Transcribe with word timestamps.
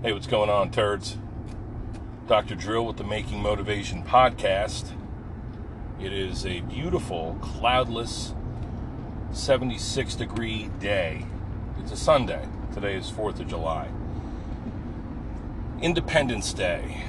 Hey, 0.00 0.12
what's 0.12 0.28
going 0.28 0.48
on, 0.48 0.70
turds? 0.70 1.16
Dr. 2.28 2.54
Drill 2.54 2.86
with 2.86 2.98
the 2.98 3.04
Making 3.04 3.42
Motivation 3.42 4.04
podcast. 4.04 4.92
It 6.00 6.12
is 6.12 6.46
a 6.46 6.60
beautiful, 6.60 7.36
cloudless, 7.42 8.32
76 9.32 10.14
degree 10.14 10.70
day. 10.78 11.26
It's 11.80 11.90
a 11.90 11.96
Sunday. 11.96 12.48
Today 12.72 12.94
is 12.94 13.10
4th 13.10 13.40
of 13.40 13.48
July. 13.48 13.88
Independence 15.82 16.52
Day. 16.52 17.02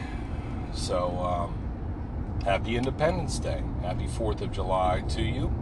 So, 0.73 1.15
um, 1.19 2.41
happy 2.43 2.75
Independence 2.75 3.37
Day. 3.37 3.61
Happy 3.83 4.07
4th 4.07 4.41
of 4.41 4.51
July 4.51 5.01
to 5.09 5.21
you. 5.21 5.53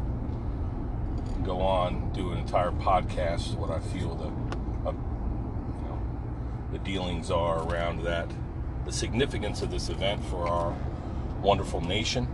Go 1.44 1.59
on, 1.59 2.09
do 2.14 2.32
an 2.32 2.38
entire 2.38 2.71
podcast, 2.71 3.57
what 3.57 3.70
I 3.70 3.80
feel 3.80 4.16
know, 4.16 4.46
the 6.71 6.80
dealings 6.80 7.31
are 7.31 7.63
around 7.63 8.03
that, 8.03 8.30
the 8.85 8.91
significance 8.91 9.62
of 9.62 9.71
this 9.71 9.89
event 9.89 10.23
for 10.25 10.48
our 10.48 10.75
wonderful 11.41 11.81
nation. 11.81 12.27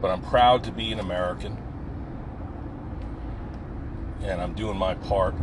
But 0.00 0.10
I'm 0.10 0.22
proud 0.22 0.62
to 0.64 0.70
be 0.70 0.92
an 0.92 1.00
American. 1.00 1.56
And 4.22 4.40
I'm 4.40 4.52
doing 4.52 4.76
my 4.76 4.94
part, 4.94 5.34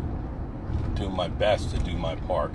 doing 0.95 1.15
my 1.15 1.27
best 1.27 1.71
to 1.71 1.79
do 1.79 1.97
my 1.97 2.15
part 2.15 2.53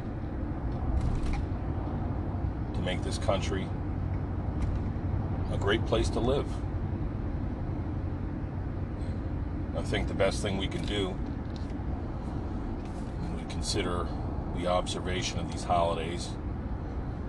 to 2.74 2.80
make 2.80 3.02
this 3.02 3.18
country 3.18 3.66
a 5.52 5.58
great 5.58 5.84
place 5.86 6.08
to 6.10 6.20
live. 6.20 6.46
I 9.76 9.82
think 9.82 10.08
the 10.08 10.14
best 10.14 10.42
thing 10.42 10.58
we 10.58 10.68
can 10.68 10.84
do 10.84 11.16
consider 13.60 14.06
the 14.56 14.66
observation 14.66 15.38
of 15.38 15.52
these 15.52 15.64
holidays, 15.64 16.30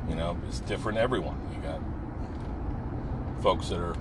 you 0.07 0.15
know, 0.15 0.37
it's 0.47 0.61
different 0.61 0.97
everyone. 0.97 1.37
You 1.53 1.61
got 1.61 1.81
folks 3.43 3.67
that 3.67 3.79
are 3.79 3.97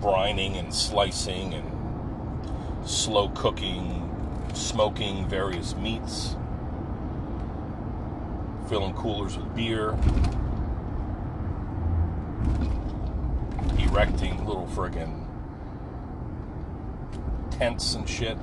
brining 0.00 0.58
and 0.58 0.74
slicing 0.74 1.52
and 1.52 2.88
slow 2.88 3.28
cooking, 3.34 4.10
smoking 4.54 5.28
various 5.28 5.76
meats, 5.76 6.34
filling 8.70 8.94
coolers 8.94 9.36
with 9.36 9.54
beer, 9.54 9.90
erecting 13.78 14.46
little 14.46 14.66
friggin' 14.74 15.26
tents 17.50 17.94
and 17.94 18.08
shit, 18.08 18.38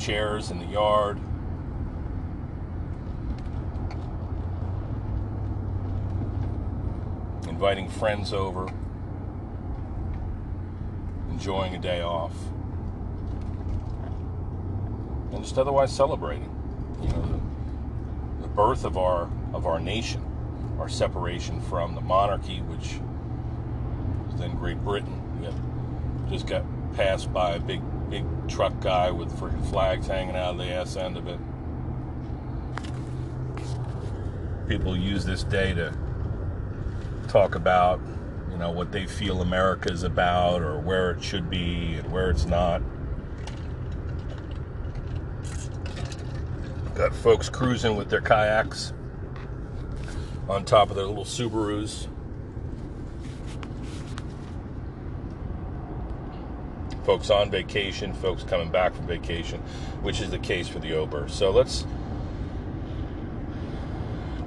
chairs 0.00 0.50
in 0.50 0.58
the 0.58 0.66
yard. 0.66 1.20
Inviting 7.46 7.88
friends 7.90 8.32
over, 8.32 8.72
enjoying 11.30 11.74
a 11.74 11.78
day 11.78 12.00
off, 12.00 12.32
and 15.32 15.42
just 15.42 15.58
otherwise 15.58 15.92
celebrating. 15.94 16.48
You 17.02 17.08
know, 17.08 17.22
the, 17.22 18.42
the 18.42 18.48
birth 18.48 18.86
of 18.86 18.96
our 18.96 19.28
of 19.52 19.66
our 19.66 19.78
nation, 19.78 20.24
our 20.78 20.88
separation 20.88 21.60
from 21.60 21.94
the 21.94 22.00
monarchy, 22.00 22.62
which 22.62 22.98
was 24.26 24.40
then 24.40 24.56
Great 24.56 24.82
Britain. 24.82 25.18
We 26.24 26.30
just 26.30 26.46
got 26.46 26.64
passed 26.94 27.30
by 27.32 27.52
a 27.52 27.60
big 27.60 27.82
big 28.10 28.24
truck 28.48 28.78
guy 28.80 29.10
with 29.10 29.32
freaking 29.38 29.64
flags 29.70 30.08
hanging 30.08 30.34
out 30.34 30.52
of 30.52 30.58
the 30.58 30.64
ass 30.64 30.96
end 30.96 31.16
of 31.16 31.28
it. 31.28 31.38
People 34.68 34.96
use 34.96 35.24
this 35.24 35.44
day 35.44 35.72
to 35.74 35.96
talk 37.28 37.54
about, 37.54 38.00
you 38.50 38.58
know, 38.58 38.70
what 38.70 38.90
they 38.90 39.06
feel 39.06 39.40
America 39.40 39.92
is 39.92 40.02
about 40.02 40.60
or 40.60 40.80
where 40.80 41.12
it 41.12 41.22
should 41.22 41.48
be 41.48 41.94
and 41.94 42.10
where 42.10 42.30
it's 42.30 42.46
not. 42.46 42.82
Got 46.96 47.14
folks 47.14 47.48
cruising 47.48 47.96
with 47.96 48.10
their 48.10 48.20
kayaks 48.20 48.92
on 50.48 50.64
top 50.64 50.90
of 50.90 50.96
their 50.96 51.06
little 51.06 51.24
Subarus. 51.24 52.08
Folks 57.10 57.28
on 57.28 57.50
vacation, 57.50 58.12
folks 58.12 58.44
coming 58.44 58.70
back 58.70 58.94
from 58.94 59.04
vacation, 59.04 59.60
which 60.02 60.20
is 60.20 60.30
the 60.30 60.38
case 60.38 60.68
for 60.68 60.78
the 60.78 60.92
Ober. 60.92 61.28
So 61.28 61.50
let's 61.50 61.84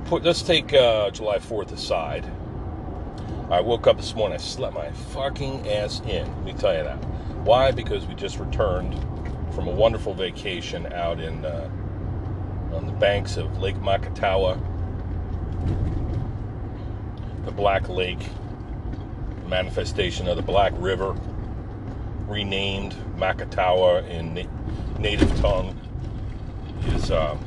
put 0.05 0.23
let's 0.23 0.41
take 0.41 0.73
uh, 0.73 1.11
July 1.11 1.39
4th 1.39 1.73
aside. 1.73 2.23
I 3.51 3.59
woke 3.59 3.85
up 3.85 3.97
this 3.97 4.15
morning, 4.15 4.35
I 4.35 4.39
slept 4.39 4.75
my 4.75 4.89
fucking 4.91 5.69
ass 5.69 5.99
in. 6.07 6.25
Let 6.25 6.43
me 6.45 6.53
tell 6.53 6.73
you 6.73 6.83
that. 6.83 7.03
Why? 7.43 7.71
Because 7.71 8.05
we 8.05 8.15
just 8.15 8.39
returned 8.39 8.97
from 9.53 9.67
a 9.67 9.71
wonderful 9.71 10.13
vacation 10.13 10.85
out 10.93 11.19
in 11.19 11.43
uh, 11.43 11.69
on 12.71 12.85
the 12.85 12.93
banks 12.93 13.35
of 13.35 13.57
Lake 13.57 13.75
Macatawa, 13.75 14.57
the 17.43 17.51
Black 17.51 17.89
Lake, 17.89 18.25
manifestation 19.49 20.29
of 20.29 20.37
the 20.37 20.41
Black 20.41 20.71
River 20.77 21.13
renamed 22.33 22.93
Macatawa 23.15 24.09
in 24.09 24.33
na- 24.33 24.97
native 24.99 25.39
tongue 25.39 25.79
is 26.87 27.11
uh, 27.11 27.37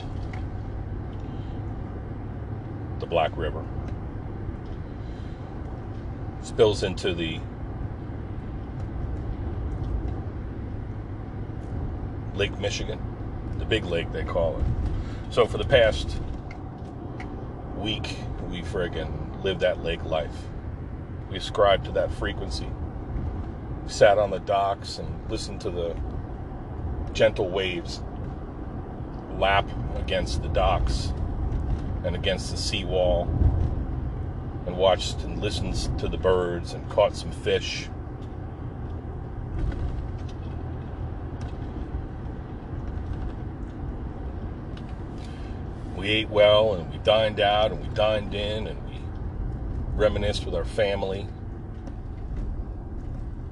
the 3.01 3.07
Black 3.07 3.37
River. 3.37 3.65
Spills 6.43 6.85
into 6.85 7.13
the 7.15 7.41
Lake 12.37 12.57
Michigan, 12.61 13.01
the 13.59 13.65
big 13.65 13.85
lake 13.87 14.13
they 14.13 14.23
call 14.23 14.57
it. 14.57 14.65
So 15.31 15.47
for 15.47 15.59
the 15.59 15.65
past 15.65 16.21
week, 17.77 18.19
we 18.49 18.63
friggin' 18.63 19.43
lived 19.43 19.61
that 19.61 19.83
lake 19.83 20.05
life. 20.05 20.45
We 21.29 21.39
ascribed 21.39 21.87
to 21.87 21.93
that 21.93 22.13
frequency 22.13 22.69
sat 23.87 24.19
on 24.19 24.31
the 24.31 24.41
docks 24.41 24.99
and 24.99 25.31
listened 25.31 25.61
to 25.61 25.71
the 25.71 25.97
gentle 27.13 27.49
waves 27.49 28.01
lap 29.39 29.69
against 29.97 30.43
the 30.43 30.49
docks 30.49 31.13
and 32.05 32.15
against 32.15 32.51
the 32.51 32.57
seawall 32.57 33.23
and 34.67 34.77
watched 34.77 35.23
and 35.23 35.41
listened 35.41 35.75
to 35.99 36.09
the 36.09 36.17
birds 36.17 36.73
and 36.73 36.89
caught 36.91 37.15
some 37.15 37.31
fish. 37.31 37.89
We 45.97 46.09
ate 46.09 46.29
well 46.29 46.75
and 46.75 46.91
we 46.91 46.99
dined 46.99 47.41
out 47.41 47.73
and 47.73 47.81
we 47.81 47.89
dined 47.95 48.35
in 48.35 48.67
and 48.67 48.89
we 48.89 48.99
reminisced 49.95 50.45
with 50.45 50.55
our 50.55 50.65
family 50.65 51.27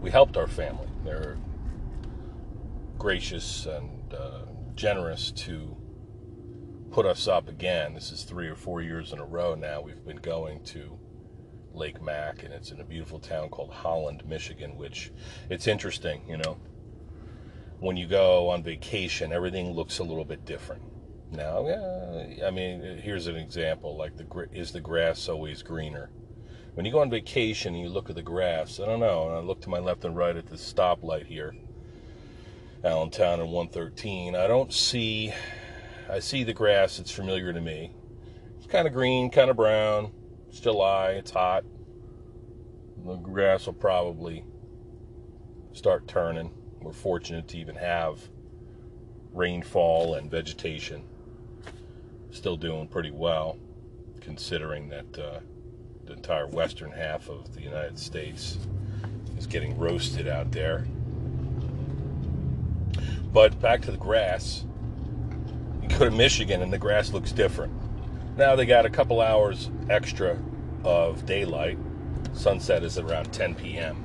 we 0.04 0.10
helped 0.10 0.36
our 0.36 0.46
family. 0.46 0.86
They're 1.02 1.38
gracious 2.98 3.64
and 3.64 4.12
uh, 4.12 4.40
generous 4.74 5.30
to 5.30 5.74
put 6.90 7.06
us 7.06 7.26
up 7.26 7.48
again. 7.48 7.94
This 7.94 8.12
is 8.12 8.22
three 8.22 8.48
or 8.48 8.54
four 8.54 8.82
years 8.82 9.14
in 9.14 9.18
a 9.18 9.24
row 9.24 9.54
now. 9.54 9.80
We've 9.80 10.04
been 10.04 10.18
going 10.18 10.62
to 10.64 10.98
Lake 11.72 12.02
Mac, 12.02 12.42
and 12.42 12.52
it's 12.52 12.70
in 12.70 12.82
a 12.82 12.84
beautiful 12.84 13.18
town 13.18 13.48
called 13.48 13.72
Holland, 13.72 14.24
Michigan. 14.28 14.76
Which 14.76 15.10
it's 15.48 15.66
interesting, 15.66 16.20
you 16.28 16.36
know. 16.36 16.58
When 17.80 17.96
you 17.96 18.06
go 18.06 18.50
on 18.50 18.62
vacation, 18.62 19.32
everything 19.32 19.70
looks 19.72 20.00
a 20.00 20.04
little 20.04 20.26
bit 20.26 20.44
different. 20.44 20.82
Now, 21.32 21.66
yeah, 21.66 22.46
I 22.46 22.50
mean, 22.50 23.00
here's 23.02 23.26
an 23.26 23.36
example: 23.36 23.96
like 23.96 24.18
the 24.18 24.48
is 24.52 24.70
the 24.70 24.82
grass 24.82 25.30
always 25.30 25.62
greener? 25.62 26.10
When 26.74 26.84
you 26.84 26.90
go 26.90 27.00
on 27.00 27.10
vacation 27.10 27.74
and 27.74 27.82
you 27.82 27.88
look 27.88 28.10
at 28.10 28.16
the 28.16 28.22
graphs, 28.22 28.80
I 28.80 28.86
don't 28.86 29.00
know, 29.00 29.28
and 29.28 29.36
I 29.36 29.40
look 29.40 29.60
to 29.62 29.70
my 29.70 29.78
left 29.78 30.04
and 30.04 30.16
right 30.16 30.36
at 30.36 30.46
the 30.46 30.56
stoplight 30.56 31.26
here, 31.26 31.54
Allentown 32.82 33.40
and 33.40 33.50
113, 33.50 34.34
I 34.34 34.48
don't 34.48 34.72
see, 34.72 35.32
I 36.10 36.18
see 36.18 36.42
the 36.42 36.52
grass, 36.52 36.98
it's 36.98 37.12
familiar 37.12 37.52
to 37.52 37.60
me. 37.60 37.92
It's 38.58 38.66
kind 38.66 38.88
of 38.88 38.92
green, 38.92 39.30
kind 39.30 39.50
of 39.50 39.56
brown, 39.56 40.10
it's 40.48 40.58
July, 40.58 41.10
it's 41.12 41.30
hot. 41.30 41.64
The 43.04 43.16
grass 43.16 43.66
will 43.66 43.74
probably 43.74 44.44
start 45.72 46.08
turning. 46.08 46.50
We're 46.80 46.92
fortunate 46.92 47.46
to 47.48 47.58
even 47.58 47.76
have 47.76 48.20
rainfall 49.32 50.14
and 50.14 50.28
vegetation. 50.28 51.04
Still 52.32 52.56
doing 52.56 52.88
pretty 52.88 53.12
well, 53.12 53.58
considering 54.20 54.88
that. 54.88 55.18
Uh, 55.18 55.40
entire 56.12 56.46
western 56.46 56.90
half 56.90 57.28
of 57.28 57.54
the 57.54 57.62
United 57.62 57.98
States 57.98 58.58
is 59.38 59.46
getting 59.46 59.78
roasted 59.78 60.28
out 60.28 60.52
there. 60.52 60.86
But 63.32 63.60
back 63.60 63.82
to 63.82 63.90
the 63.90 63.96
grass. 63.96 64.64
You 65.82 65.88
go 65.88 66.04
to 66.04 66.10
Michigan 66.10 66.62
and 66.62 66.72
the 66.72 66.78
grass 66.78 67.12
looks 67.12 67.32
different. 67.32 67.72
Now 68.36 68.54
they 68.54 68.66
got 68.66 68.86
a 68.86 68.90
couple 68.90 69.20
hours 69.20 69.70
extra 69.90 70.38
of 70.84 71.26
daylight. 71.26 71.78
Sunset 72.32 72.82
is 72.82 72.98
around 72.98 73.32
10 73.32 73.54
p.m. 73.54 74.00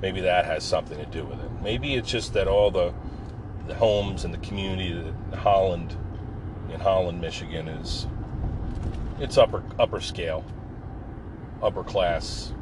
Maybe 0.00 0.20
that 0.20 0.44
has 0.44 0.64
something 0.64 0.98
to 0.98 1.06
do 1.06 1.24
with 1.24 1.42
it. 1.42 1.50
Maybe 1.62 1.94
it's 1.94 2.10
just 2.10 2.32
that 2.34 2.48
all 2.48 2.70
the 2.70 2.94
the 3.66 3.74
homes 3.74 4.24
and 4.24 4.32
the 4.32 4.38
community 4.38 4.92
in 4.92 5.14
Holland 5.34 5.94
in 6.72 6.80
Holland, 6.80 7.20
Michigan 7.20 7.68
is 7.68 8.06
it's 9.18 9.36
upper 9.36 9.62
upper 9.78 10.00
scale, 10.00 10.44
upper 11.62 11.82
class, 11.82 12.52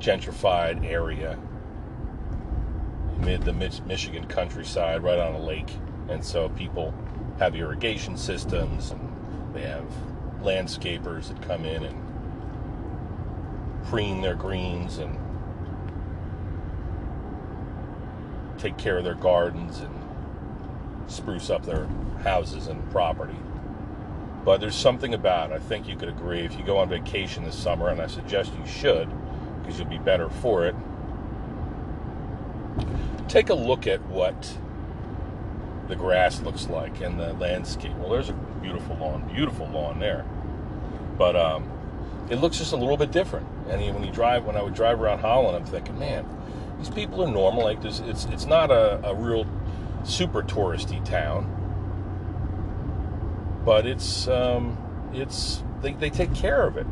gentrified 0.00 0.84
area 0.84 1.38
mid 3.18 3.42
the 3.42 3.52
mid- 3.52 3.86
Michigan 3.86 4.24
countryside, 4.26 5.02
right 5.02 5.18
on 5.18 5.34
a 5.34 5.40
lake, 5.40 5.70
and 6.08 6.24
so 6.24 6.48
people 6.50 6.94
have 7.38 7.54
irrigation 7.54 8.16
systems 8.16 8.90
and 8.90 9.54
they 9.54 9.62
have 9.62 9.84
landscapers 10.42 11.28
that 11.28 11.40
come 11.42 11.64
in 11.64 11.84
and 11.84 11.96
preen 13.84 14.20
their 14.20 14.34
greens 14.34 14.98
and 14.98 15.18
take 18.58 18.76
care 18.76 18.98
of 18.98 19.04
their 19.04 19.14
gardens 19.14 19.80
and 19.80 19.94
spruce 21.06 21.48
up 21.48 21.64
their 21.64 21.86
houses 22.22 22.66
and 22.66 22.90
property. 22.90 23.36
But 24.44 24.60
there's 24.60 24.76
something 24.76 25.14
about, 25.14 25.50
it. 25.50 25.54
I 25.54 25.58
think 25.58 25.88
you 25.88 25.96
could 25.96 26.08
agree, 26.08 26.40
if 26.40 26.56
you 26.56 26.64
go 26.64 26.78
on 26.78 26.88
vacation 26.88 27.44
this 27.44 27.56
summer, 27.56 27.88
and 27.88 28.00
I 28.00 28.06
suggest 28.06 28.52
you 28.58 28.66
should, 28.66 29.08
because 29.60 29.78
you'll 29.78 29.88
be 29.88 29.98
better 29.98 30.30
for 30.30 30.66
it, 30.66 30.74
take 33.28 33.50
a 33.50 33.54
look 33.54 33.86
at 33.86 34.00
what 34.06 34.56
the 35.88 35.96
grass 35.96 36.40
looks 36.42 36.68
like 36.68 37.00
and 37.00 37.18
the 37.18 37.32
landscape. 37.34 37.94
Well, 37.96 38.10
there's 38.10 38.28
a 38.30 38.34
beautiful 38.62 38.96
lawn, 38.96 39.28
beautiful 39.32 39.66
lawn 39.68 39.98
there. 39.98 40.24
But 41.16 41.36
um, 41.36 41.68
it 42.30 42.36
looks 42.36 42.58
just 42.58 42.72
a 42.72 42.76
little 42.76 42.96
bit 42.96 43.10
different. 43.10 43.46
And 43.68 43.82
when 43.94 44.04
you 44.04 44.12
drive, 44.12 44.44
when 44.44 44.56
I 44.56 44.62
would 44.62 44.74
drive 44.74 45.00
around 45.00 45.20
Holland, 45.20 45.56
I'm 45.56 45.64
thinking, 45.64 45.98
man, 45.98 46.26
these 46.78 46.90
people 46.90 47.22
are 47.22 47.30
normal. 47.30 47.64
Like 47.64 47.84
it's 47.84 48.00
it's 48.00 48.46
not 48.46 48.70
a, 48.70 49.04
a 49.04 49.14
real 49.14 49.46
super 50.04 50.42
touristy 50.42 51.04
town, 51.04 51.44
but 53.68 53.84
it's 53.84 54.26
um, 54.28 54.78
it's 55.12 55.62
they, 55.82 55.92
they 55.92 56.08
take 56.08 56.34
care 56.34 56.66
of 56.66 56.78
it, 56.78 56.86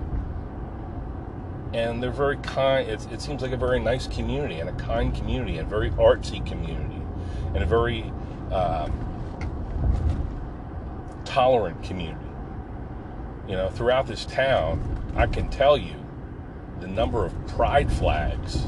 and 1.72 2.02
they're 2.02 2.10
very 2.10 2.36
kind. 2.36 2.86
It, 2.86 3.00
it 3.10 3.22
seems 3.22 3.40
like 3.40 3.52
a 3.52 3.56
very 3.56 3.80
nice 3.80 4.06
community 4.06 4.60
and 4.60 4.68
a 4.68 4.74
kind 4.74 5.14
community 5.14 5.56
and 5.56 5.66
a 5.66 5.70
very 5.70 5.88
artsy 5.92 6.44
community 6.44 7.00
and 7.54 7.62
a 7.62 7.64
very 7.64 8.02
um, 8.52 8.92
tolerant 11.24 11.82
community. 11.82 12.20
You 13.48 13.54
know, 13.54 13.70
throughout 13.70 14.06
this 14.06 14.26
town, 14.26 15.14
I 15.16 15.28
can 15.28 15.48
tell 15.48 15.78
you 15.78 15.94
the 16.80 16.88
number 16.88 17.24
of 17.24 17.32
pride 17.46 17.90
flags. 17.90 18.66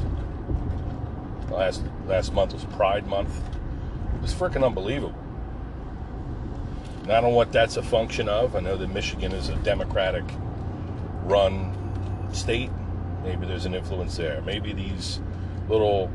Last 1.51 1.83
last 2.07 2.33
month 2.33 2.53
was 2.53 2.65
Pride 2.65 3.05
Month. 3.05 3.39
It 4.15 4.21
was 4.23 4.33
freaking 4.33 4.65
unbelievable. 4.65 5.28
And 7.09 7.17
I 7.17 7.21
don't 7.21 7.31
know 7.31 7.37
what 7.37 7.51
that's 7.51 7.75
a 7.75 7.81
function 7.81 8.29
of. 8.29 8.55
I 8.55 8.59
know 8.59 8.77
that 8.77 8.93
Michigan 8.93 9.31
is 9.31 9.49
a 9.49 9.55
Democratic 9.55 10.23
run 11.23 11.75
state. 12.31 12.69
Maybe 13.23 13.47
there's 13.47 13.65
an 13.65 13.73
influence 13.73 14.15
there. 14.15 14.43
Maybe 14.43 14.73
these 14.73 15.19
little 15.67 16.11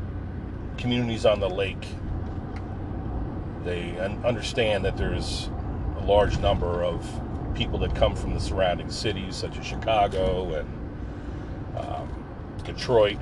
communities 0.77 1.25
on 1.25 1.41
the 1.41 1.49
lake 1.49 1.85
they 3.65 3.97
understand 4.23 4.85
that 4.85 4.95
there's 4.95 5.49
a 5.97 6.05
large 6.05 6.37
number 6.37 6.81
of 6.83 7.05
people 7.55 7.77
that 7.79 7.93
come 7.93 8.15
from 8.15 8.33
the 8.33 8.39
surrounding 8.39 8.89
cities, 8.89 9.35
such 9.35 9.57
as 9.57 9.65
Chicago 9.65 10.53
and 10.53 11.77
um, 11.77 12.25
Detroit. 12.63 13.17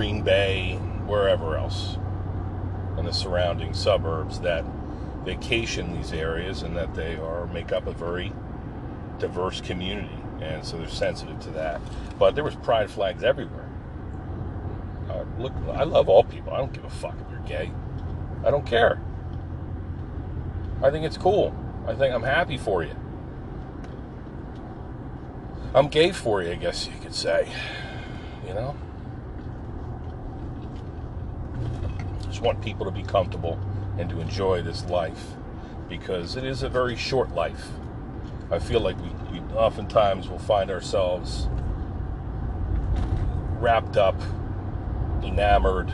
Green 0.00 0.22
Bay, 0.22 0.76
wherever 1.04 1.58
else, 1.58 1.98
and 2.96 3.06
the 3.06 3.12
surrounding 3.12 3.74
suburbs 3.74 4.40
that 4.40 4.64
vacation 5.26 5.94
these 5.94 6.14
areas 6.14 6.62
and 6.62 6.74
that 6.74 6.94
they 6.94 7.16
are 7.16 7.46
make 7.48 7.70
up 7.70 7.86
a 7.86 7.92
very 7.92 8.32
diverse 9.18 9.60
community 9.60 10.08
and 10.40 10.64
so 10.64 10.78
they're 10.78 10.88
sensitive 10.88 11.38
to 11.40 11.50
that. 11.50 11.82
But 12.18 12.34
there 12.34 12.42
was 12.42 12.54
pride 12.54 12.90
flags 12.90 13.22
everywhere. 13.22 13.68
Uh, 15.10 15.24
look, 15.38 15.52
I 15.70 15.84
love 15.84 16.08
all 16.08 16.24
people. 16.24 16.54
I 16.54 16.56
don't 16.56 16.72
give 16.72 16.86
a 16.86 16.88
fuck 16.88 17.16
if 17.20 17.30
you're 17.30 17.40
gay. 17.40 17.70
I 18.42 18.50
don't 18.50 18.64
care. 18.64 19.02
I 20.82 20.90
think 20.90 21.04
it's 21.04 21.18
cool. 21.18 21.54
I 21.86 21.94
think 21.94 22.14
I'm 22.14 22.22
happy 22.22 22.56
for 22.56 22.82
you. 22.82 22.96
I'm 25.74 25.88
gay 25.88 26.10
for 26.12 26.42
you, 26.42 26.52
I 26.52 26.54
guess 26.54 26.86
you 26.86 26.98
could 27.02 27.14
say. 27.14 27.52
You 28.48 28.54
know? 28.54 28.74
Want 32.40 32.62
people 32.62 32.86
to 32.86 32.90
be 32.90 33.02
comfortable 33.02 33.60
and 33.98 34.08
to 34.10 34.20
enjoy 34.20 34.62
this 34.62 34.84
life 34.86 35.34
because 35.88 36.36
it 36.36 36.44
is 36.44 36.62
a 36.62 36.68
very 36.68 36.96
short 36.96 37.34
life. 37.34 37.68
I 38.50 38.58
feel 38.58 38.80
like 38.80 38.96
we 39.02 39.40
oftentimes 39.54 40.28
we'll 40.28 40.38
find 40.38 40.70
ourselves 40.70 41.48
wrapped 43.60 43.96
up, 43.96 44.20
enamored 45.22 45.92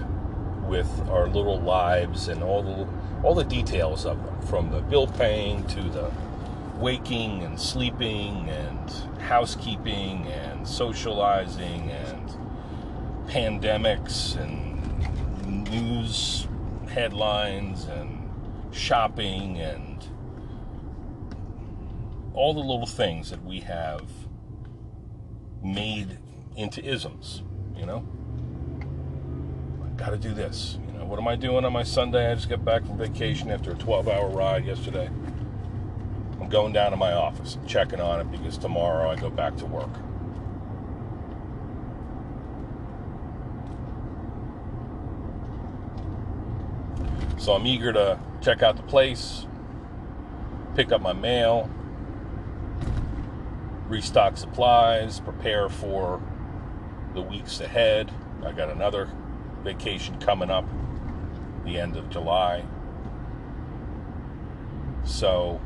with 0.66 0.88
our 1.08 1.28
little 1.28 1.60
lives 1.60 2.28
and 2.28 2.42
all 2.42 2.62
the 2.62 2.86
all 3.22 3.34
the 3.34 3.44
details 3.44 4.04
of 4.04 4.22
them, 4.24 4.40
from 4.42 4.70
the 4.70 4.80
bill 4.80 5.06
paying 5.06 5.66
to 5.68 5.82
the 5.82 6.10
waking 6.76 7.42
and 7.42 7.58
sleeping 7.58 8.48
and 8.48 8.90
housekeeping 9.20 10.26
and 10.26 10.68
socializing 10.68 11.90
and 11.90 12.36
pandemics 13.26 14.36
and 14.36 14.65
news 15.70 16.48
headlines 16.88 17.84
and 17.84 18.28
shopping 18.72 19.58
and 19.58 20.06
all 22.34 22.52
the 22.52 22.60
little 22.60 22.86
things 22.86 23.30
that 23.30 23.44
we 23.44 23.60
have 23.60 24.04
made 25.62 26.18
into 26.56 26.84
isms, 26.84 27.42
you 27.76 27.86
know? 27.86 28.06
I 29.84 29.88
gotta 29.96 30.18
do 30.18 30.34
this. 30.34 30.78
You 30.86 30.98
know, 30.98 31.06
what 31.06 31.18
am 31.18 31.28
I 31.28 31.36
doing 31.36 31.64
on 31.64 31.72
my 31.72 31.82
Sunday? 31.82 32.30
I 32.30 32.34
just 32.34 32.48
got 32.48 32.64
back 32.64 32.84
from 32.84 32.98
vacation 32.98 33.50
after 33.50 33.72
a 33.72 33.74
12 33.74 34.08
hour 34.08 34.28
ride 34.28 34.66
yesterday. 34.66 35.10
I'm 36.40 36.48
going 36.48 36.72
down 36.72 36.90
to 36.92 36.96
my 36.96 37.12
office 37.12 37.58
checking 37.66 38.00
on 38.00 38.20
it 38.20 38.30
because 38.30 38.58
tomorrow 38.58 39.10
I 39.10 39.16
go 39.16 39.30
back 39.30 39.56
to 39.56 39.66
work. 39.66 39.90
So 47.46 47.52
I'm 47.52 47.64
eager 47.64 47.92
to 47.92 48.18
check 48.40 48.64
out 48.64 48.76
the 48.76 48.82
place, 48.82 49.46
pick 50.74 50.90
up 50.90 51.00
my 51.00 51.12
mail, 51.12 51.70
restock 53.86 54.36
supplies, 54.36 55.20
prepare 55.20 55.68
for 55.68 56.20
the 57.14 57.22
weeks 57.22 57.60
ahead. 57.60 58.10
I 58.44 58.50
got 58.50 58.68
another 58.68 59.08
vacation 59.62 60.18
coming 60.18 60.50
up 60.50 60.64
the 61.64 61.78
end 61.78 61.96
of 61.96 62.10
July. 62.10 62.64
So, 65.04 65.60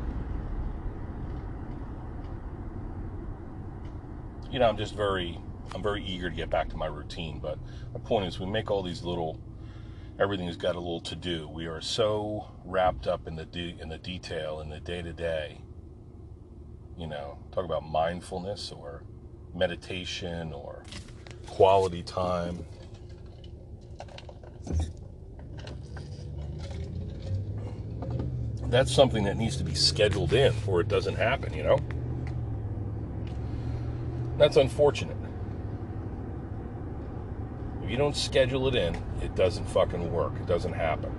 you 4.51 4.59
know, 4.59 4.69
I'm 4.69 4.77
just 4.77 4.93
very, 4.93 5.41
I'm 5.73 5.81
very 5.81 6.05
eager 6.05 6.29
to 6.29 6.35
get 6.35 6.51
back 6.51 6.69
to 6.69 6.77
my 6.77 6.85
routine. 6.85 7.39
But 7.39 7.57
my 7.91 7.99
point 8.01 8.27
is, 8.27 8.39
we 8.39 8.45
make 8.45 8.69
all 8.69 8.83
these 8.83 9.01
little, 9.01 9.39
everything's 10.21 10.57
got 10.57 10.75
a 10.75 10.79
little 10.79 11.01
to 11.01 11.15
do. 11.15 11.49
We 11.49 11.65
are 11.65 11.81
so 11.81 12.47
wrapped 12.63 13.07
up 13.07 13.27
in 13.27 13.35
the 13.35 13.45
de- 13.45 13.77
in 13.81 13.89
the 13.89 13.97
detail 13.97 14.61
in 14.61 14.69
the 14.69 14.79
day 14.79 15.01
to 15.01 15.13
day 15.13 15.61
you 17.01 17.07
know, 17.07 17.37
talk 17.51 17.65
about 17.65 17.83
mindfulness 17.83 18.71
or 18.71 19.01
meditation 19.55 20.53
or 20.53 20.83
quality 21.47 22.03
time. 22.03 22.63
That's 28.67 28.93
something 28.93 29.23
that 29.23 29.35
needs 29.35 29.57
to 29.57 29.63
be 29.63 29.73
scheduled 29.73 30.33
in 30.33 30.53
or 30.67 30.79
it 30.81 30.87
doesn't 30.87 31.15
happen, 31.15 31.53
you 31.53 31.63
know? 31.63 31.79
That's 34.37 34.57
unfortunate. 34.57 35.17
You 37.91 37.97
don't 37.97 38.15
schedule 38.15 38.69
it 38.69 38.75
in, 38.75 38.95
it 39.21 39.35
doesn't 39.35 39.65
fucking 39.65 40.13
work. 40.13 40.31
It 40.39 40.45
doesn't 40.47 40.71
happen. 40.71 41.11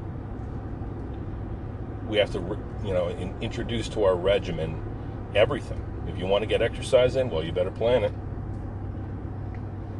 We 2.08 2.16
have 2.16 2.32
to, 2.32 2.38
you 2.82 2.94
know, 2.94 3.08
in, 3.08 3.34
introduce 3.42 3.90
to 3.90 4.04
our 4.04 4.16
regimen 4.16 4.82
everything. 5.34 5.84
If 6.08 6.18
you 6.18 6.24
want 6.24 6.44
to 6.44 6.46
get 6.46 6.62
exercise 6.62 7.16
in, 7.16 7.28
well, 7.28 7.44
you 7.44 7.52
better 7.52 7.70
plan 7.70 8.04
it. 8.04 8.14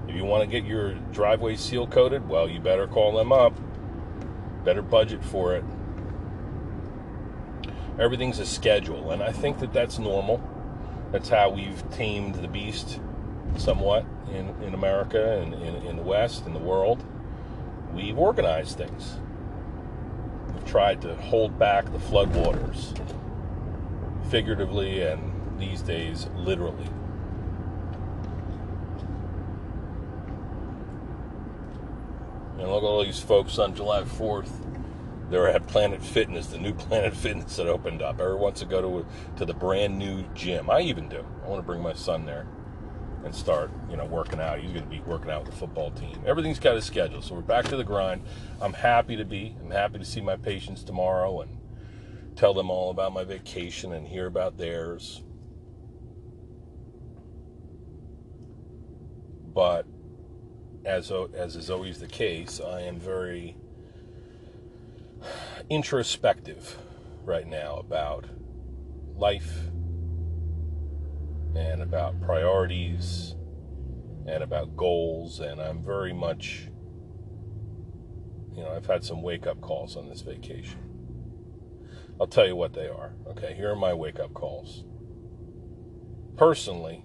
If 0.08 0.16
you 0.16 0.24
want 0.24 0.44
to 0.44 0.46
get 0.46 0.64
your 0.64 0.94
driveway 1.12 1.56
seal 1.56 1.86
coated, 1.86 2.26
well, 2.26 2.48
you 2.48 2.58
better 2.58 2.86
call 2.86 3.18
them 3.18 3.32
up. 3.32 3.52
Better 4.64 4.80
budget 4.80 5.22
for 5.22 5.54
it. 5.54 5.64
Everything's 8.00 8.38
a 8.38 8.46
schedule, 8.46 9.10
and 9.10 9.22
I 9.22 9.30
think 9.30 9.58
that 9.58 9.74
that's 9.74 9.98
normal. 9.98 10.42
That's 11.12 11.28
how 11.28 11.50
we've 11.50 11.84
tamed 11.90 12.36
the 12.36 12.48
beast 12.48 12.98
somewhat 13.56 14.04
in, 14.30 14.48
in 14.62 14.74
America 14.74 15.38
and 15.40 15.54
in, 15.54 15.76
in 15.86 15.96
the 15.96 16.02
West, 16.02 16.46
in 16.46 16.52
the 16.52 16.58
world. 16.58 17.04
We've 17.92 18.18
organized 18.18 18.78
things. 18.78 19.16
We've 20.52 20.64
tried 20.64 21.02
to 21.02 21.14
hold 21.14 21.58
back 21.58 21.84
the 21.86 21.98
floodwaters, 21.98 22.96
figuratively 24.30 25.02
and 25.02 25.32
these 25.58 25.82
days, 25.82 26.28
literally. 26.36 26.86
And 32.58 32.70
look 32.70 32.82
at 32.82 32.86
all 32.86 33.04
these 33.04 33.20
folks 33.20 33.58
on 33.58 33.74
July 33.74 34.02
4th. 34.02 34.50
They're 35.30 35.48
at 35.48 35.66
Planet 35.66 36.02
Fitness, 36.02 36.48
the 36.48 36.58
new 36.58 36.74
Planet 36.74 37.14
Fitness 37.14 37.56
that 37.56 37.66
opened 37.66 38.02
up. 38.02 38.20
Everyone 38.20 38.42
wants 38.42 38.60
to 38.60 38.66
go 38.66 38.80
to 38.80 39.06
to 39.36 39.44
the 39.44 39.54
brand 39.54 39.98
new 39.98 40.24
gym. 40.34 40.70
I 40.70 40.80
even 40.82 41.08
do. 41.08 41.24
I 41.44 41.48
want 41.48 41.58
to 41.58 41.66
bring 41.66 41.82
my 41.82 41.94
son 41.94 42.26
there 42.26 42.46
and 43.24 43.34
start, 43.34 43.70
you 43.90 43.96
know, 43.96 44.04
working 44.04 44.40
out. 44.40 44.58
He's 44.58 44.72
going 44.72 44.84
to 44.84 44.90
be 44.90 45.00
working 45.00 45.30
out 45.30 45.44
with 45.44 45.52
the 45.52 45.58
football 45.58 45.90
team. 45.92 46.16
Everything's 46.26 46.58
got 46.58 46.76
a 46.76 46.82
schedule, 46.82 47.22
so 47.22 47.34
we're 47.34 47.42
back 47.42 47.66
to 47.66 47.76
the 47.76 47.84
grind. 47.84 48.22
I'm 48.60 48.72
happy 48.72 49.16
to 49.16 49.24
be. 49.24 49.56
I'm 49.60 49.70
happy 49.70 49.98
to 49.98 50.04
see 50.04 50.20
my 50.20 50.36
patients 50.36 50.82
tomorrow 50.82 51.40
and 51.40 51.58
tell 52.36 52.54
them 52.54 52.70
all 52.70 52.90
about 52.90 53.12
my 53.12 53.24
vacation 53.24 53.92
and 53.92 54.06
hear 54.06 54.26
about 54.26 54.58
theirs. 54.58 55.22
But 59.54 59.86
as 60.84 61.12
as 61.34 61.56
is 61.56 61.70
always 61.70 62.00
the 62.00 62.08
case, 62.08 62.60
I 62.60 62.82
am 62.82 62.98
very 62.98 63.56
introspective 65.70 66.78
right 67.24 67.46
now 67.46 67.76
about 67.76 68.26
life 69.14 69.71
and 71.54 71.82
about 71.82 72.20
priorities 72.20 73.34
and 74.26 74.42
about 74.42 74.76
goals 74.76 75.40
and 75.40 75.60
I'm 75.60 75.82
very 75.82 76.12
much 76.12 76.68
you 78.54 78.62
know, 78.62 78.70
I've 78.70 78.86
had 78.86 79.02
some 79.02 79.22
wake 79.22 79.46
up 79.46 79.60
calls 79.60 79.96
on 79.96 80.08
this 80.08 80.20
vacation. 80.20 80.78
I'll 82.20 82.26
tell 82.26 82.46
you 82.46 82.54
what 82.54 82.74
they 82.74 82.86
are. 82.86 83.14
Okay, 83.28 83.54
here 83.54 83.70
are 83.70 83.76
my 83.76 83.94
wake 83.94 84.20
up 84.20 84.34
calls. 84.34 84.84
Personally, 86.36 87.04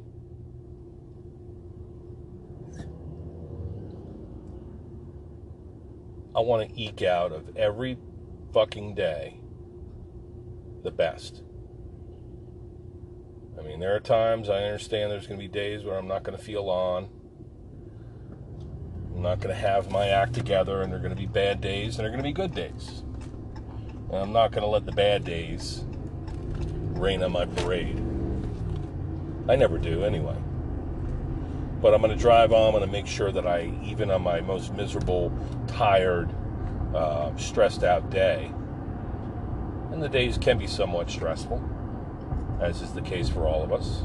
I 6.35 6.41
want 6.41 6.69
to 6.69 6.79
eke 6.79 7.01
out 7.01 7.31
of 7.31 7.55
every 7.55 7.97
fucking 8.53 8.95
day 8.95 9.39
the 10.83 10.91
best. 10.91 11.43
I 13.59 13.63
mean, 13.63 13.79
there 13.79 13.95
are 13.95 13.99
times 13.99 14.49
I 14.49 14.63
understand 14.63 15.11
there's 15.11 15.25
going 15.25 15.39
to 15.39 15.43
be 15.43 15.51
days 15.51 15.83
where 15.83 15.97
I'm 15.97 16.07
not 16.07 16.23
going 16.23 16.37
to 16.37 16.43
feel 16.43 16.69
on. 16.69 17.09
I'm 19.15 19.23
not 19.23 19.39
going 19.39 19.53
to 19.53 19.59
have 19.59 19.89
my 19.89 20.09
act 20.09 20.33
together, 20.33 20.81
and 20.81 20.91
there 20.91 20.99
are 20.99 21.01
going 21.01 21.15
to 21.15 21.19
be 21.19 21.25
bad 21.25 21.59
days, 21.59 21.97
and 21.97 22.03
there 22.03 22.07
are 22.07 22.11
going 22.11 22.23
to 22.23 22.29
be 22.29 22.33
good 22.33 22.53
days. 22.53 23.03
And 24.09 24.15
I'm 24.15 24.31
not 24.31 24.51
going 24.51 24.61
to 24.61 24.69
let 24.69 24.85
the 24.85 24.91
bad 24.91 25.23
days 25.23 25.85
rain 26.93 27.23
on 27.23 27.31
my 27.31 27.45
parade. 27.45 27.97
I 29.49 29.55
never 29.55 29.79
do, 29.79 30.03
anyway. 30.03 30.37
But 31.81 31.95
I'm 31.95 32.01
going 32.01 32.15
to 32.15 32.21
drive 32.21 32.51
on. 32.53 32.67
I'm 32.67 32.71
going 32.73 32.85
to 32.85 32.91
make 32.91 33.07
sure 33.07 33.31
that 33.31 33.47
I, 33.47 33.71
even 33.83 34.11
on 34.11 34.21
my 34.21 34.39
most 34.39 34.73
miserable, 34.75 35.31
tired, 35.67 36.29
uh, 36.93 37.35
stressed 37.37 37.83
out 37.83 38.11
day, 38.11 38.51
and 39.91 40.01
the 40.01 40.09
days 40.09 40.37
can 40.37 40.59
be 40.59 40.67
somewhat 40.67 41.09
stressful, 41.09 41.59
as 42.59 42.81
is 42.81 42.91
the 42.93 43.01
case 43.01 43.29
for 43.29 43.45
all 43.47 43.63
of 43.63 43.71
us. 43.71 44.03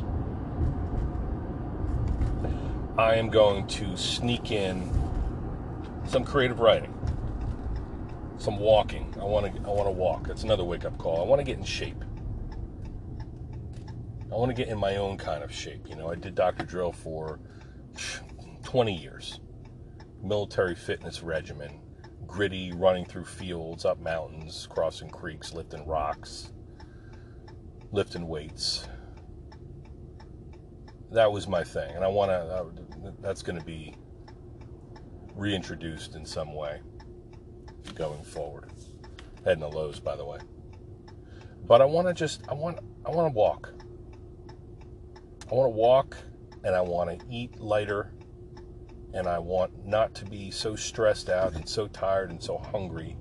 I 2.99 3.15
am 3.15 3.31
going 3.31 3.67
to 3.69 3.97
sneak 3.97 4.51
in 4.51 4.91
some 6.07 6.25
creative 6.25 6.61
writing, 6.61 6.93
some 8.37 8.59
walking. 8.59 9.15
I 9.21 9.25
want 9.25 9.47
to 9.47 9.61
I 9.63 9.71
want 9.71 9.87
to 9.87 9.93
walk. 9.93 10.27
That's 10.27 10.43
another 10.43 10.65
wake 10.65 10.85
up 10.85 10.99
call. 10.99 11.21
I 11.21 11.25
want 11.25 11.41
to 11.41 11.45
get 11.45 11.59
in 11.59 11.65
shape. 11.65 12.05
I 14.31 14.35
want 14.35 14.51
to 14.51 14.55
get 14.55 14.69
in 14.69 14.79
my 14.79 14.97
own 14.97 15.17
kind 15.17 15.43
of 15.43 15.53
shape. 15.53 15.89
You 15.89 15.97
know, 15.97 16.11
I 16.11 16.15
did 16.15 16.35
Dr. 16.35 16.65
Drill 16.65 16.93
for 16.93 17.39
20 18.65 18.95
years, 18.95 19.41
military 20.23 20.75
fitness 20.75 21.23
regimen, 21.23 21.81
gritty, 22.27 22.73
running 22.73 23.05
through 23.05 23.25
fields, 23.25 23.85
up 23.85 24.01
mountains, 24.01 24.67
crossing 24.71 25.11
creeks, 25.11 25.53
lifting 25.53 25.87
rocks, 25.87 26.52
lifting 27.93 28.27
weights. 28.27 28.89
That 31.13 31.31
was 31.31 31.47
my 31.47 31.63
thing, 31.63 31.95
and 31.95 32.05
I 32.05 32.09
want 32.09 32.31
to. 32.31 33.13
That's 33.21 33.43
going 33.43 33.59
to 33.59 33.65
be 33.65 33.95
reintroduced 35.35 36.15
in 36.15 36.25
some 36.25 36.55
way 36.55 36.81
going 37.95 38.23
forward. 38.25 38.73
Heading 39.45 39.61
to 39.61 39.69
Lowe's, 39.69 40.01
by 40.01 40.17
the 40.17 40.25
way. 40.25 40.39
But 41.65 41.83
I 41.83 41.85
want 41.85 42.09
to 42.09 42.15
just. 42.15 42.43
I 42.49 42.55
want. 42.55 42.79
I 43.05 43.11
want 43.11 43.33
to 43.33 43.37
walk. 43.37 43.73
I 45.51 45.55
want 45.55 45.67
to 45.67 45.77
walk, 45.77 46.17
and 46.65 46.75
I 46.75 46.81
want 46.81 47.21
to 47.21 47.27
eat 47.31 47.61
lighter 47.61 48.13
and 49.15 49.27
I 49.27 49.39
want 49.39 49.87
not 49.87 50.15
to 50.17 50.25
be 50.25 50.51
so 50.51 50.75
stressed 50.75 51.29
out 51.29 51.55
and 51.55 51.69
so 51.69 51.87
tired 51.89 52.31
and 52.31 52.43
so 52.43 52.59
hungry 52.59 53.17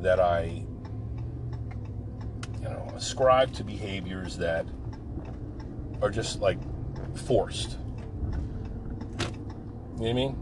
that 0.00 0.20
I, 0.20 0.64
ascribe 2.98 3.52
to 3.54 3.62
behaviors 3.62 4.36
that 4.38 4.66
are 6.02 6.10
just 6.10 6.40
like 6.40 6.58
forced. 7.16 7.78
You 9.20 9.26
know 9.26 9.98
what 9.98 10.08
I 10.08 10.12
mean? 10.14 10.36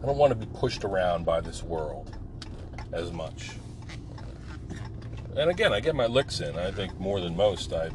I 0.00 0.06
don't 0.06 0.16
want 0.16 0.30
to 0.30 0.36
be 0.36 0.46
pushed 0.46 0.84
around 0.84 1.24
by 1.24 1.40
this 1.40 1.64
world 1.64 2.16
as 2.92 3.10
much. 3.10 3.50
And 5.36 5.50
again, 5.50 5.72
I 5.72 5.80
get 5.80 5.96
my 5.96 6.06
licks 6.06 6.38
in. 6.38 6.56
I 6.56 6.70
think 6.70 6.96
more 7.00 7.20
than 7.20 7.36
most. 7.36 7.72
I 7.72 7.90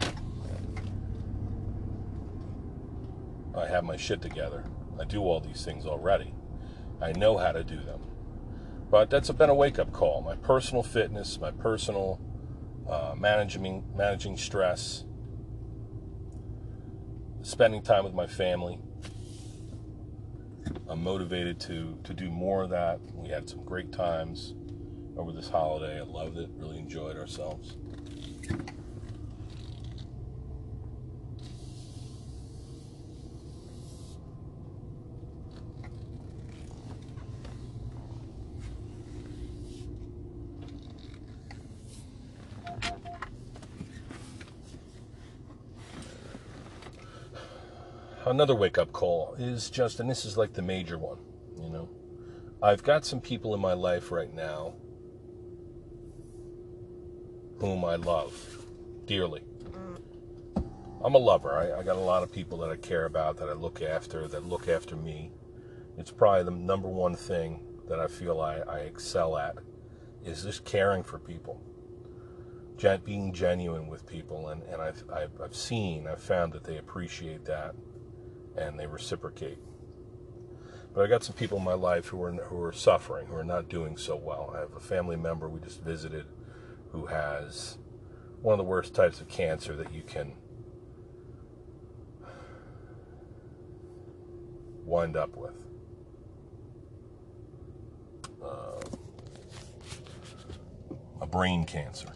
I 3.55 3.65
have 3.65 3.85
my 3.85 3.95
shit 3.95 4.21
together. 4.21 4.65
I 4.99 5.05
do 5.05 5.21
all 5.21 5.39
these 5.39 5.63
things 5.63 5.85
already. 5.85 6.33
I 7.01 7.13
know 7.13 7.37
how 7.37 7.53
to 7.53 7.63
do 7.63 7.77
them. 7.77 8.01
But 8.91 9.09
that's 9.09 9.31
been 9.31 9.49
a 9.49 9.55
wake 9.55 9.79
up 9.79 9.93
call. 9.93 10.21
My 10.21 10.35
personal 10.35 10.83
fitness, 10.83 11.39
my 11.39 11.51
personal 11.51 12.19
uh, 12.89 13.15
managing 13.17 13.85
managing 13.95 14.35
stress, 14.35 15.05
spending 17.41 17.81
time 17.81 18.03
with 18.03 18.13
my 18.13 18.27
family. 18.27 18.79
I'm 20.89 21.01
motivated 21.01 21.57
to 21.61 21.97
to 22.03 22.13
do 22.13 22.29
more 22.29 22.63
of 22.63 22.69
that. 22.71 22.99
We 23.13 23.29
had 23.29 23.49
some 23.49 23.63
great 23.63 23.93
times 23.93 24.55
over 25.15 25.31
this 25.31 25.49
holiday. 25.49 25.97
I 25.97 26.03
loved 26.03 26.37
it. 26.37 26.49
Really 26.57 26.77
enjoyed 26.77 27.15
ourselves. 27.15 27.77
Another 48.31 48.55
wake 48.55 48.77
up 48.77 48.93
call 48.93 49.35
is 49.37 49.69
just, 49.69 49.99
and 49.99 50.09
this 50.09 50.25
is 50.25 50.37
like 50.37 50.53
the 50.53 50.61
major 50.61 50.97
one, 50.97 51.17
you 51.61 51.69
know. 51.69 51.89
I've 52.63 52.81
got 52.81 53.05
some 53.05 53.19
people 53.19 53.53
in 53.53 53.59
my 53.59 53.73
life 53.73 54.11
right 54.11 54.33
now 54.33 54.73
whom 57.59 57.83
I 57.83 57.95
love 57.95 58.65
dearly. 59.05 59.43
I'm 61.03 61.15
a 61.15 61.17
lover. 61.17 61.57
I, 61.57 61.79
I, 61.79 61.83
got 61.83 61.95
a 61.97 61.99
lot 61.99 62.23
of 62.23 62.31
people 62.31 62.59
that 62.59 62.69
I 62.69 62.77
care 62.77 63.05
about, 63.05 63.37
that 63.37 63.49
I 63.49 63.53
look 63.53 63.81
after, 63.81 64.27
that 64.27 64.45
look 64.45 64.67
after 64.67 64.95
me. 64.95 65.31
It's 65.97 66.11
probably 66.11 66.43
the 66.43 66.51
number 66.51 66.87
one 66.87 67.15
thing 67.15 67.59
that 67.89 67.99
I 67.99 68.07
feel 68.07 68.39
I, 68.39 68.59
I 68.59 68.79
excel 68.79 69.37
at 69.37 69.57
is 70.23 70.43
just 70.43 70.63
caring 70.63 71.03
for 71.03 71.19
people, 71.19 71.59
Gen- 72.77 73.01
being 73.03 73.33
genuine 73.33 73.87
with 73.87 74.05
people. 74.05 74.49
And, 74.49 74.63
and 74.63 74.81
I've, 74.81 75.03
I've, 75.11 75.41
I've 75.43 75.55
seen, 75.55 76.07
I've 76.07 76.21
found 76.21 76.53
that 76.53 76.63
they 76.63 76.77
appreciate 76.77 77.45
that 77.45 77.75
and 78.57 78.79
they 78.79 78.87
reciprocate. 78.87 79.57
But 80.93 81.05
I 81.05 81.07
got 81.07 81.23
some 81.23 81.35
people 81.35 81.57
in 81.57 81.63
my 81.63 81.73
life 81.73 82.07
who 82.07 82.21
are 82.21 82.31
who 82.31 82.61
are 82.61 82.73
suffering, 82.73 83.27
who 83.27 83.35
are 83.35 83.43
not 83.43 83.69
doing 83.69 83.95
so 83.95 84.15
well. 84.15 84.51
I 84.55 84.59
have 84.59 84.73
a 84.75 84.79
family 84.79 85.15
member 85.15 85.47
we 85.47 85.61
just 85.61 85.81
visited 85.81 86.25
who 86.91 87.05
has 87.05 87.77
one 88.41 88.53
of 88.53 88.57
the 88.57 88.69
worst 88.69 88.93
types 88.93 89.21
of 89.21 89.29
cancer 89.29 89.75
that 89.77 89.93
you 89.93 90.01
can 90.01 90.33
wind 94.83 95.15
up 95.15 95.37
with. 95.37 95.53
Uh, 98.43 98.81
a 101.21 101.25
brain 101.25 101.63
cancer. 101.63 102.09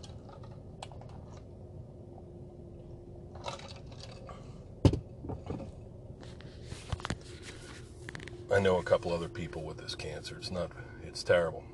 I 8.56 8.60
know 8.60 8.78
a 8.78 8.84
couple 8.84 9.12
other 9.12 9.28
people 9.28 9.64
with 9.64 9.80
this 9.80 9.96
cancer. 9.96 10.38
It's 10.38 10.50
not, 10.50 10.72
it's 11.04 11.24
terrible. 11.24 11.66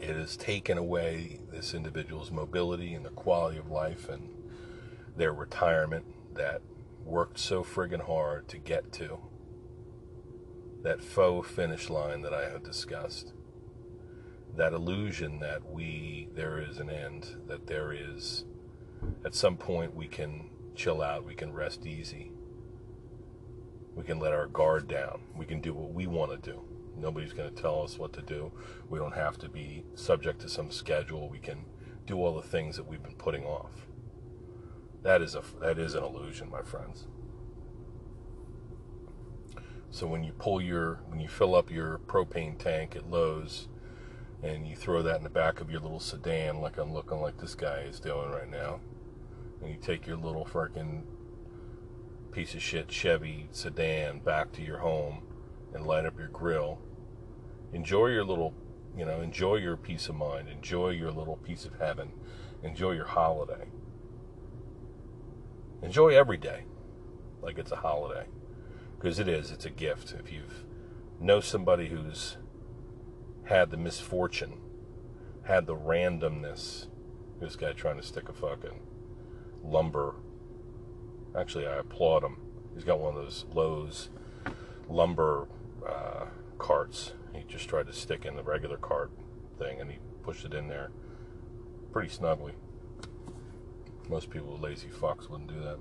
It 0.00 0.16
has 0.16 0.36
taken 0.36 0.76
away 0.76 1.38
this 1.52 1.72
individual's 1.72 2.32
mobility 2.32 2.94
and 2.94 3.04
their 3.04 3.12
quality 3.12 3.58
of 3.58 3.70
life 3.70 4.08
and 4.08 4.28
their 5.16 5.32
retirement 5.32 6.04
that 6.34 6.62
worked 7.04 7.38
so 7.38 7.62
friggin' 7.62 8.06
hard 8.06 8.48
to 8.48 8.58
get 8.58 8.90
to. 8.94 9.20
That 10.82 11.00
faux 11.00 11.48
finish 11.48 11.88
line 11.88 12.22
that 12.22 12.34
I 12.34 12.50
have 12.50 12.64
discussed. 12.64 13.34
That 14.56 14.72
illusion 14.72 15.38
that 15.38 15.64
we, 15.64 16.28
there 16.34 16.58
is 16.58 16.78
an 16.78 16.90
end, 16.90 17.36
that 17.46 17.68
there 17.68 17.92
is, 17.92 18.46
at 19.24 19.36
some 19.36 19.56
point 19.56 19.94
we 19.94 20.08
can 20.08 20.50
chill 20.74 21.00
out, 21.00 21.24
we 21.24 21.36
can 21.36 21.52
rest 21.52 21.86
easy 21.86 22.32
we 23.94 24.02
can 24.04 24.18
let 24.18 24.32
our 24.32 24.46
guard 24.46 24.88
down. 24.88 25.20
We 25.36 25.46
can 25.46 25.60
do 25.60 25.72
what 25.72 25.92
we 25.92 26.06
want 26.06 26.30
to 26.32 26.50
do. 26.50 26.62
Nobody's 26.96 27.32
going 27.32 27.52
to 27.52 27.62
tell 27.62 27.82
us 27.82 27.98
what 27.98 28.12
to 28.14 28.22
do. 28.22 28.52
We 28.88 28.98
don't 28.98 29.14
have 29.14 29.38
to 29.38 29.48
be 29.48 29.84
subject 29.94 30.40
to 30.42 30.48
some 30.48 30.70
schedule. 30.70 31.28
We 31.28 31.38
can 31.38 31.64
do 32.06 32.16
all 32.18 32.34
the 32.34 32.46
things 32.46 32.76
that 32.76 32.86
we've 32.86 33.02
been 33.02 33.16
putting 33.16 33.44
off. 33.44 33.86
That 35.02 35.20
is 35.20 35.34
a 35.34 35.42
that 35.60 35.78
is 35.78 35.94
an 35.94 36.02
illusion, 36.02 36.50
my 36.50 36.62
friends. 36.62 37.06
So 39.90 40.06
when 40.06 40.24
you 40.24 40.32
pull 40.32 40.60
your 40.60 41.00
when 41.06 41.20
you 41.20 41.28
fill 41.28 41.54
up 41.54 41.70
your 41.70 41.98
propane 41.98 42.58
tank 42.58 42.96
at 42.96 43.10
Lowe's 43.10 43.68
and 44.42 44.66
you 44.66 44.76
throw 44.76 45.02
that 45.02 45.18
in 45.18 45.24
the 45.24 45.30
back 45.30 45.60
of 45.60 45.70
your 45.70 45.80
little 45.80 46.00
sedan 46.00 46.60
like 46.60 46.78
I'm 46.78 46.92
looking 46.92 47.20
like 47.20 47.38
this 47.38 47.54
guy 47.54 47.80
is 47.80 48.00
doing 48.00 48.30
right 48.30 48.50
now, 48.50 48.80
and 49.60 49.70
you 49.70 49.78
take 49.80 50.06
your 50.06 50.16
little 50.16 50.44
freaking 50.44 51.02
piece 52.34 52.54
of 52.54 52.62
shit 52.62 52.90
Chevy 52.90 53.46
sedan 53.52 54.18
back 54.18 54.50
to 54.52 54.62
your 54.62 54.78
home 54.78 55.22
and 55.72 55.86
light 55.86 56.04
up 56.04 56.18
your 56.18 56.28
grill. 56.28 56.80
Enjoy 57.72 58.08
your 58.08 58.24
little, 58.24 58.52
you 58.96 59.04
know, 59.04 59.20
enjoy 59.20 59.54
your 59.54 59.76
peace 59.76 60.08
of 60.08 60.16
mind. 60.16 60.48
Enjoy 60.48 60.90
your 60.90 61.12
little 61.12 61.36
piece 61.36 61.64
of 61.64 61.78
heaven. 61.78 62.10
Enjoy 62.64 62.90
your 62.90 63.06
holiday. 63.06 63.68
Enjoy 65.80 66.08
every 66.08 66.36
day 66.36 66.64
like 67.40 67.56
it's 67.56 67.70
a 67.70 67.76
holiday 67.76 68.26
because 68.98 69.20
it 69.20 69.28
is. 69.28 69.52
It's 69.52 69.66
a 69.66 69.70
gift. 69.70 70.12
If 70.18 70.32
you've 70.32 70.64
know 71.20 71.40
somebody 71.40 71.88
who's 71.88 72.36
had 73.44 73.70
the 73.70 73.76
misfortune, 73.76 74.58
had 75.44 75.66
the 75.66 75.76
randomness, 75.76 76.88
this 77.40 77.54
guy 77.54 77.72
trying 77.72 77.96
to 77.96 78.02
stick 78.02 78.28
a 78.28 78.32
fucking 78.32 78.80
lumber 79.62 80.16
Actually, 81.36 81.66
I 81.66 81.76
applaud 81.76 82.22
him. 82.22 82.36
He's 82.74 82.84
got 82.84 83.00
one 83.00 83.16
of 83.16 83.22
those 83.22 83.44
Lowe's 83.52 84.10
lumber 84.88 85.48
uh, 85.86 86.26
carts. 86.58 87.12
He 87.34 87.44
just 87.48 87.68
tried 87.68 87.86
to 87.86 87.92
stick 87.92 88.24
in 88.24 88.36
the 88.36 88.42
regular 88.42 88.76
cart 88.76 89.10
thing 89.58 89.80
and 89.80 89.90
he 89.90 89.98
pushed 90.22 90.44
it 90.44 90.54
in 90.54 90.68
there 90.68 90.90
pretty 91.92 92.08
snugly. 92.08 92.52
Most 94.08 94.30
people, 94.30 94.58
lazy 94.58 94.88
fucks, 94.88 95.28
wouldn't 95.30 95.48
do 95.48 95.60
that. 95.60 95.78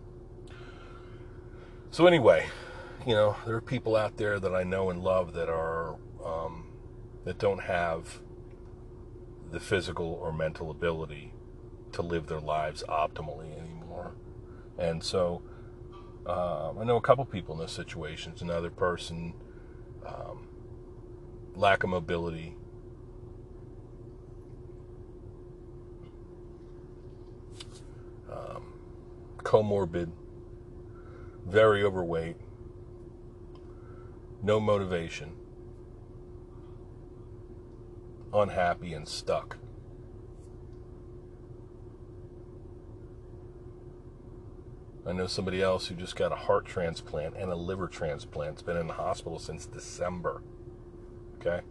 So, 1.91 2.08
anyway, 2.08 2.47
you 3.06 3.13
know, 3.13 3.36
there 3.45 3.56
are 3.56 3.62
people 3.62 3.95
out 3.95 4.17
there 4.17 4.39
that 4.39 4.56
I 4.56 4.63
know 4.63 4.89
and 4.89 5.04
love 5.04 5.34
that 5.34 5.49
are, 5.49 5.95
um, 6.23 6.71
that 7.25 7.38
don't 7.38 7.62
have 7.63 8.19
the 9.51 9.60
physical 9.60 10.06
or 10.06 10.32
mental 10.32 10.71
ability 10.71 11.34
to 11.91 12.01
live 12.01 12.28
their 12.28 12.39
lives 12.39 12.84
optimally 12.88 13.51
anymore. 13.60 14.13
And 14.77 15.03
so 15.03 15.41
um, 16.25 16.79
I 16.79 16.83
know 16.86 16.95
a 16.95 17.01
couple 17.01 17.25
people 17.25 17.55
in 17.55 17.62
this 17.62 17.73
situation. 17.73 18.31
It's 18.31 18.41
another 18.41 18.69
person, 18.69 19.33
um, 20.05 20.47
lack 21.55 21.83
of 21.83 21.89
mobility, 21.89 22.55
um, 28.31 28.73
comorbid, 29.39 30.12
very 31.45 31.83
overweight, 31.83 32.38
no 34.41 34.62
motivation, 34.62 35.33
unhappy, 38.33 38.93
and 38.93 39.07
stuck. 39.07 39.57
I 45.06 45.12
know 45.12 45.28
somebody 45.28 45.62
else 45.62 45.88
who 45.88 45.96
just 45.96 46.16
got 46.16 46.32
a 46.32 46.36
heart 46.36 46.66
transplant 46.66 47.36
and 47.36 47.52
a 47.52 47.56
liver 47.56 47.88
transplant. 47.88 48.54
It's 48.54 48.62
been 48.62 48.78
in 48.78 48.88
the 48.88 48.94
hospital 48.94 49.38
since 49.38 49.66
December. 49.66 50.42
Okay? 51.36 51.62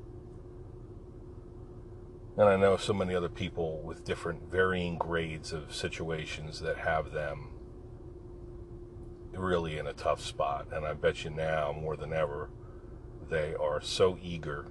And 2.37 2.49
I 2.49 2.57
know 2.57 2.77
so 2.77 2.93
many 2.93 3.15
other 3.15 3.29
people 3.29 3.81
with 3.83 4.05
different 4.05 4.51
varying 4.51 4.99
grades 4.99 5.53
of 5.53 5.75
situations 5.75 6.61
that 6.61 6.79
have 6.79 7.13
them 7.13 7.49
really 9.33 9.79
in 9.79 9.87
a 9.87 9.93
tough 9.93 10.21
spot. 10.21 10.67
And 10.73 10.87
I 10.87 10.95
bet 10.95 11.25
you 11.25 11.31
now 11.31 11.73
more 11.73 11.97
than 11.97 12.13
ever, 12.13 12.51
they 13.31 13.55
are 13.55 13.81
so 13.81 14.19
eager 14.23 14.67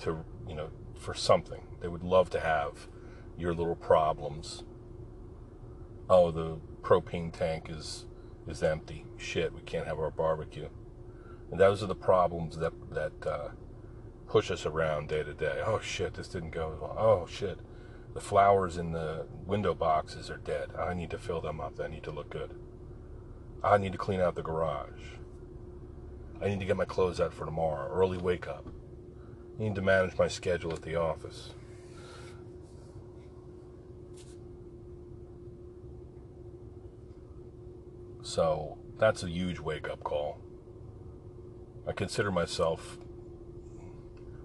to, 0.00 0.24
you 0.48 0.54
know, 0.54 0.70
for 0.98 1.14
something. 1.14 1.62
They 1.80 1.88
would 1.88 2.02
love 2.02 2.30
to 2.30 2.40
have 2.40 2.88
your 3.36 3.54
little 3.54 3.76
problems. 3.76 4.64
Oh, 6.12 6.32
the 6.32 6.58
propane 6.82 7.32
tank 7.32 7.68
is 7.70 8.04
is 8.48 8.64
empty. 8.64 9.06
Shit, 9.16 9.54
we 9.54 9.60
can't 9.60 9.86
have 9.86 10.00
our 10.00 10.10
barbecue. 10.10 10.68
And 11.52 11.60
those 11.60 11.84
are 11.84 11.86
the 11.86 11.94
problems 11.94 12.56
that 12.58 12.72
that 12.90 13.24
uh, 13.24 13.48
push 14.26 14.50
us 14.50 14.66
around 14.66 15.06
day 15.08 15.22
to 15.22 15.32
day. 15.32 15.62
Oh 15.64 15.78
shit, 15.78 16.14
this 16.14 16.26
didn't 16.26 16.50
go 16.50 16.76
well. 16.80 16.96
Oh 16.98 17.26
shit, 17.30 17.60
the 18.12 18.20
flowers 18.20 18.76
in 18.76 18.90
the 18.90 19.28
window 19.46 19.72
boxes 19.72 20.28
are 20.30 20.38
dead. 20.38 20.70
I 20.76 20.94
need 20.94 21.10
to 21.10 21.18
fill 21.18 21.40
them 21.40 21.60
up. 21.60 21.76
They 21.76 21.86
need 21.86 22.02
to 22.02 22.10
look 22.10 22.28
good. 22.28 22.58
I 23.62 23.78
need 23.78 23.92
to 23.92 23.98
clean 23.98 24.20
out 24.20 24.34
the 24.34 24.42
garage. 24.42 25.14
I 26.42 26.48
need 26.48 26.58
to 26.58 26.66
get 26.66 26.76
my 26.76 26.86
clothes 26.86 27.20
out 27.20 27.32
for 27.32 27.44
tomorrow. 27.44 27.88
Early 27.88 28.18
wake 28.18 28.48
up. 28.48 28.66
I 29.60 29.62
need 29.62 29.76
to 29.76 29.82
manage 29.82 30.18
my 30.18 30.26
schedule 30.26 30.72
at 30.72 30.82
the 30.82 30.96
office. 30.96 31.50
So 38.30 38.78
that's 38.96 39.24
a 39.24 39.28
huge 39.28 39.58
wake 39.58 39.90
up 39.90 40.04
call. 40.04 40.38
I 41.84 41.90
consider 41.90 42.30
myself 42.30 42.96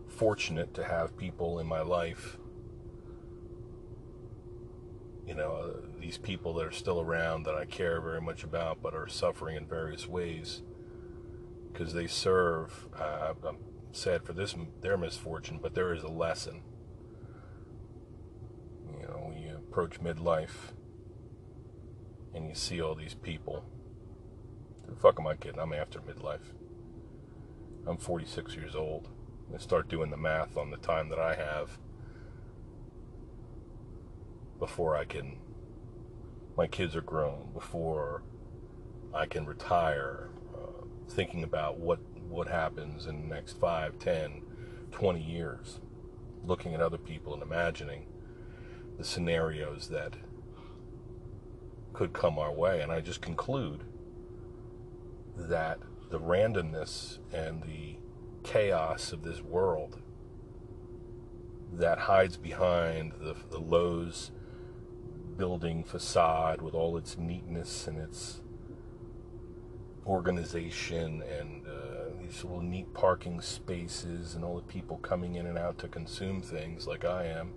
fortunate 0.08 0.74
to 0.74 0.84
have 0.84 1.16
people 1.16 1.60
in 1.60 1.68
my 1.68 1.82
life, 1.82 2.40
you 5.28 5.36
know, 5.36 5.52
uh, 5.52 5.88
these 6.00 6.18
people 6.18 6.56
that 6.56 6.66
are 6.66 6.72
still 6.72 7.00
around 7.00 7.44
that 7.44 7.54
I 7.54 7.66
care 7.66 8.02
very 8.02 8.20
much 8.20 8.44
about 8.44 8.82
but 8.82 8.96
are 8.96 9.08
suffering 9.08 9.56
in 9.56 9.68
various 9.68 10.08
ways 10.08 10.64
because 11.72 11.94
they 11.94 12.08
serve. 12.08 12.88
Uh, 13.00 13.36
I'm 13.48 13.58
sad 13.92 14.24
for 14.24 14.34
this 14.34 14.56
their 14.82 14.98
misfortune, 14.98 15.60
but 15.62 15.76
there 15.76 15.94
is 15.94 16.02
a 16.02 16.10
lesson. 16.10 16.64
You 19.00 19.08
know, 19.08 19.28
when 19.28 19.38
you 19.38 19.56
approach 19.56 20.02
midlife 20.02 20.74
and 22.34 22.48
you 22.48 22.56
see 22.56 22.82
all 22.82 22.96
these 22.96 23.14
people 23.14 23.64
the 24.88 24.96
fuck 24.96 25.20
am 25.20 25.28
I 25.28 25.36
kidding? 25.36 25.60
I'm 25.60 25.74
after 25.74 26.00
midlife. 26.00 26.54
I'm 27.88 27.98
46 27.98 28.56
years 28.56 28.76
old. 28.76 29.10
And 29.52 29.62
start 29.62 29.90
doing 29.90 30.10
the 30.10 30.18
math 30.18 30.58
on 30.58 30.72
the 30.72 30.78
time 30.78 31.10
that 31.10 31.20
I 31.20 31.36
have 31.36 31.78
before 34.60 34.96
I 34.96 35.06
can. 35.06 35.38
My 36.58 36.68
kids 36.68 36.96
are 36.96 37.02
grown. 37.02 37.50
Before 37.54 38.24
I 39.14 39.26
can 39.28 39.46
retire. 39.46 40.30
Uh, 40.54 40.86
thinking 41.08 41.44
about 41.44 41.80
what 41.80 42.00
what 42.28 42.48
happens 42.48 43.06
in 43.06 43.22
the 43.22 43.36
next 43.36 43.60
5, 43.60 44.00
10, 44.00 44.42
20 44.92 45.22
years. 45.22 45.80
Looking 46.44 46.74
at 46.74 46.82
other 46.82 46.98
people 46.98 47.34
and 47.34 47.44
imagining 47.44 48.08
the 48.98 49.04
scenarios 49.04 49.90
that 49.90 50.16
could 51.94 52.14
come 52.14 52.40
our 52.40 52.52
way. 52.52 52.82
And 52.82 52.92
I 52.92 53.02
just 53.02 53.22
conclude 53.22 53.84
that 55.38 55.80
the 56.10 56.20
randomness 56.20 57.20
and 57.34 57.64
the 57.64 57.98
chaos 58.44 59.12
of 59.12 59.24
this 59.24 59.42
world 59.42 60.00
that 61.74 62.00
hides 62.00 62.38
behind 62.38 63.14
the, 63.20 63.36
the 63.50 63.60
Lowe's 63.60 64.32
building 65.38 65.84
facade 65.84 66.62
with 66.62 66.74
all 66.74 66.96
its 66.98 67.18
neatness 67.18 67.88
and 67.88 67.98
its 67.98 68.42
organization 70.06 71.24
and 71.24 71.66
uh, 71.68 72.22
these 72.22 72.44
little 72.44 72.62
neat 72.62 72.94
parking 72.94 73.42
spaces 73.42 74.36
and 74.36 74.44
all 74.44 74.56
the 74.56 74.62
people 74.62 74.98
coming 74.98 75.36
in 75.36 75.48
and 75.48 75.58
out 75.58 75.78
to 75.80 75.88
consume 75.88 76.42
things 76.42 76.88
like 76.88 77.04
I 77.04 77.26
am. 77.26 77.54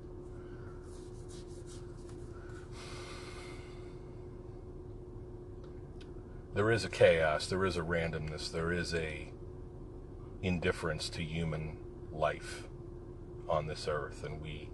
There 6.59 6.73
is 6.73 6.85
a 6.85 6.89
chaos, 6.89 7.47
there 7.47 7.65
is 7.65 7.77
a 7.77 7.83
randomness, 7.83 8.51
there 8.51 8.73
is 8.73 8.93
a 8.93 9.31
indifference 10.43 11.09
to 11.11 11.23
human 11.23 11.77
life 12.11 12.65
on 13.49 13.69
this 13.69 13.87
earth 13.87 14.25
and 14.25 14.43
we 14.43 14.69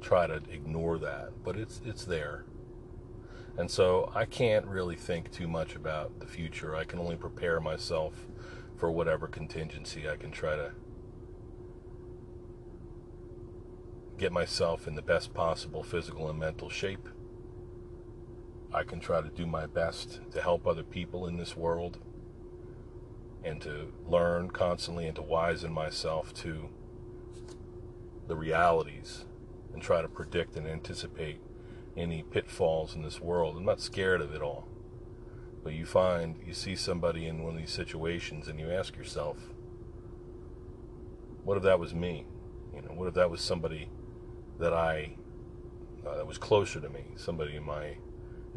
try 0.00 0.28
to 0.28 0.34
ignore 0.34 0.96
that, 0.98 1.30
but 1.42 1.56
it's 1.56 1.80
it's 1.84 2.04
there. 2.04 2.44
And 3.56 3.68
so 3.68 4.12
I 4.14 4.24
can't 4.24 4.66
really 4.66 4.94
think 4.94 5.32
too 5.32 5.48
much 5.48 5.74
about 5.74 6.20
the 6.20 6.26
future. 6.26 6.76
I 6.76 6.84
can 6.84 7.00
only 7.00 7.16
prepare 7.16 7.58
myself 7.58 8.28
for 8.76 8.88
whatever 8.88 9.26
contingency 9.26 10.08
I 10.08 10.14
can 10.14 10.30
try 10.30 10.54
to 10.54 10.70
get 14.16 14.30
myself 14.30 14.86
in 14.86 14.94
the 14.94 15.02
best 15.02 15.34
possible 15.34 15.82
physical 15.82 16.30
and 16.30 16.38
mental 16.38 16.70
shape. 16.70 17.08
I 18.72 18.82
can 18.82 19.00
try 19.00 19.22
to 19.22 19.28
do 19.28 19.46
my 19.46 19.66
best 19.66 20.20
to 20.32 20.42
help 20.42 20.66
other 20.66 20.82
people 20.82 21.26
in 21.26 21.38
this 21.38 21.56
world 21.56 21.98
and 23.42 23.62
to 23.62 23.92
learn 24.06 24.50
constantly 24.50 25.06
and 25.06 25.16
to 25.16 25.22
wisen 25.22 25.70
myself 25.70 26.34
to 26.34 26.68
the 28.26 28.36
realities 28.36 29.24
and 29.72 29.80
try 29.80 30.02
to 30.02 30.08
predict 30.08 30.56
and 30.56 30.66
anticipate 30.66 31.40
any 31.96 32.22
pitfalls 32.22 32.94
in 32.94 33.02
this 33.02 33.20
world. 33.20 33.56
I'm 33.56 33.64
not 33.64 33.80
scared 33.80 34.20
of 34.20 34.34
it 34.34 34.42
all. 34.42 34.68
But 35.64 35.72
you 35.72 35.86
find, 35.86 36.36
you 36.46 36.52
see 36.52 36.76
somebody 36.76 37.26
in 37.26 37.42
one 37.42 37.54
of 37.54 37.58
these 37.58 37.72
situations 37.72 38.48
and 38.48 38.60
you 38.60 38.70
ask 38.70 38.96
yourself, 38.96 39.38
what 41.42 41.56
if 41.56 41.62
that 41.62 41.80
was 41.80 41.94
me? 41.94 42.26
You 42.74 42.82
know, 42.82 42.88
what 42.88 43.08
if 43.08 43.14
that 43.14 43.30
was 43.30 43.40
somebody 43.40 43.88
that 44.58 44.74
I, 44.74 45.14
uh, 46.06 46.16
that 46.16 46.26
was 46.26 46.38
closer 46.38 46.80
to 46.80 46.88
me, 46.88 47.06
somebody 47.16 47.56
in 47.56 47.64
my 47.64 47.96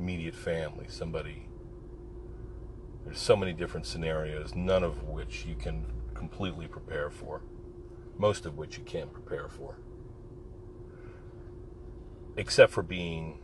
immediate 0.02 0.36
family, 0.36 0.86
somebody. 0.90 1.48
There's 3.06 3.20
so 3.20 3.36
many 3.36 3.54
different 3.54 3.86
scenarios, 3.86 4.56
none 4.56 4.84
of 4.84 5.04
which 5.04 5.46
you 5.46 5.56
can 5.56 5.86
completely 6.14 6.68
prepare 6.68 7.10
for, 7.10 7.42
most 8.18 8.46
of 8.46 8.58
which 8.58 8.78
you 8.78 8.84
can't 8.84 9.14
prepare 9.14 9.48
for 9.48 9.78
except 12.38 12.72
for 12.72 12.84
being 12.84 13.40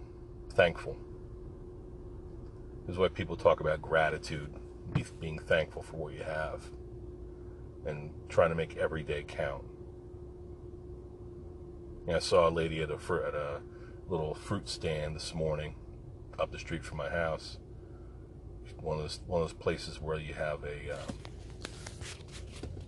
thankful. 0.54 0.98
This 2.86 2.94
is 2.94 3.00
why 3.00 3.10
people 3.10 3.36
talk 3.36 3.60
about 3.60 3.82
gratitude, 3.82 4.54
being 5.20 5.40
thankful 5.40 5.82
for 5.82 5.98
what 5.98 6.14
you 6.14 6.24
have, 6.24 6.72
and 7.86 8.12
trying 8.30 8.50
to 8.50 8.56
make 8.56 8.78
every 8.78 9.04
day 9.04 9.24
count. 9.28 9.64
Know, 12.06 12.16
I 12.16 12.20
saw 12.20 12.48
a 12.48 12.50
lady 12.50 12.82
at 12.82 12.90
a, 12.90 12.94
at 12.96 13.36
a 13.36 13.62
little 14.08 14.34
fruit 14.34 14.70
stand 14.70 15.16
this 15.16 15.36
morning 15.36 15.76
up 16.40 16.52
the 16.52 16.60
street 16.60 16.84
from 16.84 16.98
my 16.98 17.10
house. 17.10 17.58
One 18.82 18.98
of 18.98 19.04
those 19.04 19.20
one 19.26 19.42
of 19.42 19.50
those 19.50 19.58
places 19.58 20.00
where 20.00 20.20
you 20.20 20.34
have 20.34 20.64
a 20.64 20.94
um, 20.94 21.16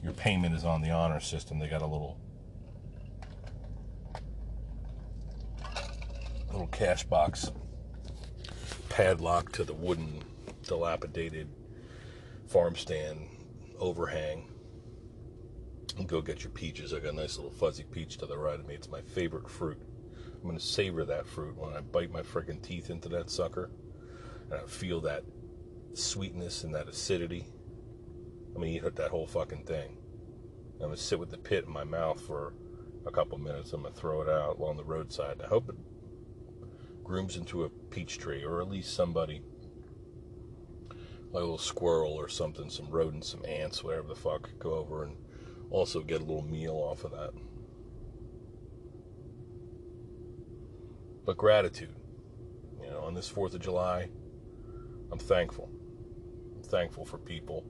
your 0.04 0.14
payment 0.14 0.56
is 0.56 0.64
on 0.64 0.82
the 0.82 0.92
honor 0.92 1.20
system. 1.20 1.60
They 1.60 1.68
got 1.68 1.82
a 1.82 1.88
little 1.88 2.18
little 6.52 6.68
cash 6.68 7.04
box 7.04 7.52
padlock 8.90 9.52
to 9.54 9.64
the 9.64 9.74
wooden, 9.74 10.24
dilapidated 10.64 11.48
farm 12.48 12.76
stand 12.76 13.28
overhang. 13.80 14.46
And 15.98 16.08
go 16.08 16.22
get 16.22 16.44
your 16.44 16.52
peaches. 16.52 16.94
I 16.94 17.00
got 17.00 17.14
a 17.14 17.16
nice 17.16 17.36
little 17.36 17.52
fuzzy 17.52 17.84
peach 17.84 18.18
to 18.18 18.26
the 18.26 18.38
right 18.38 18.60
of 18.60 18.66
me. 18.66 18.74
It's 18.76 18.90
my 18.90 19.02
favorite 19.02 19.50
fruit. 19.50 19.82
I'm 20.42 20.48
gonna 20.48 20.60
savor 20.60 21.04
that 21.06 21.28
fruit 21.28 21.58
when 21.58 21.74
I 21.74 21.82
bite 21.82 22.12
my 22.12 22.22
freaking 22.22 22.62
teeth 22.62 22.90
into 22.90 23.10
that 23.10 23.30
sucker, 23.30 23.70
and 24.50 24.62
I 24.62 24.66
feel 24.68 25.02
that 25.02 25.24
sweetness 25.94 26.64
and 26.64 26.74
that 26.76 26.88
acidity. 26.88 27.46
I'm 28.48 28.62
gonna 28.62 28.68
eat 28.68 28.96
that 28.96 29.12
whole 29.12 29.28
fucking 29.28 29.66
thing. 29.66 29.98
I'm 30.76 30.88
gonna 30.88 30.98
sit 30.98 31.20
with 31.20 31.30
the 31.30 31.38
pit 31.38 31.66
in 31.66 31.74
my 31.74 31.84
mouth 31.84 32.22
for 32.22 32.54
a 33.06 33.12
couple 33.12 33.38
minutes. 33.38 33.74
I'm 33.74 33.84
gonna 33.84 33.94
throw 33.94 34.22
it 34.22 34.30
out 34.30 34.60
along 34.60 34.78
the 34.78 34.84
roadside. 34.84 35.42
I 35.44 35.48
hope 35.48 35.70
it 35.70 35.76
grooms 37.04 37.36
into 37.36 37.64
a 37.66 37.70
peach 37.70 38.18
tree, 38.18 38.44
or 38.44 38.62
at 38.62 38.70
least 38.70 38.94
somebody, 38.94 39.42
like 41.32 41.42
a 41.42 41.46
little 41.46 41.58
squirrel 41.58 42.14
or 42.14 42.30
something, 42.30 42.70
some 42.70 42.90
rodents, 42.90 43.30
some 43.30 43.44
ants, 43.46 43.84
whatever 43.84 44.08
the 44.08 44.16
fuck, 44.16 44.50
go 44.58 44.76
over 44.76 45.04
and 45.04 45.18
also 45.70 46.02
get 46.02 46.22
a 46.22 46.24
little 46.24 46.46
meal 46.46 46.76
off 46.76 47.04
of 47.04 47.12
that. 47.12 47.32
But 51.26 51.38
gratitude, 51.38 51.96
you 52.82 52.90
know, 52.90 53.02
on 53.02 53.14
this 53.14 53.32
4th 53.32 53.54
of 53.54 53.62
July, 53.62 54.10
I'm 55.12 55.20
thankful. 55.20 55.70
I'm 56.56 56.64
thankful 56.64 57.06
for 57.06 57.18
people. 57.18 57.66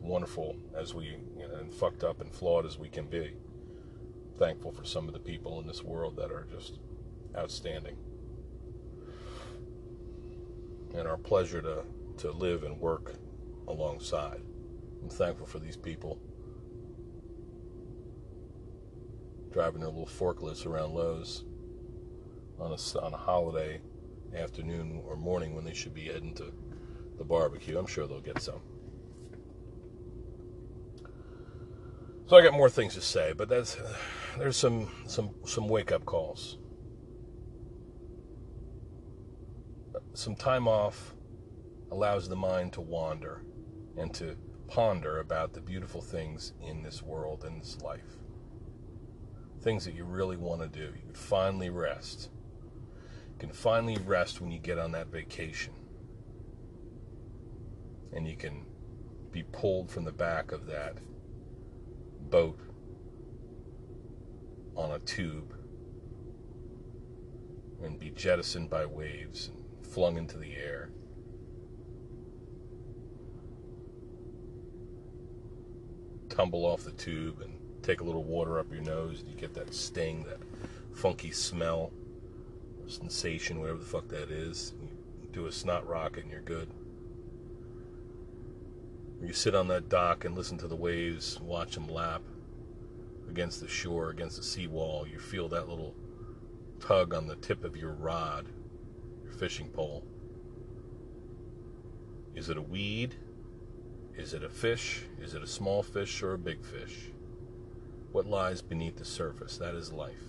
Wonderful 0.00 0.56
as 0.76 0.94
we, 0.94 1.16
you 1.36 1.48
know, 1.48 1.54
and 1.56 1.72
fucked 1.72 2.04
up 2.04 2.20
and 2.20 2.32
flawed 2.32 2.66
as 2.66 2.78
we 2.78 2.88
can 2.88 3.06
be. 3.06 3.34
Thankful 4.38 4.72
for 4.72 4.84
some 4.84 5.08
of 5.08 5.14
the 5.14 5.20
people 5.20 5.60
in 5.60 5.66
this 5.66 5.82
world 5.82 6.16
that 6.16 6.30
are 6.30 6.46
just 6.50 6.78
outstanding. 7.36 7.96
And 10.94 11.08
our 11.08 11.16
pleasure 11.16 11.62
to, 11.62 11.84
to 12.18 12.30
live 12.32 12.64
and 12.64 12.78
work 12.78 13.14
alongside. 13.66 14.42
I'm 15.02 15.08
thankful 15.08 15.46
for 15.46 15.58
these 15.58 15.76
people 15.76 16.18
driving 19.54 19.80
their 19.80 19.88
little 19.88 20.04
forklifts 20.04 20.66
around 20.66 20.92
Lowe's 20.92 21.44
on 22.58 22.72
a, 22.72 22.98
on 22.98 23.14
a 23.14 23.16
holiday 23.16 23.80
afternoon 24.36 25.00
or 25.06 25.14
morning 25.16 25.54
when 25.54 25.64
they 25.64 25.72
should 25.72 25.94
be 25.94 26.06
heading 26.06 26.34
to 26.34 26.52
the 27.18 27.24
barbecue. 27.24 27.78
I'm 27.78 27.86
sure 27.86 28.08
they'll 28.08 28.20
get 28.20 28.42
some. 28.42 28.60
So 32.26 32.36
I 32.36 32.42
got 32.42 32.52
more 32.52 32.68
things 32.68 32.94
to 32.94 33.00
say, 33.00 33.32
but 33.32 33.48
that's 33.48 33.76
there's 34.36 34.56
some 34.56 34.90
some 35.06 35.30
some 35.44 35.68
wake 35.68 35.92
up 35.92 36.04
calls. 36.04 36.58
some 40.14 40.36
time 40.36 40.68
off 40.68 41.14
allows 41.90 42.28
the 42.28 42.36
mind 42.36 42.72
to 42.72 42.80
wander 42.80 43.42
and 43.96 44.14
to 44.14 44.36
ponder 44.68 45.18
about 45.18 45.52
the 45.52 45.60
beautiful 45.60 46.00
things 46.00 46.52
in 46.62 46.82
this 46.82 47.02
world, 47.02 47.44
and 47.44 47.60
this 47.60 47.80
life. 47.82 48.16
Things 49.64 49.86
that 49.86 49.94
you 49.94 50.04
really 50.04 50.36
want 50.36 50.60
to 50.60 50.68
do. 50.68 50.92
You 50.94 51.00
can 51.06 51.14
finally 51.14 51.70
rest. 51.70 52.28
You 53.32 53.38
can 53.38 53.50
finally 53.50 53.96
rest 53.96 54.42
when 54.42 54.50
you 54.50 54.58
get 54.58 54.78
on 54.78 54.92
that 54.92 55.06
vacation. 55.06 55.72
And 58.12 58.28
you 58.28 58.36
can 58.36 58.66
be 59.32 59.42
pulled 59.42 59.90
from 59.90 60.04
the 60.04 60.12
back 60.12 60.52
of 60.52 60.66
that 60.66 60.98
boat 62.28 62.60
on 64.76 64.90
a 64.90 64.98
tube 64.98 65.54
and 67.82 67.98
be 67.98 68.10
jettisoned 68.10 68.68
by 68.68 68.84
waves 68.84 69.48
and 69.48 69.86
flung 69.86 70.18
into 70.18 70.36
the 70.36 70.56
air. 70.56 70.90
Tumble 76.28 76.66
off 76.66 76.84
the 76.84 76.92
tube 76.92 77.40
and 77.40 77.53
take 77.84 78.00
a 78.00 78.04
little 78.04 78.24
water 78.24 78.58
up 78.58 78.72
your 78.72 78.82
nose, 78.82 79.20
and 79.20 79.28
you 79.28 79.36
get 79.36 79.54
that 79.54 79.74
sting, 79.74 80.24
that 80.24 80.38
funky 80.92 81.30
smell, 81.30 81.92
sensation, 82.86 83.60
whatever 83.60 83.78
the 83.78 83.84
fuck 83.84 84.08
that 84.08 84.30
is. 84.30 84.74
You 85.22 85.28
do 85.32 85.46
a 85.46 85.52
snot 85.52 85.86
rocket, 85.86 86.24
and 86.24 86.32
you're 86.32 86.40
good. 86.40 86.68
you 89.22 89.32
sit 89.32 89.54
on 89.54 89.68
that 89.68 89.88
dock 89.88 90.24
and 90.24 90.36
listen 90.36 90.58
to 90.58 90.68
the 90.68 90.76
waves, 90.76 91.40
watch 91.40 91.74
them 91.74 91.88
lap 91.88 92.22
against 93.28 93.60
the 93.60 93.68
shore, 93.68 94.10
against 94.10 94.36
the 94.36 94.42
seawall. 94.42 95.06
You 95.06 95.18
feel 95.18 95.48
that 95.48 95.68
little 95.68 95.94
tug 96.78 97.14
on 97.14 97.26
the 97.26 97.36
tip 97.36 97.64
of 97.64 97.76
your 97.76 97.92
rod 97.92 98.46
your 99.22 99.32
fishing 99.32 99.68
pole. 99.70 100.04
Is 102.34 102.50
it 102.50 102.56
a 102.56 102.62
weed? 102.62 103.14
Is 104.16 104.34
it 104.34 104.44
a 104.44 104.48
fish? 104.48 105.04
Is 105.20 105.34
it 105.34 105.42
a 105.42 105.46
small 105.46 105.82
fish 105.82 106.22
or 106.22 106.34
a 106.34 106.38
big 106.38 106.64
fish? 106.64 107.10
What 108.14 108.26
lies 108.26 108.62
beneath 108.62 108.98
the 108.98 109.04
surface? 109.04 109.56
That 109.56 109.74
is 109.74 109.92
life. 109.92 110.22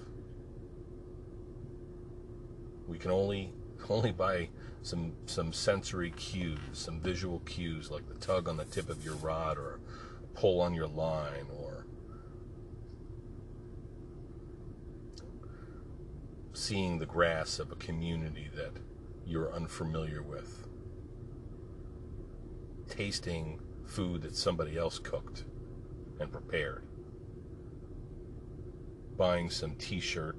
We 2.88 2.98
can 2.98 3.12
only 3.12 3.54
only 3.90 4.12
by 4.12 4.50
some 4.82 5.14
some 5.28 5.54
sensory 5.54 6.10
cues, 6.10 6.58
some 6.74 7.00
visual 7.00 7.42
cues 7.42 7.92
like 7.92 8.08
the 8.08 8.16
tug 8.16 8.50
on 8.50 8.58
the 8.58 8.66
tip 8.66 8.90
of 8.90 9.06
your 9.06 9.14
rod 9.14 9.60
or 9.60 9.80
a 10.24 10.28
pull 10.34 10.62
on 10.62 10.74
your 10.74 10.88
line 10.88 11.46
or 11.56 11.86
seeing 16.54 16.98
the 16.98 17.06
grass 17.06 17.60
of 17.60 17.72
a 17.72 17.76
community 17.76 18.50
that 18.56 18.72
you're 19.28 19.54
unfamiliar 19.54 20.24
with. 20.24 20.66
tasting 22.90 23.60
food 23.86 24.24
that 24.24 24.36
somebody 24.36 24.76
else 24.76 24.98
cooked 24.98 25.44
and 26.20 26.32
prepared. 26.32 26.82
Buying 29.18 29.50
some 29.50 29.76
t 29.76 30.00
shirt, 30.00 30.38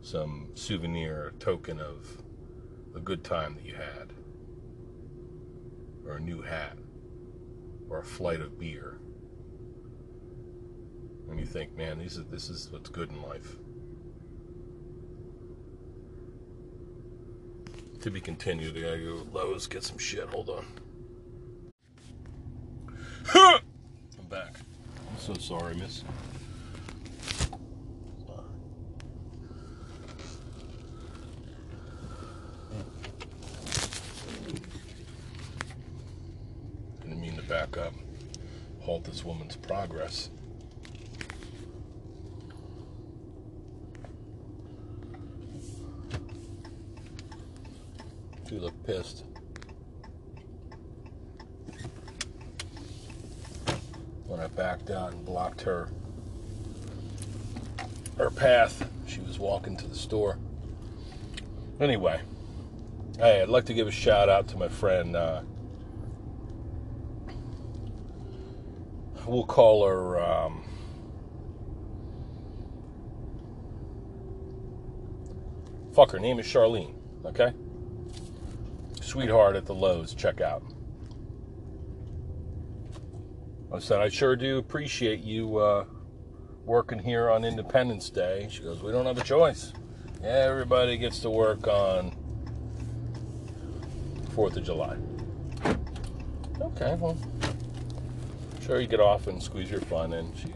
some 0.00 0.50
souvenir, 0.54 1.32
token 1.38 1.80
of 1.80 2.22
a 2.94 3.00
good 3.00 3.24
time 3.24 3.54
that 3.54 3.64
you 3.64 3.74
had, 3.74 4.12
or 6.06 6.16
a 6.16 6.20
new 6.20 6.40
hat, 6.42 6.78
or 7.88 8.00
a 8.00 8.04
flight 8.04 8.40
of 8.40 8.58
beer. 8.58 8.98
And 11.32 11.40
you 11.40 11.46
think, 11.46 11.76
man, 11.76 11.98
these 11.98 12.18
are, 12.18 12.22
this 12.24 12.50
is 12.50 12.70
what's 12.70 12.90
good 12.90 13.10
in 13.10 13.22
life. 13.22 13.56
To 18.00 18.10
be 18.10 18.20
continued. 18.20 18.76
I 18.76 18.80
gotta 18.80 18.98
go 18.98 19.26
Lowe's, 19.32 19.66
get 19.66 19.82
some 19.82 19.96
shit. 19.96 20.28
Hold 20.28 20.50
on. 20.50 20.66
I'm 23.34 24.26
back. 24.28 24.56
I'm 25.10 25.18
so 25.18 25.34
sorry, 25.34 25.74
miss. 25.76 26.04
Didn't 37.02 37.20
mean 37.20 37.36
to 37.36 37.42
back 37.72 37.86
up, 37.86 37.94
halt 38.80 39.04
this 39.04 39.24
woman's 39.24 39.56
progress. 39.56 40.30
She 48.48 48.58
looked 48.58 48.84
pissed. 48.84 49.24
When 54.26 54.40
I 54.40 54.46
backed 54.48 54.90
out 54.90 55.12
and 55.12 55.24
blocked 55.24 55.62
her 55.62 55.88
her 58.18 58.30
path, 58.30 58.88
she 59.06 59.20
was 59.20 59.38
walking 59.38 59.76
to 59.78 59.86
the 59.86 59.94
store. 59.94 60.36
Anyway, 61.80 62.20
hey, 63.18 63.40
I'd 63.40 63.48
like 63.48 63.64
to 63.66 63.74
give 63.74 63.88
a 63.88 63.92
shout 63.92 64.28
out 64.28 64.48
to 64.48 64.58
my 64.58 64.68
friend. 64.68 65.16
Uh, 65.16 65.42
we'll 69.26 69.44
call 69.44 69.86
her. 69.86 70.20
Um, 70.22 70.64
fuck, 75.94 76.10
her 76.12 76.18
name 76.18 76.38
is 76.38 76.46
Charlene. 76.46 76.94
Okay 77.24 77.52
sweetheart 79.12 79.56
at 79.56 79.66
the 79.66 79.74
Lowe's 79.74 80.14
checkout. 80.14 80.62
I 83.70 83.78
said, 83.78 84.00
I 84.00 84.08
sure 84.08 84.36
do 84.36 84.56
appreciate 84.56 85.20
you 85.20 85.58
uh, 85.58 85.84
working 86.64 86.98
here 86.98 87.28
on 87.28 87.44
Independence 87.44 88.08
Day. 88.08 88.48
She 88.50 88.62
goes, 88.62 88.82
We 88.82 88.90
don't 88.90 89.04
have 89.04 89.18
a 89.18 89.22
choice. 89.22 89.74
Everybody 90.24 90.96
gets 90.96 91.18
to 91.20 91.30
work 91.30 91.68
on 91.68 92.16
4th 94.34 94.56
of 94.56 94.64
July. 94.64 94.96
Okay, 96.58 96.96
well, 96.98 97.18
sure 98.72 98.80
you 98.80 98.86
get 98.86 99.00
off 99.00 99.26
and 99.26 99.42
squeeze 99.42 99.70
your 99.70 99.82
fun 99.82 100.14
in. 100.14 100.34
She, 100.34 100.44
she 100.44 100.48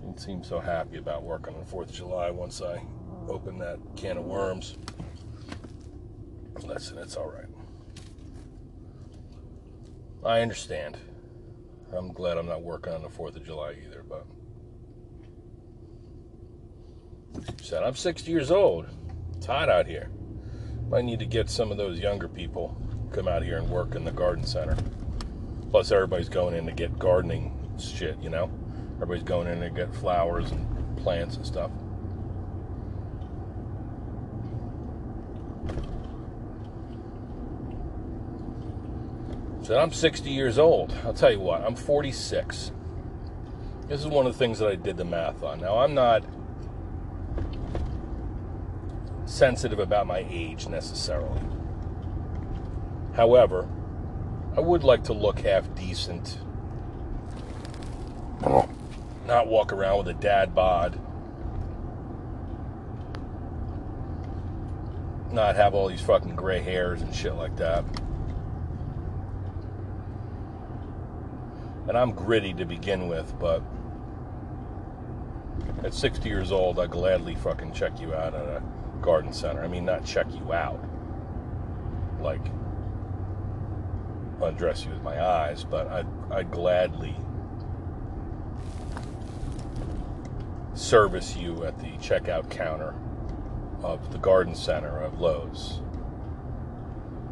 didn't 0.00 0.18
seem 0.18 0.42
so 0.42 0.58
happy 0.58 0.96
about 0.96 1.22
working 1.22 1.54
on 1.54 1.64
4th 1.64 1.90
of 1.90 1.92
July 1.92 2.28
once 2.28 2.60
I 2.60 2.82
opened 3.28 3.60
that 3.60 3.78
can 3.94 4.16
of 4.16 4.24
worms. 4.24 4.76
Listen, 6.64 6.98
it's 6.98 7.14
all 7.14 7.30
right. 7.30 7.46
I 10.24 10.40
understand. 10.40 10.98
I'm 11.96 12.12
glad 12.12 12.36
I'm 12.36 12.46
not 12.46 12.62
working 12.62 12.94
on 12.94 13.02
the 13.02 13.08
4th 13.08 13.36
of 13.36 13.44
July 13.44 13.76
either, 13.86 14.02
but. 14.02 14.26
She 17.60 17.66
said, 17.66 17.84
I'm 17.84 17.94
60 17.94 18.28
years 18.28 18.50
old. 18.50 18.86
It's 19.36 19.46
hot 19.46 19.68
out 19.68 19.86
here. 19.86 20.10
Might 20.88 21.04
need 21.04 21.20
to 21.20 21.26
get 21.26 21.48
some 21.48 21.70
of 21.70 21.76
those 21.76 22.00
younger 22.00 22.26
people 22.26 22.76
come 23.12 23.28
out 23.28 23.44
here 23.44 23.58
and 23.58 23.70
work 23.70 23.94
in 23.94 24.04
the 24.04 24.10
garden 24.10 24.44
center. 24.44 24.76
Plus, 25.74 25.90
everybody's 25.90 26.28
going 26.28 26.54
in 26.54 26.66
to 26.66 26.70
get 26.70 27.00
gardening 27.00 27.52
shit, 27.80 28.16
you 28.22 28.30
know? 28.30 28.48
Everybody's 28.94 29.24
going 29.24 29.48
in 29.48 29.58
to 29.58 29.70
get 29.70 29.92
flowers 29.92 30.52
and 30.52 30.96
plants 30.98 31.34
and 31.34 31.44
stuff. 31.44 31.72
So 39.62 39.76
I'm 39.76 39.90
60 39.90 40.30
years 40.30 40.60
old. 40.60 40.96
I'll 41.04 41.12
tell 41.12 41.32
you 41.32 41.40
what, 41.40 41.62
I'm 41.62 41.74
46. 41.74 42.70
This 43.88 43.98
is 43.98 44.06
one 44.06 44.28
of 44.28 44.32
the 44.32 44.38
things 44.38 44.60
that 44.60 44.68
I 44.68 44.76
did 44.76 44.96
the 44.96 45.04
math 45.04 45.42
on. 45.42 45.60
Now, 45.60 45.78
I'm 45.78 45.92
not 45.92 46.22
sensitive 49.24 49.80
about 49.80 50.06
my 50.06 50.24
age 50.30 50.68
necessarily. 50.68 51.40
However, 53.16 53.68
I 54.56 54.60
would 54.60 54.84
like 54.84 55.04
to 55.04 55.12
look 55.12 55.40
half 55.40 55.72
decent. 55.74 56.38
Not 59.26 59.48
walk 59.48 59.72
around 59.72 59.98
with 59.98 60.08
a 60.08 60.20
dad 60.20 60.54
bod. 60.54 60.98
Not 65.32 65.56
have 65.56 65.74
all 65.74 65.88
these 65.88 66.00
fucking 66.00 66.36
gray 66.36 66.60
hairs 66.60 67.02
and 67.02 67.14
shit 67.14 67.34
like 67.34 67.56
that. 67.56 67.84
and 71.88 71.98
I'm 71.98 72.12
gritty 72.12 72.54
to 72.54 72.64
begin 72.64 73.08
with, 73.08 73.38
but 73.38 73.62
at 75.84 75.92
60 75.92 76.28
years 76.28 76.50
old, 76.50 76.78
I 76.78 76.86
gladly 76.86 77.34
fucking 77.34 77.72
check 77.72 78.00
you 78.00 78.14
out 78.14 78.34
at 78.34 78.46
a 78.46 78.62
garden 79.02 79.32
center. 79.32 79.62
I 79.62 79.68
mean, 79.68 79.84
not 79.84 80.04
check 80.04 80.26
you 80.34 80.52
out, 80.52 80.82
like 82.20 82.40
undress 84.42 84.84
you 84.84 84.90
with 84.90 85.02
my 85.02 85.22
eyes, 85.22 85.64
but 85.64 85.88
I'd, 85.88 86.06
I'd 86.30 86.50
gladly 86.50 87.16
service 90.74 91.36
you 91.36 91.64
at 91.64 91.78
the 91.78 91.90
checkout 91.98 92.50
counter 92.50 92.94
of 93.82 94.12
the 94.12 94.18
garden 94.18 94.54
center 94.54 94.98
of 95.00 95.20
Lowe's. 95.20 95.80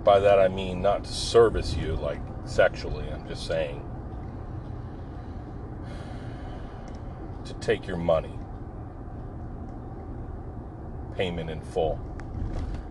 By 0.04 0.20
that 0.20 0.38
I 0.38 0.48
mean 0.48 0.82
not 0.82 1.04
to 1.04 1.12
service 1.12 1.74
you 1.76 1.94
like 1.96 2.20
sexually, 2.44 3.08
I'm 3.10 3.26
just 3.28 3.46
saying 3.46 3.88
to 7.44 7.54
take 7.54 7.86
your 7.86 7.96
money. 7.96 8.38
Payment 11.16 11.50
in 11.50 11.60
full. 11.60 12.00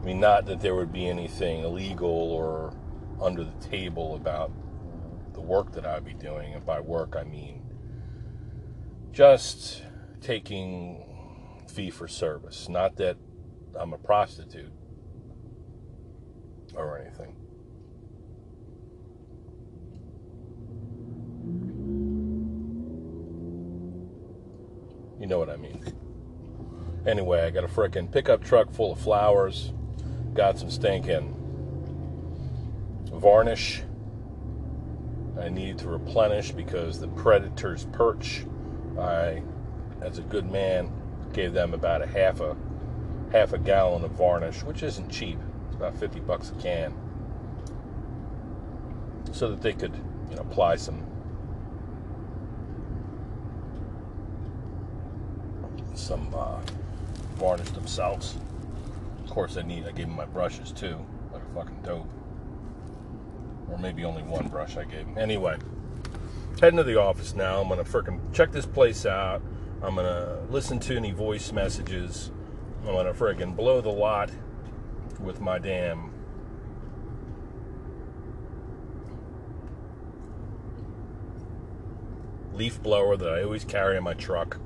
I 0.02 0.06
mean, 0.06 0.20
not 0.20 0.46
that 0.46 0.62
there 0.62 0.76
would 0.76 0.92
be 0.92 1.08
anything 1.08 1.64
illegal 1.64 2.10
or 2.10 2.74
under 3.22 3.44
the 3.44 3.68
table 3.68 4.16
about 4.16 4.52
the 5.34 5.42
work 5.42 5.72
that 5.74 5.86
I'd 5.86 6.06
be 6.06 6.14
doing. 6.14 6.54
And 6.54 6.66
by 6.66 6.80
work, 6.80 7.16
I 7.16 7.24
mean 7.24 7.62
just 9.12 9.84
taking 10.22 11.04
fee 11.68 11.90
for 11.90 12.08
service. 12.08 12.70
Not 12.70 12.98
that 12.98 13.18
I'm 13.80 13.94
a 13.94 13.98
prostitute 13.98 14.72
or 16.74 17.00
anything. 17.00 17.36
You 25.20 25.28
know 25.28 25.38
what 25.38 25.50
I 25.50 25.58
mean. 25.58 25.84
Anyway, 27.06 27.42
I 27.42 27.50
got 27.50 27.64
a 27.64 27.68
freaking 27.68 28.12
pickup 28.12 28.44
truck 28.44 28.72
full 28.72 28.92
of 28.92 29.00
flowers. 29.00 29.74
Got 30.34 30.58
some 30.58 30.70
stinking 30.70 31.41
varnish 33.22 33.84
I 35.40 35.50
needed 35.50 35.78
to 35.80 35.90
replenish 35.90 36.52
because 36.52 37.00
the 37.00 37.08
Predator's 37.08 37.86
perch, 37.94 38.46
I, 39.00 39.42
as 40.02 40.18
a 40.18 40.24
good 40.24 40.52
man, 40.52 40.92
gave 41.34 41.54
them 41.54 41.74
about 41.74 42.02
a 42.02 42.08
half 42.08 42.42
a 42.42 42.56
half 43.32 43.54
a 43.54 43.58
gallon 43.58 44.04
of 44.04 44.12
varnish, 44.12 44.64
which 44.64 44.84
isn't 44.84 45.10
cheap. 45.10 45.40
It's 45.68 45.78
about 45.78 45.98
50 45.98 46.20
bucks 46.22 46.52
a 46.52 46.62
can. 46.62 46.94
So 49.32 49.50
that 49.50 49.62
they 49.62 49.74
could, 49.74 49.96
you 50.30 50.36
know, 50.36 50.42
apply 50.42 50.76
some 50.76 51.06
some 55.94 56.28
uh, 56.36 56.60
varnish 57.36 57.70
themselves. 57.70 58.36
Of 59.24 59.30
course, 59.30 59.56
I 59.58 59.62
need. 59.62 59.88
I 59.88 59.92
gave 59.92 60.08
them 60.08 60.16
my 60.16 60.26
brushes 60.26 60.72
too, 60.72 60.98
like 61.32 61.42
a 61.42 61.56
fucking 61.56 61.82
dope 61.84 62.21
or 63.72 63.78
maybe 63.78 64.06
only 64.06 64.24
one 64.24 64.48
brush 64.48 64.78
I 64.78 64.84
gave 64.84 65.08
him. 65.08 65.18
Anyway, 65.18 65.58
heading 66.60 66.78
to 66.78 66.84
the 66.84 67.00
office 67.00 67.34
now. 67.34 67.62
I'm 67.62 67.70
gonna 67.70 67.84
freaking 67.84 68.20
check 68.34 68.52
this 68.52 68.66
place 68.66 69.06
out. 69.06 69.42
I'm 69.82 69.96
gonna 69.96 70.40
listen 70.50 70.80
to 70.80 70.98
any 70.98 71.12
voice 71.12 71.52
messages. 71.52 72.32
I'm 72.82 72.94
gonna 72.94 73.14
fricking 73.14 73.56
blow 73.56 73.82
the 73.82 73.90
lot 73.90 74.32
with 75.20 75.40
my 75.40 75.60
damn 75.60 76.12
leaf 82.54 82.82
blower 82.84 83.18
that 83.18 83.30
I 83.30 83.44
always 83.44 83.64
carry 83.64 83.98
in 83.98 84.04
my 84.04 84.14
truck. 84.14 84.60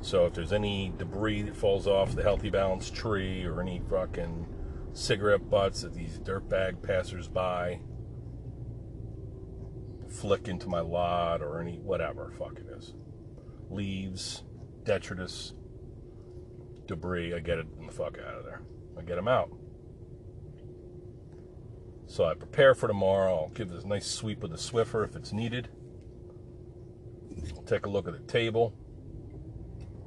So 0.00 0.26
if 0.26 0.34
there's 0.34 0.52
any 0.52 0.92
debris 0.96 1.42
that 1.42 1.56
falls 1.56 1.86
off 1.86 2.14
the 2.14 2.22
healthy 2.22 2.48
balance 2.50 2.90
tree 2.90 3.44
or 3.44 3.60
any 3.60 3.82
fucking 3.90 4.46
cigarette 4.92 5.48
butts 5.48 5.82
that 5.82 5.94
these 5.94 6.18
dirtbag 6.18 6.82
passers-by 6.82 7.80
flick 10.08 10.48
into 10.48 10.68
my 10.68 10.80
lot 10.80 11.42
or 11.42 11.60
any 11.60 11.78
whatever 11.78 12.32
fuck 12.38 12.58
it 12.58 12.66
is. 12.76 12.94
Leaves, 13.70 14.42
detritus, 14.84 15.54
debris, 16.86 17.34
I 17.34 17.40
get 17.40 17.58
it 17.58 17.66
the 17.86 17.92
fuck 17.92 18.18
out 18.18 18.38
of 18.38 18.44
there. 18.44 18.62
I 18.98 19.02
get 19.02 19.16
them 19.16 19.28
out. 19.28 19.50
So 22.06 22.24
I 22.24 22.34
prepare 22.34 22.74
for 22.74 22.88
tomorrow. 22.88 23.36
I'll 23.36 23.50
give 23.50 23.68
this 23.68 23.84
nice 23.84 24.06
sweep 24.06 24.40
with 24.40 24.50
the 24.50 24.56
Swiffer 24.56 25.04
if 25.04 25.14
it's 25.14 25.32
needed. 25.32 25.68
I'll 27.54 27.62
take 27.62 27.84
a 27.84 27.90
look 27.90 28.08
at 28.08 28.14
the 28.14 28.32
table. 28.32 28.74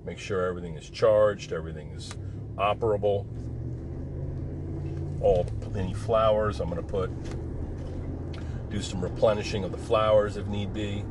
Make 0.04 0.18
sure 0.18 0.48
everything 0.48 0.76
is 0.76 0.90
charged, 0.90 1.54
everything 1.54 1.92
is 1.92 2.12
operable. 2.56 3.28
All 5.22 5.46
any 5.76 5.94
flowers, 5.94 6.60
I'm 6.60 6.70
going 6.70 6.82
to 6.82 6.88
put 6.88 7.10
do 8.70 8.82
some 8.82 9.02
replenishing 9.02 9.64
of 9.64 9.72
the 9.72 9.78
flowers 9.78 10.38
if 10.38 10.48
need 10.48 10.74
be. 10.74 11.04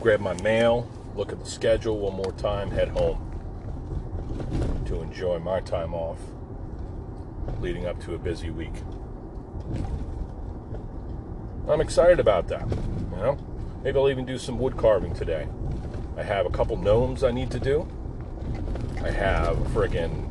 Grab 0.00 0.20
my 0.20 0.40
mail, 0.42 0.88
look 1.16 1.32
at 1.32 1.40
the 1.40 1.50
schedule 1.50 1.98
one 1.98 2.14
more 2.14 2.32
time, 2.32 2.70
head 2.70 2.88
home 2.88 3.24
to 4.86 5.02
enjoy 5.02 5.38
my 5.38 5.60
time 5.60 5.92
off 5.92 6.20
leading 7.60 7.86
up 7.86 8.00
to 8.04 8.14
a 8.14 8.18
busy 8.18 8.50
week. 8.50 8.74
I'm 11.68 11.80
excited 11.80 12.20
about 12.20 12.48
that, 12.48 12.68
you 12.70 13.16
know? 13.16 13.36
Maybe 13.82 13.98
I'll 13.98 14.08
even 14.08 14.24
do 14.24 14.38
some 14.38 14.58
wood 14.58 14.76
carving 14.76 15.14
today. 15.14 15.48
I 16.16 16.22
have 16.22 16.46
a 16.46 16.50
couple 16.50 16.76
gnomes 16.76 17.24
I 17.24 17.30
need 17.30 17.50
to 17.50 17.60
do. 17.60 17.88
I 19.02 19.10
have 19.10 19.56
friggin' 19.68 20.28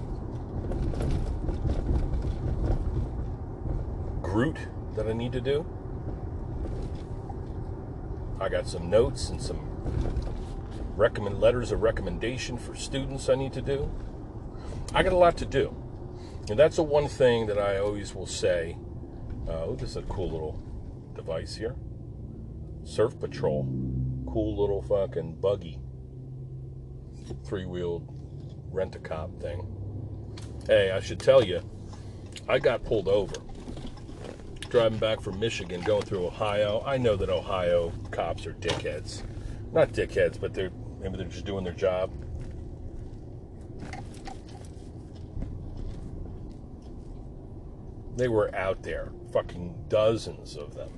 Groot 4.22 4.58
that 4.96 5.08
I 5.08 5.14
need 5.14 5.32
to 5.32 5.42
do. 5.42 5.66
I 8.42 8.50
got 8.50 8.68
some 8.68 8.90
notes 8.90 9.30
and 9.30 9.42
some 9.42 9.58
recommend 10.98 11.40
letters 11.40 11.72
of 11.72 11.82
recommendation 11.82 12.58
for 12.58 12.76
students 12.76 13.30
I 13.30 13.36
need 13.36 13.54
to 13.54 13.62
do. 13.62 13.90
I 14.94 15.02
got 15.02 15.14
a 15.14 15.18
lot 15.18 15.38
to 15.38 15.46
do. 15.46 15.74
And 16.50 16.60
that's 16.60 16.76
the 16.76 16.84
one 16.84 17.08
thing 17.08 17.48
that 17.48 17.58
I 17.58 17.78
always 17.78 18.14
will 18.14 18.28
say. 18.28 18.78
Uh, 19.48 19.64
oh, 19.64 19.76
this 19.76 19.92
is 19.92 19.98
a 19.98 20.02
cool 20.04 20.30
little 20.30 20.62
device 21.16 21.56
here. 21.56 21.76
Surf 22.84 23.18
Patrol. 23.20 23.64
Cool 24.28 24.60
little 24.60 24.82
fucking 24.82 25.36
buggy. 25.36 25.80
Three 27.46 27.66
wheeled 27.66 28.17
rent 28.78 28.96
a 28.96 29.00
cop 29.00 29.32
thing. 29.42 29.66
Hey, 30.68 30.92
I 30.92 31.00
should 31.00 31.20
tell 31.20 31.44
you, 31.44 31.62
I 32.48 32.60
got 32.60 32.84
pulled 32.84 33.08
over 33.08 33.36
driving 34.70 35.00
back 35.00 35.20
from 35.20 35.40
Michigan, 35.40 35.82
going 35.82 36.04
through 36.04 36.28
Ohio. 36.28 36.84
I 36.86 36.98
know 36.98 37.16
that 37.16 37.30
Ohio 37.30 37.92
cops 38.12 38.46
are 38.46 38.54
dickheads. 38.54 39.24
Not 39.74 39.94
dickheads, 39.94 40.40
but 40.40 40.54
they're 40.54 40.70
maybe 41.00 41.18
they're 41.18 41.26
just 41.26 41.46
doing 41.46 41.64
their 41.64 41.74
job. 41.74 42.12
They 48.16 48.28
were 48.28 48.54
out 48.56 48.84
there, 48.84 49.10
fucking 49.32 49.74
dozens 49.88 50.56
of 50.56 50.76
them. 50.76 50.90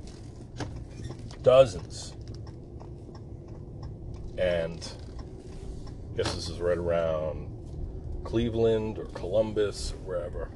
Dozens. 1.43 2.13
And 4.37 4.91
I 6.13 6.17
guess 6.17 6.33
this 6.33 6.49
is 6.49 6.59
right 6.59 6.77
around 6.77 7.58
Cleveland 8.29 8.99
or 8.99 9.05
Columbus, 9.05 9.91
or 9.91 9.97
wherever. 10.05 10.51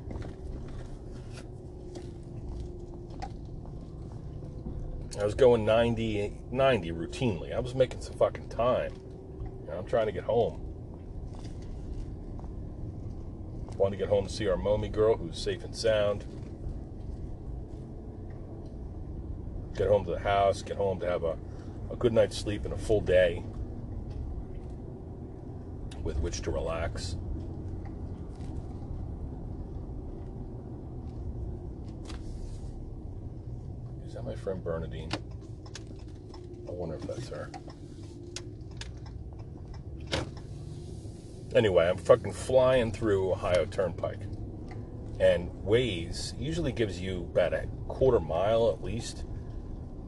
I 5.19 5.25
was 5.25 5.33
going 5.33 5.65
90, 5.65 6.38
90 6.51 6.91
routinely. 6.91 7.51
I 7.51 7.59
was 7.59 7.73
making 7.73 8.01
some 8.01 8.13
fucking 8.13 8.49
time. 8.49 8.93
You 9.62 9.71
know, 9.71 9.79
I'm 9.79 9.88
trying 9.88 10.05
to 10.05 10.12
get 10.12 10.23
home. 10.23 10.62
Want 13.75 13.91
to 13.93 13.97
get 13.97 14.07
home 14.07 14.27
to 14.27 14.31
see 14.31 14.47
our 14.47 14.55
mommy 14.55 14.89
girl 14.89 15.17
who's 15.17 15.39
safe 15.39 15.63
and 15.63 15.75
sound. 15.75 16.25
Get 19.75 19.88
home 19.88 20.05
to 20.05 20.12
the 20.12 20.19
house, 20.19 20.62
get 20.62 20.77
home 20.77 20.99
to 20.99 21.07
have 21.07 21.23
a, 21.23 21.39
a 21.91 21.95
good 21.95 22.13
night's 22.13 22.38
sleep 22.38 22.65
and 22.65 22.73
a 22.75 22.77
full 22.77 23.01
day 23.01 23.43
with 26.03 26.19
which 26.19 26.43
to 26.43 26.51
relax. 26.51 27.15
That 34.23 34.29
my 34.29 34.36
friend 34.36 34.63
Bernadine? 34.63 35.12
I 36.67 36.71
wonder 36.71 36.95
if 36.95 37.01
that's 37.01 37.29
her. 37.29 37.51
Anyway, 41.55 41.88
I'm 41.88 41.97
fucking 41.97 42.33
flying 42.33 42.91
through 42.91 43.31
Ohio 43.31 43.65
Turnpike. 43.65 44.21
And 45.19 45.51
Waze 45.63 46.39
usually 46.39 46.71
gives 46.71 46.99
you 46.99 47.29
about 47.31 47.53
a 47.53 47.67
quarter 47.88 48.19
mile 48.19 48.71
at 48.71 48.83
least. 48.83 49.25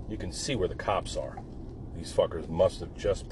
You 0.09 0.17
can 0.17 0.31
see 0.31 0.55
where 0.55 0.67
the 0.67 0.75
cops 0.75 1.15
are. 1.15 1.37
These 1.95 2.11
fuckers 2.11 2.49
must 2.49 2.79
have 2.79 2.95
just 2.95 3.25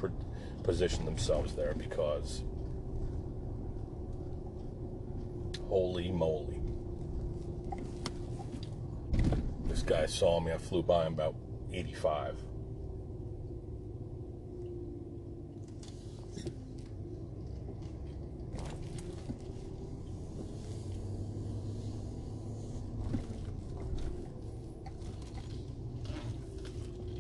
positioned 0.64 1.08
themselves 1.08 1.56
there 1.56 1.74
because. 1.74 2.44
Holy 5.68 6.12
moly. 6.12 6.63
This 9.74 9.82
guy 9.82 10.06
saw 10.06 10.40
me. 10.40 10.52
I 10.52 10.60
flew 10.60 10.84
by 10.84 11.08
him 11.08 11.14
about 11.14 11.34
85. 11.74 12.36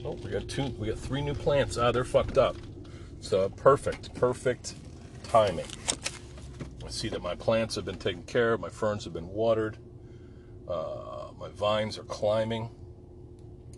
Oh, 0.06 0.12
we 0.12 0.30
got 0.30 0.48
two. 0.48 0.66
We 0.78 0.90
got 0.90 1.00
three 1.00 1.24
new 1.24 1.34
plants. 1.34 1.80
Ah, 1.80 1.92
they're 1.92 2.04
fucked 2.04 2.38
up. 2.38 2.56
So 3.20 3.50
perfect, 3.50 4.14
perfect 4.14 4.76
timing. 5.24 5.66
I 6.86 6.90
see 6.90 7.10
that 7.10 7.24
my 7.24 7.34
plants 7.34 7.74
have 7.74 7.86
been 7.86 7.98
taken 7.98 8.22
care 8.22 8.54
of. 8.54 8.60
My 8.60 8.70
ferns 8.70 9.06
have 9.06 9.14
been 9.14 9.30
watered. 9.30 9.80
Uh, 10.68 11.23
my 11.44 11.50
vines 11.50 11.98
are 11.98 12.04
climbing, 12.04 12.70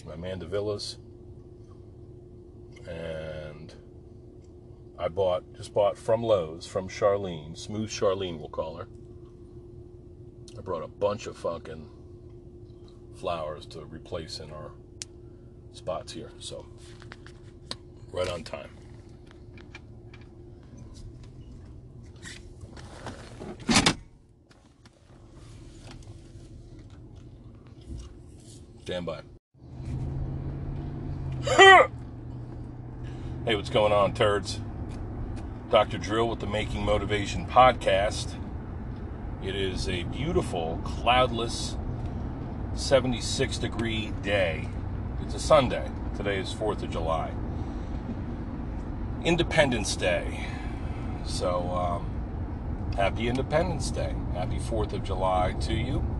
my 0.05 0.13
mandevillas, 0.15 0.97
and 2.87 3.73
I 4.99 5.07
bought 5.07 5.51
just 5.57 5.73
bought 5.73 5.97
from 5.97 6.21
Lowe's 6.21 6.67
from 6.67 6.87
Charlene, 6.87 7.57
smooth 7.57 7.89
Charlene, 7.89 8.37
we'll 8.37 8.49
call 8.49 8.75
her. 8.75 8.87
I 10.55 10.61
brought 10.61 10.83
a 10.83 10.87
bunch 10.87 11.25
of 11.25 11.37
fucking 11.37 11.89
flowers 13.15 13.65
to 13.67 13.83
replace 13.85 14.39
in 14.39 14.51
our 14.51 14.73
spots 15.71 16.13
here, 16.13 16.33
so 16.37 16.67
right 18.11 18.29
on 18.29 18.43
time. 18.43 18.69
Stand 28.85 29.07
by. 29.07 29.21
hey, 33.43 33.55
what's 33.55 33.71
going 33.71 33.91
on, 33.91 34.13
turds? 34.13 34.59
Dr. 35.71 35.97
Drill 35.97 36.29
with 36.29 36.39
the 36.39 36.45
Making 36.45 36.85
Motivation 36.85 37.47
podcast. 37.47 38.35
It 39.43 39.55
is 39.55 39.89
a 39.89 40.03
beautiful, 40.03 40.79
cloudless, 40.83 41.77
76 42.75 43.57
degree 43.57 44.13
day. 44.21 44.69
It's 45.23 45.33
a 45.33 45.39
Sunday. 45.39 45.89
Today 46.15 46.37
is 46.37 46.53
4th 46.53 46.83
of 46.83 46.91
July. 46.91 47.31
Independence 49.23 49.95
Day. 49.95 50.45
So, 51.25 51.71
um, 51.71 52.93
happy 52.95 53.29
Independence 53.29 53.89
Day. 53.89 54.13
Happy 54.35 54.59
4th 54.59 54.93
of 54.93 55.03
July 55.03 55.53
to 55.61 55.73
you 55.73 56.14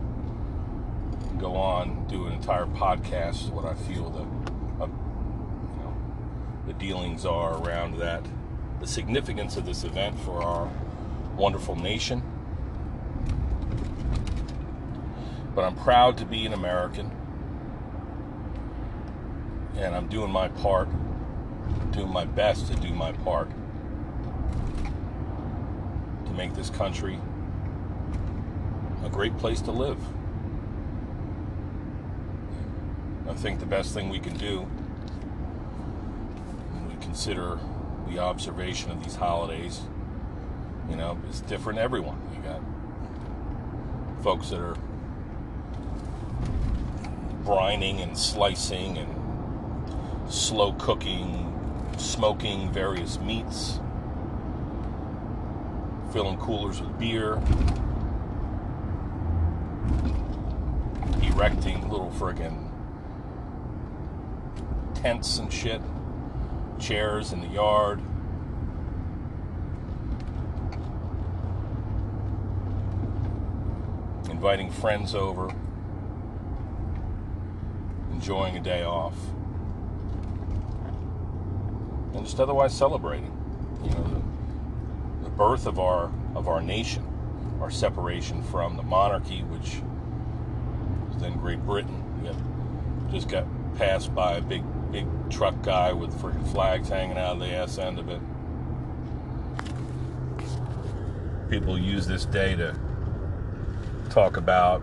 go 1.38 1.56
on 1.56 2.06
do 2.08 2.26
an 2.26 2.32
entire 2.32 2.66
podcast 2.66 3.50
what 3.50 3.64
I 3.64 3.74
feel 3.74 4.10
the 4.10 4.22
uh, 4.82 4.86
you 4.86 5.82
know 5.82 5.96
the 6.66 6.72
dealings 6.74 7.26
are 7.26 7.62
around 7.62 7.98
that, 7.98 8.24
the 8.80 8.86
significance 8.86 9.56
of 9.56 9.66
this 9.66 9.84
event 9.84 10.18
for 10.20 10.42
our 10.42 10.70
wonderful 11.36 11.76
nation. 11.76 12.22
But 15.54 15.64
I'm 15.64 15.76
proud 15.76 16.18
to 16.18 16.24
be 16.24 16.46
an 16.46 16.52
American. 16.52 17.10
and 19.76 19.94
I'm 19.94 20.08
doing 20.08 20.30
my 20.30 20.48
part, 20.48 20.88
doing 21.92 22.10
my 22.10 22.24
best 22.24 22.66
to 22.68 22.74
do 22.76 22.94
my 22.94 23.12
part 23.12 23.50
to 26.26 26.32
make 26.32 26.54
this 26.54 26.70
country 26.70 27.18
a 29.04 29.08
great 29.08 29.36
place 29.38 29.60
to 29.62 29.72
live. 29.72 29.98
I 33.28 33.34
think 33.34 33.60
the 33.60 33.66
best 33.66 33.92
thing 33.92 34.08
we 34.08 34.20
can 34.20 34.36
do 34.36 34.60
when 36.72 36.88
we 36.88 36.94
consider 37.04 37.58
the 38.08 38.18
observation 38.20 38.90
of 38.90 39.02
these 39.02 39.16
holidays, 39.16 39.82
you 40.88 40.96
know, 40.96 41.18
is 41.28 41.40
different 41.42 41.78
everyone. 41.78 42.20
You 42.34 42.40
got 42.42 42.62
folks 44.22 44.50
that 44.50 44.60
are 44.60 44.76
brining 47.42 48.02
and 48.02 48.16
slicing 48.16 48.96
and 48.98 50.32
slow 50.32 50.72
cooking, 50.74 51.52
smoking 51.98 52.72
various 52.72 53.18
meats, 53.20 53.80
filling 56.12 56.38
coolers 56.38 56.80
with 56.80 56.98
beer, 56.98 57.34
erecting 61.22 61.88
little 61.90 62.12
friggin' 62.18 62.65
tents 65.06 65.38
and 65.38 65.52
shit, 65.52 65.80
chairs 66.80 67.32
in 67.32 67.40
the 67.40 67.46
yard. 67.46 68.00
Inviting 74.28 74.68
friends 74.68 75.14
over, 75.14 75.54
enjoying 78.10 78.56
a 78.56 78.60
day 78.60 78.82
off, 78.82 79.14
and 82.14 82.24
just 82.24 82.40
otherwise 82.40 82.76
celebrating, 82.76 83.32
you 83.84 83.90
know, 83.90 84.02
the, 85.22 85.24
the 85.24 85.30
birth 85.30 85.68
of 85.68 85.78
our 85.78 86.10
of 86.34 86.48
our 86.48 86.60
nation, 86.60 87.06
our 87.60 87.70
separation 87.70 88.42
from 88.42 88.76
the 88.76 88.82
monarchy, 88.82 89.44
which 89.44 89.80
was 91.08 91.22
then 91.22 91.38
Great 91.38 91.64
Britain. 91.64 92.02
We 92.20 92.26
have 92.26 93.12
just 93.12 93.28
got 93.28 93.46
passed 93.76 94.12
by 94.12 94.34
a 94.34 94.40
big 94.40 94.64
big 94.92 95.06
truck 95.30 95.60
guy 95.62 95.92
with 95.92 96.12
freaking 96.20 96.50
flags 96.52 96.88
hanging 96.88 97.18
out 97.18 97.34
of 97.34 97.40
the 97.40 97.46
ass 97.46 97.78
end 97.78 97.98
of 97.98 98.08
it. 98.08 98.20
People 101.50 101.78
use 101.78 102.06
this 102.06 102.24
day 102.24 102.56
to 102.56 102.74
talk 104.10 104.36
about, 104.36 104.82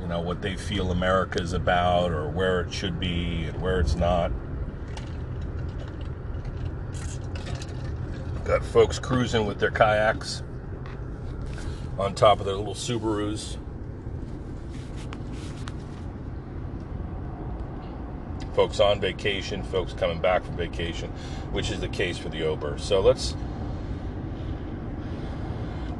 you 0.00 0.06
know, 0.06 0.20
what 0.20 0.42
they 0.42 0.56
feel 0.56 0.90
America 0.90 1.40
is 1.40 1.52
about 1.52 2.12
or 2.12 2.28
where 2.28 2.60
it 2.60 2.72
should 2.72 3.00
be 3.00 3.44
and 3.44 3.60
where 3.60 3.80
it's 3.80 3.94
not. 3.94 4.30
Got 8.44 8.64
folks 8.64 8.98
cruising 8.98 9.46
with 9.46 9.58
their 9.58 9.70
kayaks 9.70 10.42
on 11.98 12.14
top 12.14 12.40
of 12.40 12.46
their 12.46 12.56
little 12.56 12.74
Subarus. 12.74 13.56
Folks 18.54 18.78
on 18.78 19.00
vacation, 19.00 19.64
folks 19.64 19.92
coming 19.92 20.20
back 20.20 20.44
from 20.44 20.56
vacation, 20.56 21.10
which 21.50 21.72
is 21.72 21.80
the 21.80 21.88
case 21.88 22.16
for 22.16 22.28
the 22.28 22.44
Ober. 22.44 22.78
So 22.78 23.00
let's 23.00 23.34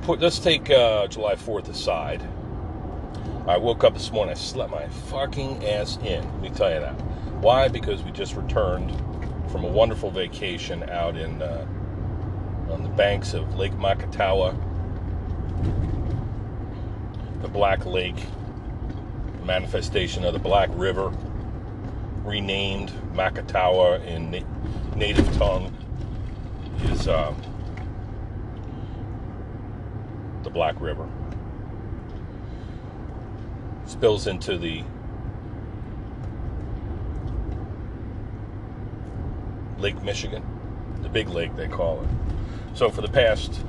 put 0.03 0.21
let's 0.21 0.39
take 0.39 0.71
uh, 0.71 1.09
July 1.09 1.35
4th 1.35 1.69
aside. 1.69 2.23
I 3.49 3.59
woke 3.59 3.83
up 3.83 3.95
this 3.95 4.13
morning, 4.13 4.31
I 4.31 4.39
slept 4.39 4.71
my 4.71 4.87
fucking 4.89 5.67
ass 5.67 5.97
in. 5.97 6.25
Let 6.25 6.41
me 6.41 6.51
tell 6.51 6.73
you 6.73 6.81
that. 6.81 6.95
Why? 7.41 7.67
Because 7.67 8.03
we 8.05 8.13
just 8.13 8.37
returned 8.37 8.97
from 9.51 9.65
a 9.65 9.69
wonderful 9.69 10.11
vacation 10.11 10.89
out 10.89 11.17
in 11.17 11.43
uh, 11.43 11.67
on 12.71 12.85
the 12.85 12.89
banks 12.91 13.35
of 13.35 13.57
Lake 13.57 13.73
Macatawa, 13.73 14.57
the 17.43 17.49
Black 17.49 17.85
Lake, 17.85 18.25
manifestation 19.45 20.25
of 20.25 20.33
the 20.33 20.39
Black 20.39 20.71
River 20.73 21.13
renamed 22.25 22.91
Macatawa 23.13 24.05
in 24.07 24.31
na- 24.31 24.97
native 24.97 25.31
tongue 25.37 25.77
is 26.85 27.07
um, 27.07 27.37
the 30.43 30.51
Black 30.51 30.81
River. 30.81 31.09
Spills 33.87 34.27
into 34.27 34.57
the 34.57 34.83
Lake 39.79 40.03
Michigan, 40.03 40.43
the 41.03 41.09
big 41.11 41.29
lake 41.29 41.55
they 41.57 41.69
call 41.69 42.03
it. 42.03 42.09
So 42.77 42.89
for 42.91 43.03
the 43.03 43.09
past 43.09 43.61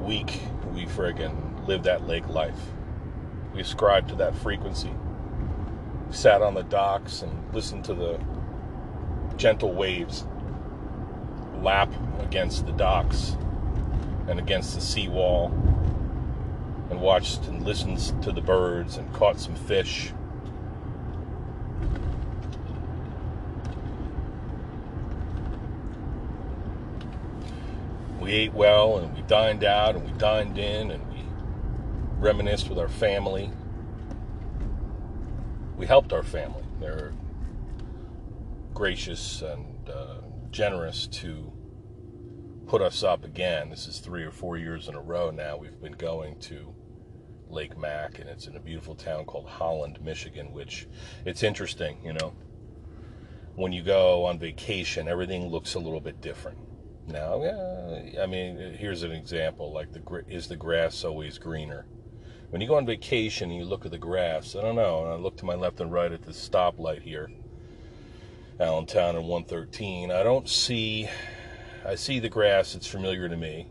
week, 0.00 0.40
we 0.72 0.86
friggin' 0.86 1.66
lived 1.68 1.84
that 1.84 2.06
lake 2.06 2.26
life. 2.28 2.58
We 3.52 3.60
ascribed 3.60 4.08
to 4.08 4.14
that 4.16 4.34
frequency 4.34 4.90
sat 6.14 6.42
on 6.42 6.54
the 6.54 6.62
docks 6.62 7.22
and 7.22 7.54
listened 7.54 7.84
to 7.84 7.92
the 7.92 8.20
gentle 9.36 9.72
waves 9.72 10.24
lap 11.60 11.92
against 12.20 12.66
the 12.66 12.72
docks 12.72 13.36
and 14.28 14.38
against 14.38 14.74
the 14.74 14.80
seawall 14.80 15.46
and 16.90 17.00
watched 17.00 17.46
and 17.46 17.64
listened 17.64 17.98
to 18.22 18.30
the 18.30 18.40
birds 18.40 18.96
and 18.96 19.12
caught 19.12 19.40
some 19.40 19.56
fish. 19.56 20.12
We 28.20 28.32
ate 28.32 28.54
well 28.54 28.98
and 28.98 29.14
we 29.16 29.22
dined 29.22 29.64
out 29.64 29.96
and 29.96 30.04
we 30.04 30.16
dined 30.18 30.58
in 30.58 30.92
and 30.92 31.12
we 31.12 31.24
reminisced 32.18 32.68
with 32.68 32.78
our 32.78 32.88
family 32.88 33.50
we 35.76 35.86
helped 35.86 36.12
our 36.12 36.22
family. 36.22 36.62
They're 36.80 37.12
gracious 38.72 39.42
and 39.42 39.88
uh, 39.88 40.18
generous 40.50 41.06
to 41.06 41.52
put 42.66 42.82
us 42.82 43.02
up 43.02 43.24
again. 43.24 43.70
This 43.70 43.86
is 43.86 43.98
three 43.98 44.24
or 44.24 44.30
four 44.30 44.56
years 44.56 44.88
in 44.88 44.94
a 44.94 45.00
row 45.00 45.30
now. 45.30 45.56
We've 45.56 45.80
been 45.80 45.92
going 45.92 46.38
to 46.40 46.74
Lake 47.48 47.76
Mac, 47.78 48.18
and 48.18 48.28
it's 48.28 48.46
in 48.46 48.56
a 48.56 48.60
beautiful 48.60 48.94
town 48.94 49.24
called 49.24 49.48
Holland, 49.48 49.98
Michigan. 50.02 50.52
Which 50.52 50.86
it's 51.24 51.42
interesting, 51.42 51.98
you 52.04 52.12
know. 52.12 52.34
When 53.56 53.72
you 53.72 53.82
go 53.82 54.24
on 54.24 54.38
vacation, 54.38 55.06
everything 55.06 55.48
looks 55.48 55.74
a 55.74 55.78
little 55.78 56.00
bit 56.00 56.20
different. 56.20 56.58
Now, 57.06 57.42
yeah, 57.42 58.22
I 58.22 58.26
mean, 58.26 58.76
here's 58.78 59.02
an 59.02 59.12
example: 59.12 59.72
like 59.72 59.92
the 59.92 60.24
is 60.28 60.48
the 60.48 60.56
grass 60.56 61.04
always 61.04 61.38
greener? 61.38 61.86
When 62.54 62.60
you 62.60 62.68
go 62.68 62.76
on 62.76 62.86
vacation 62.86 63.50
and 63.50 63.58
you 63.58 63.64
look 63.64 63.84
at 63.84 63.90
the 63.90 63.98
grass, 63.98 64.54
I 64.54 64.62
don't 64.62 64.76
know, 64.76 65.02
and 65.02 65.12
I 65.12 65.16
look 65.16 65.36
to 65.38 65.44
my 65.44 65.56
left 65.56 65.80
and 65.80 65.90
right 65.90 66.12
at 66.12 66.22
the 66.22 66.30
stoplight 66.30 67.02
here, 67.02 67.28
Allentown 68.60 69.16
and 69.16 69.26
113, 69.26 70.12
I 70.12 70.22
don't 70.22 70.48
see, 70.48 71.08
I 71.84 71.96
see 71.96 72.20
the 72.20 72.28
grass, 72.28 72.76
it's 72.76 72.86
familiar 72.86 73.28
to 73.28 73.36
me. 73.36 73.66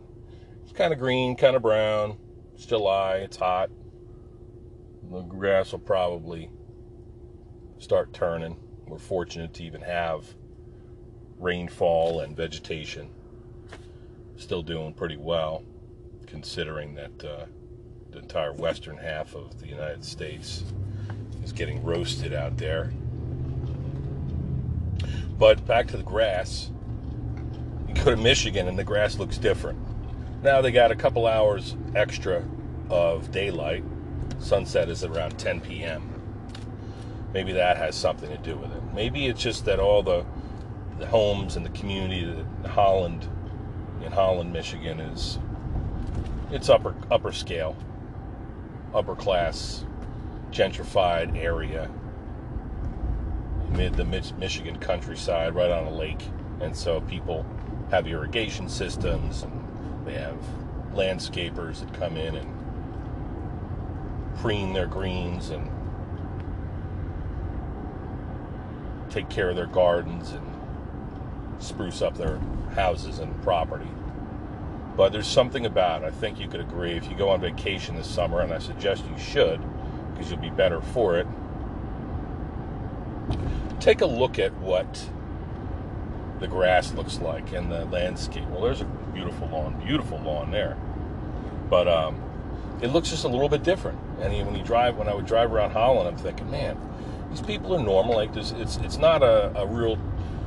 It's 0.64 0.72
kind 0.72 0.92
of 0.92 0.98
green, 0.98 1.34
kind 1.34 1.56
of 1.56 1.62
brown. 1.62 2.18
It's 2.52 2.66
July, 2.66 3.20
it's 3.20 3.38
hot. 3.38 3.70
The 5.10 5.22
grass 5.22 5.72
will 5.72 5.78
probably 5.78 6.50
start 7.78 8.12
turning. 8.12 8.58
We're 8.86 8.98
fortunate 8.98 9.54
to 9.54 9.64
even 9.64 9.80
have 9.80 10.26
rainfall 11.38 12.20
and 12.20 12.36
vegetation. 12.36 13.08
Still 14.36 14.62
doing 14.62 14.92
pretty 14.92 15.16
well, 15.16 15.64
considering 16.26 16.94
that 16.96 17.24
uh, 17.24 17.46
the 18.14 18.20
entire 18.20 18.52
western 18.52 18.96
half 18.96 19.34
of 19.34 19.60
the 19.60 19.66
United 19.66 20.04
States 20.04 20.62
is 21.42 21.52
getting 21.52 21.82
roasted 21.82 22.32
out 22.32 22.56
there. 22.56 22.92
But 25.36 25.66
back 25.66 25.88
to 25.88 25.96
the 25.96 26.04
grass. 26.04 26.70
You 27.88 27.94
go 27.94 28.10
to 28.12 28.16
Michigan 28.16 28.68
and 28.68 28.78
the 28.78 28.84
grass 28.84 29.18
looks 29.18 29.36
different. 29.36 29.78
Now 30.44 30.60
they 30.60 30.70
got 30.70 30.92
a 30.92 30.94
couple 30.94 31.26
hours 31.26 31.76
extra 31.96 32.44
of 32.88 33.32
daylight. 33.32 33.82
Sunset 34.38 34.88
is 34.88 35.02
around 35.02 35.36
10 35.36 35.60
p.m. 35.60 36.08
Maybe 37.32 37.52
that 37.52 37.76
has 37.76 37.96
something 37.96 38.30
to 38.30 38.38
do 38.38 38.56
with 38.56 38.70
it. 38.70 38.82
Maybe 38.94 39.26
it's 39.26 39.42
just 39.42 39.64
that 39.64 39.80
all 39.80 40.02
the 40.02 40.24
the 41.00 41.06
homes 41.06 41.56
and 41.56 41.66
the 41.66 41.70
community 41.70 42.22
in 42.22 42.70
Holland 42.70 43.26
in 44.04 44.12
Holland, 44.12 44.52
Michigan 44.52 45.00
is 45.00 45.40
it's 46.52 46.68
upper 46.68 46.94
upper 47.10 47.32
scale 47.32 47.76
upper 48.94 49.16
class, 49.16 49.84
gentrified 50.50 51.36
area, 51.36 51.90
mid 53.70 53.94
the 53.94 54.04
mid- 54.04 54.38
Michigan 54.38 54.78
countryside, 54.78 55.54
right 55.54 55.70
on 55.70 55.84
a 55.84 55.90
lake, 55.90 56.22
and 56.60 56.76
so 56.76 57.00
people 57.02 57.44
have 57.90 58.06
irrigation 58.06 58.68
systems, 58.68 59.42
and 59.42 60.06
they 60.06 60.14
have 60.14 60.38
landscapers 60.94 61.80
that 61.80 61.92
come 61.94 62.16
in 62.16 62.36
and 62.36 62.54
preen 64.36 64.72
their 64.72 64.86
greens 64.86 65.50
and 65.50 65.70
take 69.10 69.28
care 69.28 69.50
of 69.50 69.56
their 69.56 69.66
gardens 69.66 70.32
and 70.32 70.44
spruce 71.58 72.02
up 72.02 72.16
their 72.16 72.38
houses 72.74 73.18
and 73.18 73.42
property. 73.42 73.88
But 74.96 75.12
there's 75.12 75.26
something 75.26 75.66
about 75.66 76.02
it. 76.02 76.06
I 76.06 76.10
think 76.10 76.38
you 76.38 76.48
could 76.48 76.60
agree 76.60 76.92
if 76.92 77.08
you 77.08 77.16
go 77.16 77.30
on 77.30 77.40
vacation 77.40 77.96
this 77.96 78.06
summer, 78.06 78.40
and 78.40 78.52
I 78.52 78.58
suggest 78.58 79.04
you 79.10 79.18
should, 79.18 79.60
because 80.12 80.30
you'll 80.30 80.40
be 80.40 80.50
better 80.50 80.80
for 80.80 81.16
it. 81.18 81.26
Take 83.80 84.00
a 84.00 84.06
look 84.06 84.38
at 84.38 84.54
what 84.58 85.08
the 86.38 86.46
grass 86.46 86.92
looks 86.94 87.18
like 87.18 87.52
and 87.52 87.70
the 87.70 87.84
landscape. 87.86 88.46
Well, 88.48 88.62
there's 88.62 88.80
a 88.80 88.84
beautiful 88.84 89.48
lawn, 89.48 89.80
beautiful 89.84 90.18
lawn 90.18 90.50
there. 90.50 90.76
But 91.68 91.88
um, 91.88 92.22
it 92.80 92.88
looks 92.88 93.10
just 93.10 93.24
a 93.24 93.28
little 93.28 93.48
bit 93.48 93.62
different. 93.62 93.98
And 94.20 94.32
when 94.46 94.54
you 94.54 94.62
drive, 94.62 94.96
when 94.96 95.08
I 95.08 95.14
would 95.14 95.26
drive 95.26 95.52
around 95.52 95.72
Holland, 95.72 96.08
I'm 96.08 96.16
thinking, 96.16 96.50
man, 96.50 96.78
these 97.30 97.40
people 97.40 97.74
are 97.74 97.82
normal. 97.82 98.14
Like 98.14 98.36
it's 98.36 98.52
it's 98.52 98.98
not 98.98 99.22
a, 99.22 99.56
a 99.58 99.66
real 99.66 99.98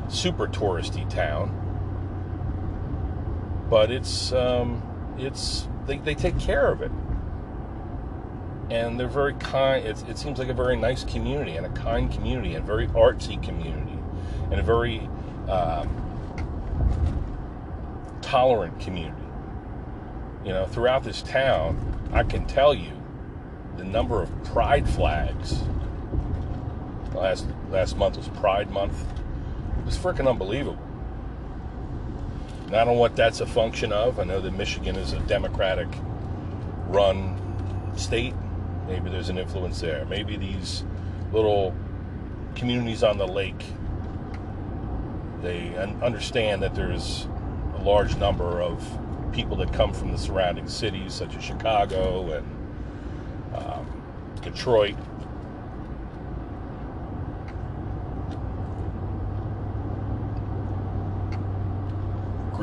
super 0.08 0.48
touristy 0.48 1.10
town, 1.10 1.67
but 3.70 3.92
it's 3.92 4.32
um, 4.32 4.82
it's 5.18 5.68
they, 5.86 5.98
they 5.98 6.16
take 6.16 6.40
care 6.40 6.72
of 6.72 6.82
it, 6.82 6.92
and 8.70 9.00
they're 9.00 9.08
very 9.08 9.34
kind. 9.36 9.86
It, 9.86 10.04
it 10.10 10.18
seems 10.18 10.40
like 10.40 10.50
a 10.50 10.54
very 10.54 10.76
nice 10.76 11.04
community 11.04 11.58
and 11.58 11.66
a 11.66 11.70
kind 11.70 12.12
community 12.12 12.56
and 12.56 12.66
very 12.66 12.88
artsy 12.88 13.42
community 13.42 13.98
and 14.52 14.60
a 14.60 14.64
very 14.64 15.00
um, 15.50 15.90
tolerant 18.22 18.80
community. 18.80 19.24
You 20.46 20.54
know, 20.54 20.66
throughout 20.66 21.04
this 21.04 21.22
town, 21.22 22.10
I 22.14 22.24
can 22.24 22.46
tell 22.46 22.74
you 22.74 22.92
the 23.76 23.84
number 23.84 24.22
of 24.22 24.44
pride 24.46 24.88
flags. 24.88 25.62
Last 27.14 27.48
last 27.70 27.98
month 27.98 28.18
was 28.18 28.28
Pride 28.30 28.70
Month. 28.70 29.04
It 29.80 29.86
was 29.86 29.98
freaking 29.98 30.30
unbelievable. 30.30 30.87
I 32.68 32.72
don't 32.72 32.88
know 32.88 32.94
what 32.94 33.16
that's 33.16 33.42
a 33.42 33.46
function 33.46 33.92
of. 33.92 34.20
I 34.20 34.24
know 34.24 34.42
that 34.42 34.52
Michigan 34.52 34.96
is 34.96 35.14
a 35.14 35.20
Democratic 35.22 35.88
run 36.88 37.40
state. 37.96 38.34
Maybe 38.88 39.10
there's 39.10 39.30
an 39.30 39.38
influence 39.38 39.82
there. 39.82 40.06
Maybe 40.06 40.38
these 40.38 40.84
little 41.32 41.74
communities 42.56 43.04
on 43.04 43.18
the 43.18 43.28
lake 43.28 43.64
they 45.42 45.76
understand 46.02 46.64
that 46.64 46.76
there's 46.76 47.28
a 47.76 47.82
large 47.84 48.16
number 48.18 48.62
of 48.62 48.84
people 49.32 49.56
that 49.58 49.72
come 49.72 49.94
from 49.94 50.12
the 50.12 50.18
surrounding 50.18 50.68
cities, 50.68 51.14
such 51.14 51.36
as 51.36 51.44
Chicago 51.44 52.32
and 52.32 53.56
um, 53.56 54.04
Detroit. 54.42 54.96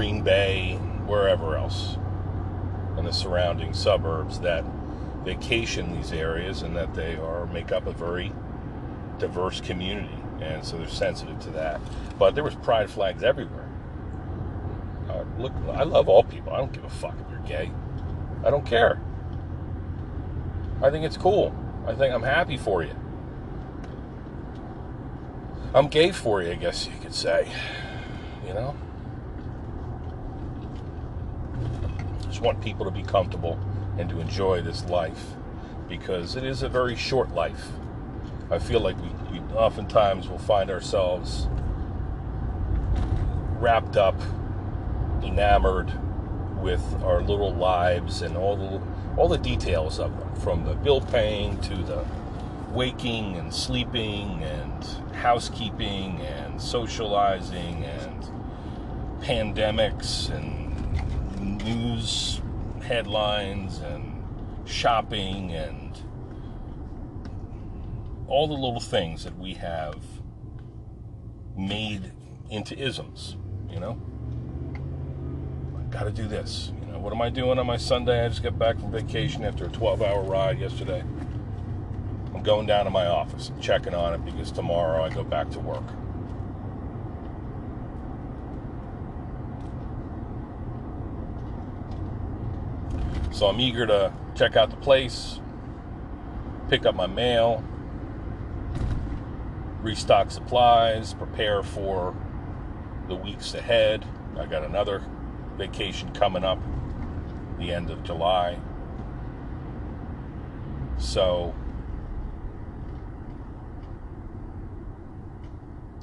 Green 0.04 0.20
Bay, 0.20 0.74
wherever 1.06 1.56
else 1.56 1.96
in 2.98 3.06
the 3.06 3.10
surrounding 3.10 3.72
suburbs 3.72 4.38
that 4.40 4.62
vacation 5.24 5.96
these 5.96 6.12
areas 6.12 6.60
and 6.60 6.76
that 6.76 6.92
they 6.92 7.16
are 7.16 7.46
make 7.46 7.72
up 7.72 7.86
a 7.86 7.92
very 7.92 8.30
diverse 9.16 9.62
community 9.62 10.14
and 10.42 10.62
so 10.62 10.76
they're 10.76 10.88
sensitive 10.88 11.40
to 11.40 11.48
that 11.48 11.80
but 12.18 12.34
there 12.34 12.44
was 12.44 12.54
pride 12.56 12.90
flags 12.90 13.22
everywhere 13.22 13.66
uh, 15.08 15.24
look, 15.38 15.52
I 15.72 15.84
love 15.84 16.06
all 16.10 16.22
people. 16.22 16.52
I 16.52 16.58
don't 16.58 16.72
give 16.72 16.84
a 16.84 16.90
fuck 16.90 17.14
if 17.18 17.30
you're 17.30 17.40
gay. 17.48 17.70
I 18.44 18.50
don't 18.50 18.66
care. 18.66 19.00
I 20.82 20.90
think 20.90 21.06
it's 21.06 21.16
cool. 21.16 21.54
I 21.86 21.94
think 21.94 22.12
I'm 22.12 22.22
happy 22.22 22.58
for 22.58 22.82
you. 22.82 22.94
I'm 25.72 25.88
gay 25.88 26.12
for 26.12 26.42
you, 26.42 26.52
I 26.52 26.56
guess 26.56 26.86
you 26.86 26.92
could 27.00 27.14
say. 27.14 27.50
You 28.46 28.52
know? 28.52 28.76
Just 32.34 32.42
want 32.42 32.60
people 32.60 32.84
to 32.84 32.90
be 32.90 33.04
comfortable 33.04 33.60
and 33.96 34.10
to 34.10 34.18
enjoy 34.18 34.60
this 34.60 34.84
life 34.86 35.24
because 35.88 36.34
it 36.34 36.42
is 36.42 36.64
a 36.64 36.68
very 36.68 36.96
short 36.96 37.32
life. 37.32 37.68
I 38.50 38.58
feel 38.58 38.80
like 38.80 38.96
we, 39.00 39.38
we 39.38 39.54
oftentimes 39.54 40.28
will 40.28 40.40
find 40.40 40.68
ourselves 40.68 41.46
wrapped 43.60 43.96
up 43.96 44.20
enamored 45.22 45.92
with 46.60 46.82
our 47.04 47.22
little 47.22 47.54
lives 47.54 48.20
and 48.22 48.36
all 48.36 48.56
the 48.56 48.82
all 49.16 49.28
the 49.28 49.38
details 49.38 50.00
of 50.00 50.18
them, 50.18 50.34
from 50.40 50.64
the 50.64 50.74
bill 50.74 51.02
paying 51.02 51.60
to 51.60 51.76
the 51.84 52.04
waking 52.72 53.36
and 53.36 53.54
sleeping 53.54 54.42
and 54.42 54.84
housekeeping 55.14 56.20
and 56.20 56.60
socializing 56.60 57.84
and 57.84 58.24
pandemics 59.20 60.34
and 60.34 60.53
news 61.44 62.40
headlines 62.82 63.78
and 63.78 64.22
shopping 64.64 65.52
and 65.52 66.00
all 68.26 68.46
the 68.46 68.54
little 68.54 68.80
things 68.80 69.24
that 69.24 69.38
we 69.38 69.54
have 69.54 69.98
made 71.56 72.12
into 72.50 72.76
isms, 72.78 73.36
you 73.70 73.78
know? 73.78 74.00
I 75.78 75.82
got 75.92 76.04
to 76.04 76.10
do 76.10 76.26
this. 76.26 76.72
You 76.80 76.92
know, 76.92 76.98
what 76.98 77.12
am 77.12 77.22
I 77.22 77.30
doing 77.30 77.58
on 77.58 77.66
my 77.66 77.76
Sunday? 77.76 78.24
I 78.24 78.28
just 78.28 78.42
got 78.42 78.58
back 78.58 78.78
from 78.78 78.90
vacation 78.90 79.44
after 79.44 79.66
a 79.66 79.68
12-hour 79.68 80.22
ride 80.22 80.58
yesterday. 80.58 81.04
I'm 82.34 82.42
going 82.42 82.66
down 82.66 82.84
to 82.84 82.90
my 82.90 83.06
office 83.06 83.52
checking 83.60 83.94
on 83.94 84.14
it 84.14 84.24
because 84.24 84.50
tomorrow 84.50 85.04
I 85.04 85.10
go 85.10 85.22
back 85.22 85.50
to 85.50 85.60
work. 85.60 85.84
So 93.34 93.48
I'm 93.48 93.60
eager 93.60 93.84
to 93.84 94.12
check 94.36 94.54
out 94.54 94.70
the 94.70 94.76
place, 94.76 95.40
pick 96.68 96.86
up 96.86 96.94
my 96.94 97.08
mail, 97.08 97.64
restock 99.82 100.30
supplies, 100.30 101.14
prepare 101.14 101.64
for 101.64 102.14
the 103.08 103.16
weeks 103.16 103.54
ahead. 103.54 104.06
I 104.38 104.46
got 104.46 104.62
another 104.62 105.02
vacation 105.56 106.12
coming 106.12 106.44
up 106.44 106.60
the 107.58 107.72
end 107.72 107.90
of 107.90 108.04
July. 108.04 108.56
So, 110.98 111.52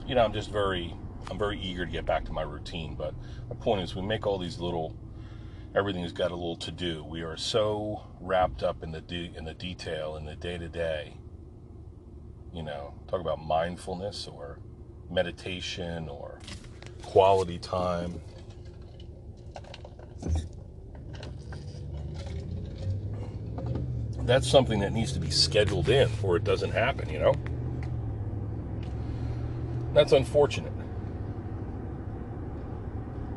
you 0.06 0.16
know, 0.16 0.26
I'm 0.26 0.34
just 0.34 0.52
very, 0.52 0.94
I'm 1.30 1.38
very 1.38 1.62
eager 1.62 1.86
to 1.86 1.92
get 1.92 2.06
back 2.06 2.26
to 2.26 2.34
my 2.34 2.42
routine. 2.42 2.96
But 2.96 3.14
my 3.48 3.56
point 3.56 3.84
is, 3.84 3.96
we 3.96 4.02
make 4.02 4.28
all 4.28 4.38
these 4.38 4.60
little, 4.60 4.94
everything's 5.76 6.12
got 6.12 6.32
a 6.32 6.36
little 6.36 6.56
to 6.58 6.72
do. 6.72 7.04
We 7.04 7.22
are 7.22 7.38
so 7.38 8.04
wrapped 8.20 8.64
up 8.64 8.84
in 8.84 8.92
the 8.92 9.02
de- 9.02 9.34
in 9.36 9.46
the 9.46 9.54
detail, 9.54 10.16
in 10.16 10.26
the 10.26 10.36
day 10.36 10.58
to 10.58 10.68
day. 10.68 11.18
You 12.54 12.64
know, 12.64 12.94
talk 13.08 13.22
about 13.22 13.44
mindfulness 13.44 14.28
or 14.28 14.60
meditation 15.10 16.10
or 16.10 16.40
quality 17.02 17.58
time 17.58 18.22
that's 24.32 24.50
something 24.50 24.80
that 24.80 24.94
needs 24.94 25.12
to 25.14 25.20
be 25.20 25.30
scheduled 25.30 25.90
in 25.90 26.10
or 26.24 26.38
it 26.38 26.44
doesn't 26.44 26.72
happen, 26.72 27.10
you 27.10 27.20
know? 27.20 27.34
That's 29.94 30.14
unfortunate. 30.14 30.71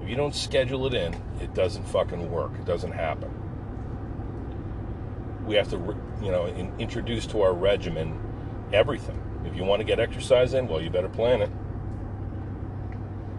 If 0.05 0.11
you 0.11 0.17
don't 0.17 0.35
schedule 0.35 0.87
it 0.87 0.93
in, 0.93 1.15
it 1.41 1.55
doesn't 1.55 1.85
fucking 1.85 2.31
work. 2.31 2.53
It 2.59 2.67
doesn't 2.67 2.93
happen. 2.93 3.31
We 5.47 5.55
have 5.55 5.71
to, 5.71 5.77
you 6.23 6.31
know, 6.31 6.45
in, 6.45 6.79
introduce 6.79 7.27
to 7.29 7.41
our 7.41 7.55
regimen 7.55 8.21
everything. 8.71 9.19
If 9.47 9.57
you 9.57 9.65
want 9.65 9.81
to 9.81 9.85
get 9.85 9.99
exercise 9.99 10.53
in, 10.53 10.69
well, 10.69 10.83
you 10.83 10.91
better 10.91 11.09
plan 11.09 11.41
it. 11.41 11.51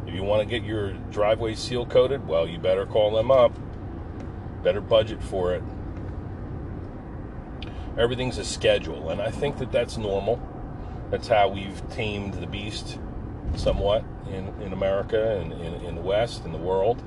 If 0.07 0.16
you 0.16 0.24
want 0.24 0.41
to 0.41 0.47
get 0.47 0.66
your 0.68 0.93
driveway 1.11 1.53
seal 1.53 1.86
coated, 1.86 2.28
well, 2.28 2.47
you 2.47 2.57
better 2.57 2.88
call 2.88 3.11
them 3.11 3.30
up. 3.30 3.55
Better 4.63 4.82
budget 4.82 5.22
for 5.22 5.53
it 5.53 5.63
everything's 7.97 8.38
a 8.38 8.43
schedule, 8.43 9.09
and 9.09 9.22
I 9.22 9.32
think 9.32 9.57
that 9.59 9.72
that's 9.72 9.95
normal. 9.95 10.41
That's 11.11 11.28
how 11.28 11.47
we've 11.47 11.88
tamed 11.91 12.34
the 12.34 12.47
beast 12.47 12.99
somewhat 13.55 14.03
in, 14.27 14.47
in 14.61 14.73
America 14.73 15.37
and 15.37 15.53
in, 15.53 15.73
in 15.85 15.95
the 15.95 16.01
West, 16.01 16.45
in 16.45 16.51
the 16.51 16.57
world. 16.57 17.01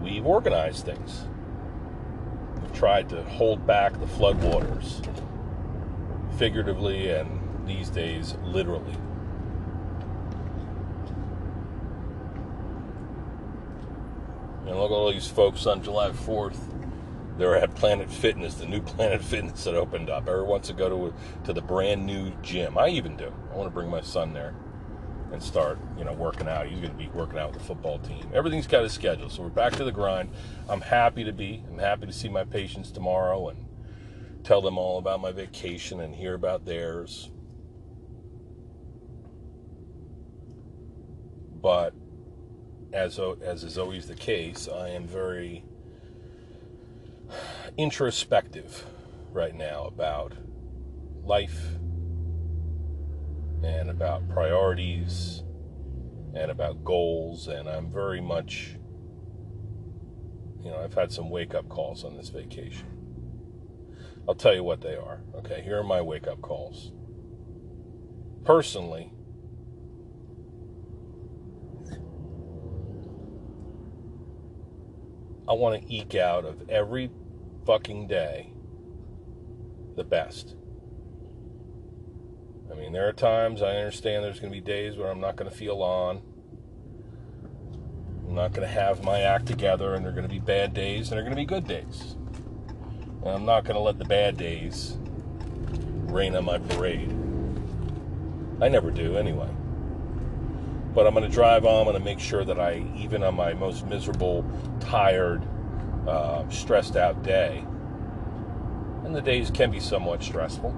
We've 0.00 0.26
organized 0.26 0.84
things. 0.84 1.24
We've 2.60 2.72
tried 2.72 3.08
to 3.10 3.22
hold 3.24 3.66
back 3.66 3.92
the 3.94 4.06
floodwaters, 4.06 5.06
figuratively 6.38 7.10
and 7.10 7.40
these 7.66 7.88
days, 7.88 8.36
literally. 8.44 8.94
And 14.66 14.78
look 14.78 14.90
at 14.90 14.94
all 14.94 15.12
these 15.12 15.26
folks 15.26 15.66
on 15.66 15.82
July 15.82 16.10
4th 16.10 16.58
they're 17.36 17.56
at 17.56 17.74
Planet 17.74 18.08
Fitness, 18.10 18.54
the 18.54 18.66
new 18.66 18.80
Planet 18.82 19.22
Fitness 19.22 19.64
that 19.64 19.74
opened 19.74 20.08
up. 20.08 20.28
Everyone 20.28 20.50
wants 20.50 20.68
to 20.68 20.74
go 20.74 20.88
to 20.88 21.14
to 21.44 21.52
the 21.52 21.60
brand 21.60 22.06
new 22.06 22.32
gym. 22.42 22.78
I 22.78 22.88
even 22.88 23.16
do. 23.16 23.32
I 23.52 23.56
want 23.56 23.66
to 23.66 23.74
bring 23.74 23.90
my 23.90 24.02
son 24.02 24.32
there 24.32 24.54
and 25.34 25.42
start, 25.42 25.78
you 25.98 26.04
know, 26.04 26.12
working 26.12 26.48
out. 26.48 26.66
He's 26.66 26.80
going 26.80 26.92
to 26.92 26.98
be 26.98 27.08
working 27.08 27.38
out 27.38 27.52
with 27.52 27.58
the 27.58 27.66
football 27.66 27.98
team. 27.98 28.26
Everything's 28.32 28.66
got 28.66 28.84
a 28.84 28.88
schedule, 28.88 29.28
so 29.28 29.42
we're 29.42 29.50
back 29.50 29.74
to 29.74 29.84
the 29.84 29.92
grind. 29.92 30.30
I'm 30.68 30.80
happy 30.80 31.24
to 31.24 31.32
be. 31.32 31.62
I'm 31.68 31.78
happy 31.78 32.06
to 32.06 32.12
see 32.12 32.28
my 32.28 32.44
patients 32.44 32.90
tomorrow 32.90 33.48
and 33.48 33.66
tell 34.44 34.62
them 34.62 34.78
all 34.78 34.98
about 34.98 35.20
my 35.20 35.32
vacation 35.32 36.00
and 36.00 36.14
hear 36.14 36.34
about 36.34 36.64
theirs. 36.64 37.30
But 41.60 41.94
as 42.92 43.18
as 43.42 43.64
is 43.64 43.76
always 43.76 44.06
the 44.06 44.14
case, 44.14 44.68
I 44.68 44.90
am 44.90 45.06
very 45.06 45.64
introspective 47.76 48.86
right 49.32 49.54
now 49.54 49.84
about 49.86 50.32
life 51.24 51.78
and 53.64 53.90
about 53.90 54.28
priorities 54.28 55.42
and 56.34 56.50
about 56.50 56.84
goals 56.84 57.48
and 57.48 57.68
I'm 57.68 57.90
very 57.90 58.20
much 58.20 58.76
you 60.64 60.70
know, 60.70 60.78
I've 60.78 60.94
had 60.94 61.12
some 61.12 61.28
wake-up 61.28 61.68
calls 61.68 62.04
on 62.04 62.16
this 62.16 62.30
vacation. 62.30 62.86
I'll 64.26 64.34
tell 64.34 64.54
you 64.54 64.64
what 64.64 64.80
they 64.80 64.96
are. 64.96 65.20
Okay, 65.36 65.60
here 65.62 65.78
are 65.78 65.84
my 65.84 66.00
wake-up 66.00 66.40
calls. 66.40 66.90
Personally, 68.44 69.12
I 75.46 75.52
want 75.52 75.82
to 75.82 75.94
eke 75.94 76.14
out 76.14 76.46
of 76.46 76.70
every 76.70 77.10
fucking 77.66 78.06
day 78.06 78.54
the 79.96 80.04
best. 80.04 80.56
I 82.74 82.80
mean, 82.80 82.92
there 82.92 83.08
are 83.08 83.12
times 83.12 83.62
I 83.62 83.76
understand 83.76 84.24
there's 84.24 84.40
going 84.40 84.52
to 84.52 84.58
be 84.58 84.64
days 84.64 84.96
where 84.96 85.08
I'm 85.08 85.20
not 85.20 85.36
going 85.36 85.48
to 85.48 85.56
feel 85.56 85.80
on. 85.80 86.22
I'm 88.26 88.34
not 88.34 88.52
going 88.52 88.66
to 88.66 88.74
have 88.74 89.04
my 89.04 89.20
act 89.20 89.46
together, 89.46 89.94
and 89.94 90.04
there 90.04 90.10
are 90.10 90.14
going 90.14 90.26
to 90.26 90.32
be 90.32 90.40
bad 90.40 90.74
days, 90.74 91.08
and 91.08 91.12
there 91.12 91.20
are 91.20 91.22
going 91.22 91.36
to 91.36 91.40
be 91.40 91.46
good 91.46 91.68
days. 91.68 92.16
And 93.20 93.28
I'm 93.28 93.44
not 93.44 93.62
going 93.62 93.76
to 93.76 93.80
let 93.80 93.98
the 93.98 94.04
bad 94.04 94.36
days 94.36 94.98
rain 96.06 96.34
on 96.34 96.44
my 96.44 96.58
parade. 96.58 97.10
I 98.60 98.68
never 98.68 98.90
do, 98.90 99.16
anyway. 99.16 99.50
But 100.94 101.06
I'm 101.06 101.14
going 101.14 101.28
to 101.28 101.32
drive 101.32 101.64
on. 101.64 101.80
I'm 101.80 101.84
going 101.84 101.96
to 101.96 102.04
make 102.04 102.18
sure 102.18 102.44
that 102.44 102.58
I, 102.58 102.84
even 102.96 103.22
on 103.22 103.36
my 103.36 103.54
most 103.54 103.86
miserable, 103.86 104.44
tired, 104.80 105.46
uh, 106.08 106.48
stressed 106.48 106.96
out 106.96 107.22
day, 107.22 107.64
and 109.04 109.14
the 109.14 109.22
days 109.22 109.50
can 109.50 109.70
be 109.70 109.78
somewhat 109.78 110.24
stressful, 110.24 110.74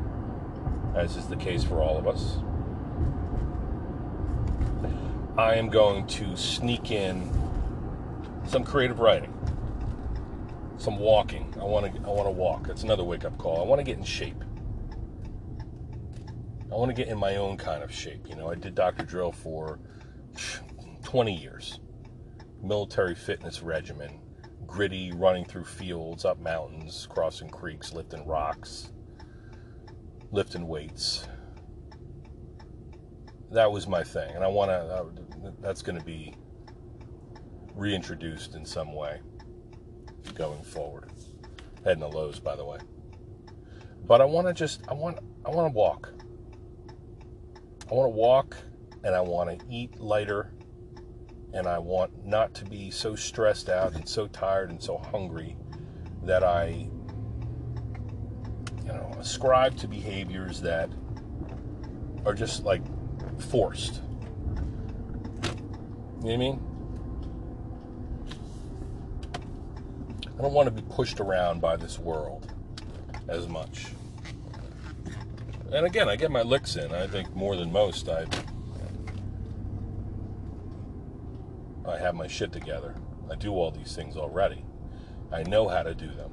as 0.97 1.17
is 1.17 1.27
the 1.27 1.37
case 1.37 1.63
for 1.63 1.83
all 1.83 1.99
of 1.99 2.09
us. 2.09 2.39
I 5.39 5.55
am 5.55 5.69
going 5.69 6.07
to 6.09 6.37
sneak 6.37 6.91
in 6.91 7.31
some 8.47 8.65
creative 8.65 8.99
writing, 9.01 9.33
some 10.79 10.99
walking. 10.99 11.55
I 11.61 11.65
want 11.65 11.95
to 11.95 12.01
I 12.01 12.09
want 12.09 12.27
to 12.27 12.31
walk. 12.31 12.67
That's 12.67 12.85
another 12.85 13.05
wake 13.05 13.27
up 13.27 13.37
call. 13.37 13.61
I 13.61 13.65
want 13.65 13.79
to 13.79 13.85
get 13.85 13.99
in 13.99 14.05
shape. 14.05 14.43
I 16.73 16.75
want 16.75 16.89
to 16.89 16.95
get 16.95 17.09
in 17.09 17.19
my 17.19 17.37
own 17.37 17.59
kind 17.59 17.83
of 17.83 17.93
shape. 17.93 18.27
You 18.29 18.35
know, 18.35 18.51
I 18.51 18.55
did 18.55 18.75
Dr. 18.75 19.05
Drill 19.05 19.31
for 19.31 19.79
20 21.05 21.35
years, 21.35 21.81
military 22.63 23.15
fitness 23.15 23.63
regimen, 23.63 24.19
gritty, 24.67 25.13
running 25.13 25.45
through 25.45 25.65
fields, 25.65 26.25
up 26.25 26.41
mountains, 26.41 27.07
crossing 27.11 27.49
creeks, 27.49 27.93
lifting 27.93 28.27
rocks, 28.27 28.91
lifting 30.37 30.69
weights. 30.69 31.27
That 33.51 33.73
was 33.73 33.89
my 33.89 34.05
thing, 34.05 34.35
and 34.35 34.45
I 34.45 34.49
want 34.49 34.71
to. 34.71 34.77
Uh, 34.77 35.51
that's 35.61 35.81
going 35.81 35.99
to 35.99 36.05
be 36.05 36.35
reintroduced 37.75 38.55
in 38.55 38.67
some 38.67 38.93
way 38.95 39.21
going 40.35 40.63
forward. 40.63 41.11
Heading 41.85 42.03
to 42.03 42.09
Lowe's, 42.09 42.39
by 42.39 42.55
the 42.55 42.65
way. 42.65 42.79
But 44.05 44.21
I 44.21 44.27
want 44.27 44.47
to 44.47 44.53
just. 44.53 44.83
I 44.89 44.93
want. 44.93 45.19
I 45.47 45.51
want 45.51 45.73
to 45.73 45.77
walk. 45.77 46.13
I 47.91 47.95
want 47.95 48.13
to 48.13 48.17
walk 48.17 48.57
and 49.05 49.15
I 49.15 49.21
want 49.21 49.59
to 49.59 49.67
eat 49.71 50.01
lighter 50.01 50.53
and 51.55 51.69
I 51.69 51.79
want 51.79 52.27
not 52.27 52.53
to 52.55 52.65
be 52.65 52.91
so 52.91 53.15
stressed 53.15 53.69
out 53.69 53.95
and 53.95 54.07
so 54.09 54.27
tired 54.27 54.71
and 54.71 54.83
so 54.83 54.99
hungry 54.99 55.57
that 56.25 56.43
I 56.43 56.89
you 58.87 58.93
know 58.93 59.11
ascribe 59.19 59.77
to 59.79 59.89
behaviors 59.89 60.61
that 60.61 60.91
are 62.25 62.35
just 62.35 62.65
like 62.65 62.83
forced. 63.39 64.03
You 66.23 66.23
know 66.23 66.23
what 66.23 66.33
I 66.33 66.37
mean? 66.37 66.61
I 70.39 70.43
don't 70.43 70.53
want 70.53 70.67
to 70.67 70.83
be 70.83 70.83
pushed 70.95 71.21
around 71.21 71.61
by 71.61 71.77
this 71.77 71.99
world 71.99 72.53
as 73.29 73.49
much. 73.49 73.87
And 75.73 75.87
again, 75.87 76.09
I 76.09 76.17
get 76.17 76.31
my 76.31 76.43
licks 76.43 76.77
in. 76.77 76.93
I 76.93 77.07
think 77.07 77.35
more 77.35 77.57
than 77.57 77.73
most. 77.73 78.09
I 78.09 78.27
I 81.87 81.99
have 81.99 82.15
my 82.15 82.27
shit 82.27 82.53
together. 82.53 82.95
I 83.31 83.37
do 83.37 83.53
all 83.53 83.71
these 83.71 83.95
things 83.95 84.17
already. 84.17 84.65
I 85.33 85.43
know 85.45 85.69
how 85.69 85.83
to 85.83 85.95
do 85.95 86.09
them. 86.09 86.33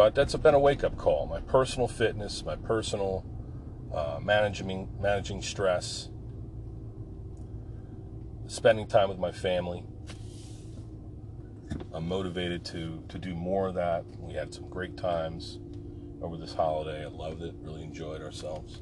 But 0.00 0.14
that's 0.14 0.34
been 0.34 0.54
a 0.54 0.58
wake 0.58 0.82
up 0.82 0.96
call. 0.96 1.26
My 1.26 1.40
personal 1.40 1.86
fitness, 1.86 2.42
my 2.42 2.56
personal 2.56 3.22
uh, 3.92 4.18
managing 4.22 4.88
managing 4.98 5.42
stress, 5.42 6.08
spending 8.46 8.86
time 8.86 9.10
with 9.10 9.18
my 9.18 9.30
family. 9.30 9.84
I'm 11.92 12.08
motivated 12.08 12.64
to 12.64 13.04
to 13.10 13.18
do 13.18 13.34
more 13.34 13.68
of 13.68 13.74
that. 13.74 14.06
We 14.18 14.32
had 14.32 14.54
some 14.54 14.70
great 14.70 14.96
times 14.96 15.58
over 16.22 16.38
this 16.38 16.54
holiday. 16.54 17.04
I 17.04 17.08
loved 17.08 17.42
it. 17.42 17.52
Really 17.60 17.82
enjoyed 17.82 18.22
ourselves. 18.22 18.80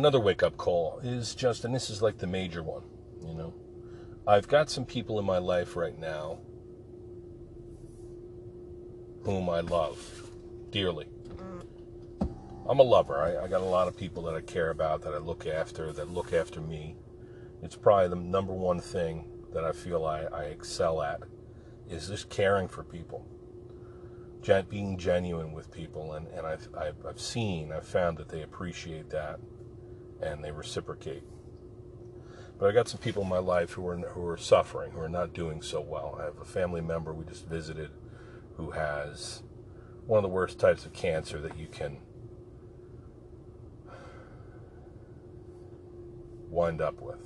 Another 0.00 0.18
wake 0.18 0.42
up 0.42 0.56
call 0.56 0.98
is 1.02 1.34
just, 1.34 1.62
and 1.62 1.74
this 1.74 1.90
is 1.90 2.00
like 2.00 2.16
the 2.16 2.26
major 2.26 2.62
one, 2.62 2.82
you 3.20 3.34
know. 3.34 3.52
I've 4.26 4.48
got 4.48 4.70
some 4.70 4.86
people 4.86 5.18
in 5.18 5.26
my 5.26 5.36
life 5.36 5.76
right 5.76 5.98
now 5.98 6.38
whom 9.24 9.50
I 9.50 9.60
love 9.60 10.30
dearly. 10.70 11.06
I'm 12.66 12.78
a 12.78 12.82
lover. 12.82 13.18
I, 13.18 13.44
I, 13.44 13.48
got 13.48 13.60
a 13.60 13.66
lot 13.66 13.88
of 13.88 13.96
people 13.96 14.22
that 14.22 14.34
I 14.34 14.40
care 14.40 14.70
about, 14.70 15.02
that 15.02 15.12
I 15.12 15.18
look 15.18 15.46
after, 15.46 15.92
that 15.92 16.08
look 16.08 16.32
after 16.32 16.62
me. 16.62 16.96
It's 17.62 17.76
probably 17.76 18.08
the 18.08 18.16
number 18.16 18.54
one 18.54 18.80
thing 18.80 19.26
that 19.52 19.64
I 19.64 19.72
feel 19.72 20.06
I, 20.06 20.22
I 20.32 20.44
excel 20.44 21.02
at 21.02 21.24
is 21.90 22.08
just 22.08 22.30
caring 22.30 22.68
for 22.68 22.84
people, 22.84 23.26
Gen- 24.40 24.64
being 24.70 24.96
genuine 24.96 25.52
with 25.52 25.70
people. 25.70 26.14
And, 26.14 26.26
and 26.28 26.46
I've, 26.46 26.68
I've, 26.74 27.04
I've 27.06 27.20
seen, 27.20 27.70
I've 27.70 27.86
found 27.86 28.16
that 28.16 28.30
they 28.30 28.40
appreciate 28.40 29.10
that 29.10 29.40
and 30.22 30.44
they 30.44 30.50
reciprocate. 30.50 31.22
But 32.58 32.68
I 32.68 32.72
got 32.72 32.88
some 32.88 33.00
people 33.00 33.22
in 33.22 33.28
my 33.28 33.38
life 33.38 33.72
who 33.72 33.86
are 33.88 33.96
who 33.96 34.26
are 34.26 34.36
suffering, 34.36 34.92
who 34.92 35.00
are 35.00 35.08
not 35.08 35.32
doing 35.32 35.62
so 35.62 35.80
well. 35.80 36.18
I 36.20 36.24
have 36.24 36.38
a 36.38 36.44
family 36.44 36.82
member 36.82 37.12
we 37.12 37.24
just 37.24 37.46
visited 37.46 37.90
who 38.56 38.72
has 38.72 39.42
one 40.06 40.18
of 40.18 40.22
the 40.22 40.28
worst 40.28 40.58
types 40.58 40.84
of 40.84 40.92
cancer 40.92 41.40
that 41.40 41.56
you 41.56 41.66
can 41.66 41.98
wind 46.50 46.82
up 46.82 47.00
with. 47.00 47.20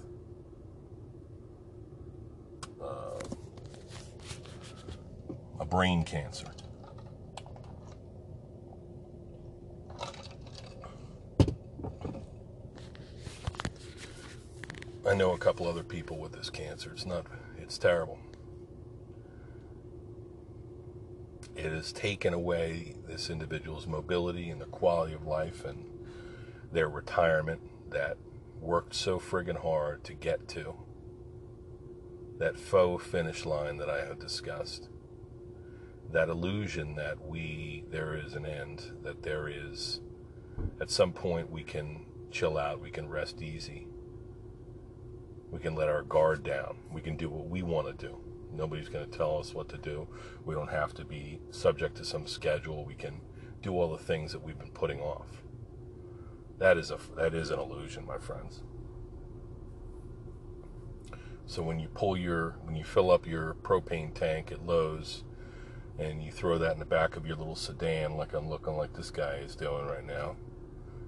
Uh, 2.81 3.19
a 5.59 5.65
brain 5.65 6.05
cancer. 6.05 6.47
I 15.07 15.13
know 15.13 15.33
a 15.33 15.39
couple 15.39 15.69
other 15.69 15.83
people 15.83 16.17
with 16.17 16.33
this 16.33 16.49
cancer. 16.49 16.91
It's 16.91 17.05
not, 17.05 17.27
it's 17.59 17.77
terrible. 17.77 18.19
It 21.55 21.73
has 21.73 21.93
taken 21.93 22.33
away 22.33 22.97
this 23.07 23.29
individual's 23.29 23.87
mobility 23.87 24.49
and 24.49 24.61
their 24.61 24.69
quality 24.69 25.13
of 25.13 25.27
life 25.27 25.63
and 25.63 25.85
their 26.73 26.89
retirement 26.89 27.61
that 27.91 28.17
worked 28.61 28.95
so 28.95 29.21
friggin' 29.21 29.61
hard 29.61 30.05
to 30.05 30.15
get 30.15 30.49
to. 30.49 30.75
That 32.39 32.59
faux 32.59 33.05
finish 33.05 33.45
line 33.45 33.77
that 33.77 33.91
I 33.91 34.07
have 34.07 34.19
discussed. 34.19 34.89
That 36.11 36.31
illusion 36.31 36.95
that 36.95 37.21
we, 37.21 37.85
there 37.91 38.17
is 38.17 38.33
an 38.35 38.47
end, 38.47 38.93
that 39.03 39.23
there 39.23 39.49
is 39.49 40.01
at 40.81 40.91
some 40.91 41.13
point 41.13 41.51
we 41.51 41.63
can 41.63 42.07
chill 42.31 42.57
out, 42.57 42.81
we 42.81 42.91
can 42.91 43.07
rest 43.09 43.43
easy. 43.43 43.87
We 45.55 45.61
can 45.61 45.77
let 45.77 45.89
our 45.89 46.03
guard 46.03 46.43
down. 46.43 46.79
We 46.93 47.01
can 47.01 47.17
do 47.17 47.29
what 47.29 47.47
we 47.47 47.63
want 47.63 47.87
to 47.87 48.07
do. 48.09 48.19
Nobody's 48.53 48.89
going 48.89 49.09
to 49.09 49.17
tell 49.17 49.39
us 49.39 49.55
what 49.55 49.69
to 49.69 49.79
do. 49.79 50.09
We 50.45 50.53
don't 50.53 50.69
have 50.69 50.93
to 50.95 51.05
be 51.05 51.39
subject 51.53 51.97
to 51.99 52.05
some 52.05 52.27
schedule. 52.27 52.85
We 52.85 52.97
can 52.97 53.21
do 53.63 53.79
all 53.79 53.93
the 53.97 54.03
things 54.03 54.33
that 54.33 54.43
we've 54.43 54.59
been 54.59 54.73
putting 54.73 54.99
off. 54.99 55.45
That 56.59 56.77
is 56.77 56.91
a 56.91 56.99
that 57.15 57.35
is 57.35 57.51
an 57.51 57.61
illusion, 57.61 58.05
my 58.05 58.19
friends. 58.19 58.63
So 61.47 61.63
when 61.63 61.79
you 61.79 61.87
pull 61.87 62.17
your 62.17 62.57
when 62.63 62.75
you 62.75 62.83
fill 62.83 63.13
up 63.13 63.25
your 63.25 63.55
propane 63.55 64.13
tank 64.13 64.51
at 64.51 64.67
Lowe's 64.67 65.23
and 66.01 66.21
you 66.21 66.33
throw 66.33 66.59
that 66.59 66.73
in 66.73 66.81
the 66.81 66.85
back 66.85 67.17
of 67.17 67.27
your 67.27 67.37
little 67.37 67.55
sedan 67.55 68.17
like 68.17 68.35
I'm 68.35 68.49
looking 68.49 68.77
like 68.77 68.93
this 68.93 69.13
guy 69.13 69.37
is 69.37 69.55
doing 69.55 69.87
right 69.87 70.05
now, 70.05 70.35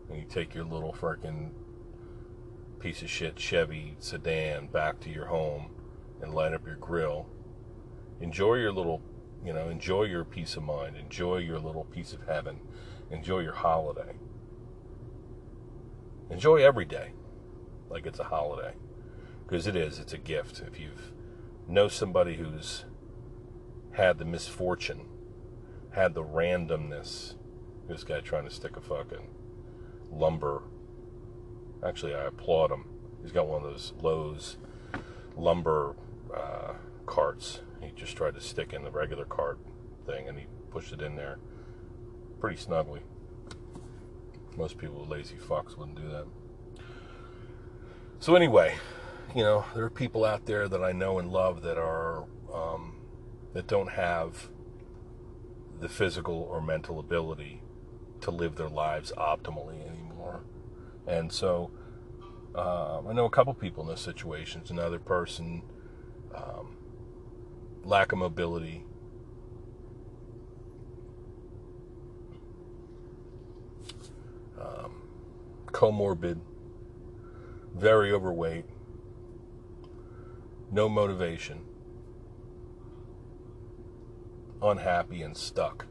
and 0.09 0.17
you 0.17 0.25
take 0.25 0.55
your 0.55 0.65
little 0.65 0.93
freaking 0.93 1.51
piece 2.81 3.03
of 3.03 3.11
shit 3.11 3.39
Chevy 3.39 3.97
sedan 3.99 4.69
back 4.69 5.01
to 5.01 5.11
your 5.11 5.27
home 5.27 5.71
and 6.21 6.35
light 6.35 6.53
up 6.53 6.67
your 6.67 6.77
grill. 6.77 7.27
Enjoy 8.21 8.55
your 8.55 8.73
little, 8.73 9.03
you 9.45 9.53
know, 9.53 9.69
enjoy 9.69 10.05
your 10.05 10.25
peace 10.25 10.57
of 10.57 10.63
mind. 10.63 10.97
Enjoy 10.97 11.39
your 11.39 11.59
little 11.59 11.85
piece 11.85 12.13
of 12.13 12.27
heaven. 12.27 12.61
Enjoy 13.11 13.41
your 13.41 13.55
holiday. 13.55 14.15
Enjoy 16.31 16.57
every 16.57 16.85
day 16.85 17.13
like 17.89 18.07
it's 18.07 18.19
a 18.19 18.25
holiday 18.25 18.75
because 19.45 19.67
it 19.67 19.77
is. 19.77 19.99
It's 19.99 20.13
a 20.13 20.19
gift. 20.19 20.63
If 20.67 20.81
you 20.81 20.91
know 21.69 21.89
somebody 21.89 22.37
who's 22.37 22.85
had 23.93 24.19
the 24.19 24.25
misfortune, 24.25 25.07
had 25.93 26.15
the 26.15 26.25
randomness, 26.25 27.35
this 27.89 28.05
guy 28.05 28.21
trying 28.21 28.45
to 28.45 28.51
stick 28.51 28.77
a 28.77 28.81
fucking 28.81 29.29
lumber. 30.11 30.63
Actually, 31.85 32.15
I 32.15 32.25
applaud 32.25 32.71
him. 32.71 32.87
He's 33.23 33.33
got 33.33 33.47
one 33.47 33.65
of 33.65 33.71
those 33.71 33.93
Lowe's 34.01 34.57
lumber 35.37 35.95
uh, 36.35 36.75
carts. 37.07 37.61
He 37.81 37.91
just 37.95 38.17
tried 38.17 38.35
to 38.35 38.41
stick 38.41 38.73
in 38.73 38.83
the 38.83 38.91
regular 38.91 39.25
cart 39.25 39.59
thing 40.07 40.29
and 40.29 40.39
he 40.39 40.47
pushed 40.71 40.93
it 40.93 41.01
in 41.01 41.17
there 41.17 41.39
pretty 42.41 42.57
snugly. 42.57 43.01
Most 44.57 44.79
people, 44.79 45.05
lazy 45.07 45.37
fucks, 45.37 45.77
wouldn't 45.77 45.97
do 45.97 46.09
that. 46.09 46.27
So, 48.21 48.35
anyway, 48.35 48.77
you 49.35 49.43
know, 49.43 49.67
there 49.75 49.85
are 49.85 49.91
people 49.91 50.25
out 50.25 50.47
there 50.47 50.69
that 50.69 50.83
I 50.83 50.93
know 50.93 51.19
and 51.19 51.31
love 51.31 51.63
that 51.63 51.77
are, 51.77 52.25
um, 52.53 52.97
that 53.53 53.67
don't 53.67 53.91
have 53.91 54.49
the 55.81 55.89
physical 55.89 56.35
or 56.51 56.63
mental 56.63 56.99
ability 56.99 57.63
to 58.23 58.31
live 58.31 58.57
their 58.57 58.69
lives 58.69 59.13
optimally 59.17 59.87
anymore. 59.87 60.41
And 61.07 61.31
so, 61.33 61.71
uh, 62.55 63.01
I 63.07 63.13
know 63.13 63.27
a 63.27 63.31
couple 63.31 63.55
people 63.55 63.83
in 63.83 63.89
those 63.89 64.01
situations. 64.01 64.71
Another 64.71 64.99
person, 64.99 65.63
um, 66.35 66.77
lack 67.85 68.13
of 68.13 68.19
mobility, 68.19 68.85
um, 74.61 75.03
comorbid, 75.67 76.41
very 77.75 78.11
overweight, 78.11 78.65
no 80.73 80.89
motivation, 80.89 81.61
unhappy, 84.63 85.23
and 85.23 85.37
stuck. 85.37 85.87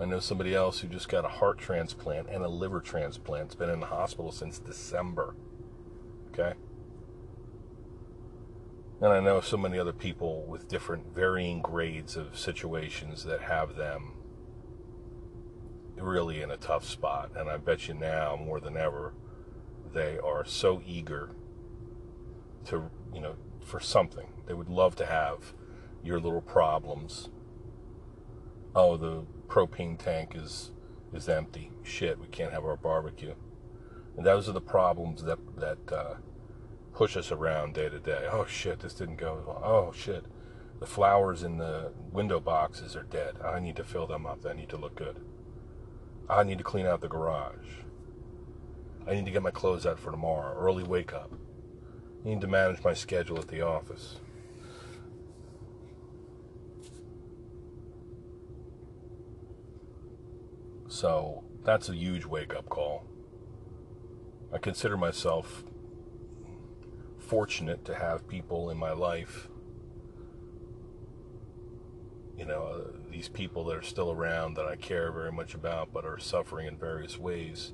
I 0.00 0.06
know 0.06 0.18
somebody 0.18 0.54
else 0.54 0.80
who 0.80 0.88
just 0.88 1.10
got 1.10 1.26
a 1.26 1.28
heart 1.28 1.58
transplant 1.58 2.28
and 2.30 2.42
a 2.42 2.48
liver 2.48 2.80
transplant. 2.80 3.46
It's 3.46 3.54
been 3.54 3.68
in 3.68 3.80
the 3.80 3.86
hospital 3.86 4.32
since 4.32 4.58
December. 4.58 5.34
Okay? 6.32 6.54
And 9.02 9.12
I 9.12 9.20
know 9.20 9.40
so 9.42 9.58
many 9.58 9.78
other 9.78 9.92
people 9.92 10.44
with 10.46 10.68
different 10.68 11.14
varying 11.14 11.60
grades 11.60 12.16
of 12.16 12.38
situations 12.38 13.24
that 13.24 13.42
have 13.42 13.76
them 13.76 14.14
really 15.96 16.40
in 16.40 16.50
a 16.50 16.56
tough 16.56 16.84
spot. 16.86 17.32
And 17.36 17.50
I 17.50 17.58
bet 17.58 17.86
you 17.86 17.94
now 17.94 18.36
more 18.36 18.58
than 18.58 18.78
ever, 18.78 19.12
they 19.92 20.18
are 20.18 20.46
so 20.46 20.80
eager 20.86 21.30
to, 22.66 22.90
you 23.12 23.20
know, 23.20 23.36
for 23.62 23.80
something. 23.80 24.28
They 24.46 24.54
would 24.54 24.70
love 24.70 24.96
to 24.96 25.06
have 25.06 25.52
your 26.02 26.20
little 26.20 26.40
problems. 26.40 27.28
Oh, 28.74 28.96
the 28.96 29.24
propane 29.50 29.98
tank 29.98 30.34
is 30.34 30.70
is 31.12 31.28
empty. 31.28 31.72
Shit, 31.82 32.20
we 32.20 32.28
can't 32.28 32.52
have 32.52 32.64
our 32.64 32.76
barbecue. 32.76 33.34
And 34.16 34.24
those 34.24 34.48
are 34.48 34.52
the 34.52 34.60
problems 34.60 35.24
that 35.24 35.38
that 35.58 35.92
uh, 35.92 36.14
push 36.94 37.16
us 37.16 37.32
around 37.32 37.74
day 37.74 37.88
to 37.88 37.98
day. 37.98 38.28
Oh 38.30 38.46
shit, 38.46 38.80
this 38.80 38.94
didn't 38.94 39.16
go 39.16 39.42
well. 39.46 39.62
Oh 39.64 39.92
shit, 39.92 40.24
the 40.78 40.86
flowers 40.86 41.42
in 41.42 41.58
the 41.58 41.92
window 42.12 42.40
boxes 42.40 42.96
are 42.96 43.02
dead. 43.02 43.36
I 43.44 43.58
need 43.58 43.76
to 43.76 43.84
fill 43.84 44.06
them 44.06 44.24
up. 44.24 44.46
I 44.46 44.54
need 44.54 44.68
to 44.70 44.76
look 44.76 44.94
good. 44.94 45.20
I 46.28 46.44
need 46.44 46.58
to 46.58 46.64
clean 46.64 46.86
out 46.86 47.00
the 47.00 47.08
garage. 47.08 47.82
I 49.06 49.14
need 49.14 49.24
to 49.24 49.32
get 49.32 49.42
my 49.42 49.50
clothes 49.50 49.86
out 49.86 49.98
for 49.98 50.12
tomorrow. 50.12 50.56
Early 50.56 50.84
wake 50.84 51.12
up. 51.12 51.32
I 52.24 52.28
need 52.28 52.40
to 52.42 52.46
manage 52.46 52.84
my 52.84 52.94
schedule 52.94 53.38
at 53.38 53.48
the 53.48 53.62
office. 53.62 54.16
So 60.90 61.44
that's 61.62 61.88
a 61.88 61.94
huge 61.94 62.26
wake 62.26 62.52
up 62.52 62.68
call. 62.68 63.04
I 64.52 64.58
consider 64.58 64.96
myself 64.96 65.62
fortunate 67.16 67.84
to 67.84 67.94
have 67.94 68.26
people 68.26 68.70
in 68.70 68.76
my 68.76 68.90
life, 68.90 69.48
you 72.36 72.44
know, 72.44 72.62
uh, 72.62 72.98
these 73.08 73.28
people 73.28 73.64
that 73.66 73.76
are 73.76 73.82
still 73.82 74.10
around 74.10 74.54
that 74.54 74.66
I 74.66 74.74
care 74.74 75.12
very 75.12 75.30
much 75.30 75.54
about 75.54 75.92
but 75.92 76.04
are 76.04 76.18
suffering 76.18 76.66
in 76.66 76.76
various 76.76 77.16
ways 77.16 77.72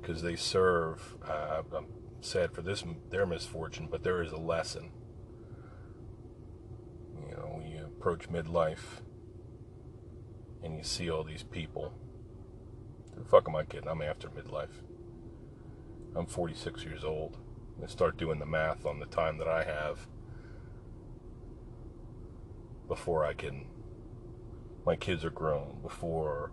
because 0.00 0.22
they 0.22 0.34
serve. 0.34 1.18
Uh, 1.22 1.60
I'm 1.76 1.88
sad 2.22 2.54
for 2.54 2.62
this 2.62 2.84
their 3.10 3.26
misfortune, 3.26 3.86
but 3.90 4.02
there 4.02 4.22
is 4.22 4.32
a 4.32 4.38
lesson. 4.38 4.92
You 7.28 7.36
know, 7.36 7.52
when 7.52 7.66
you 7.66 7.84
approach 7.84 8.30
midlife 8.30 9.02
and 10.62 10.76
you 10.76 10.82
see 10.82 11.10
all 11.10 11.24
these 11.24 11.42
people. 11.42 11.92
The 13.16 13.24
fuck 13.24 13.48
am 13.48 13.56
I 13.56 13.64
kidding? 13.64 13.88
I'm 13.88 14.02
after 14.02 14.28
midlife. 14.28 14.82
I'm 16.14 16.26
46 16.26 16.84
years 16.84 17.04
old. 17.04 17.36
I 17.82 17.86
start 17.86 18.16
doing 18.16 18.38
the 18.38 18.46
math 18.46 18.84
on 18.84 18.98
the 18.98 19.06
time 19.06 19.38
that 19.38 19.48
I 19.48 19.64
have 19.64 20.06
before 22.88 23.24
I 23.24 23.34
can. 23.34 23.66
My 24.84 24.96
kids 24.96 25.24
are 25.24 25.30
grown. 25.30 25.78
Before 25.82 26.50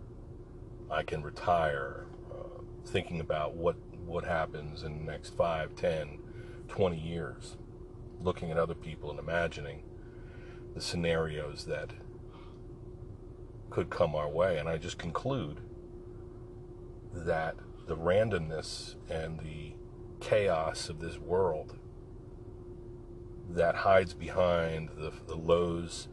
I 0.90 1.02
can 1.02 1.22
retire. 1.22 2.06
Uh, 2.30 2.62
thinking 2.84 3.20
about 3.20 3.56
what 3.56 3.76
what 4.04 4.24
happens 4.24 4.84
in 4.84 4.98
the 4.98 5.10
next 5.10 5.36
5, 5.36 5.74
10, 5.74 6.18
20 6.68 6.96
years. 6.96 7.56
Looking 8.20 8.50
at 8.52 8.58
other 8.58 8.74
people 8.74 9.10
and 9.10 9.18
imagining 9.18 9.82
the 10.74 10.80
scenarios 10.80 11.64
that 11.64 11.90
could 13.70 13.90
come 13.90 14.14
our 14.14 14.28
way. 14.28 14.58
And 14.58 14.68
I 14.68 14.78
just 14.78 14.98
conclude 14.98 15.60
that 17.12 17.56
the 17.86 17.96
randomness 17.96 18.96
and 19.08 19.38
the 19.40 19.74
chaos 20.20 20.88
of 20.88 21.00
this 21.00 21.18
world 21.18 21.78
that 23.50 23.76
hides 23.76 24.12
behind 24.14 24.90
the, 24.96 25.12
the 25.26 25.36
Lowe's 25.36 26.08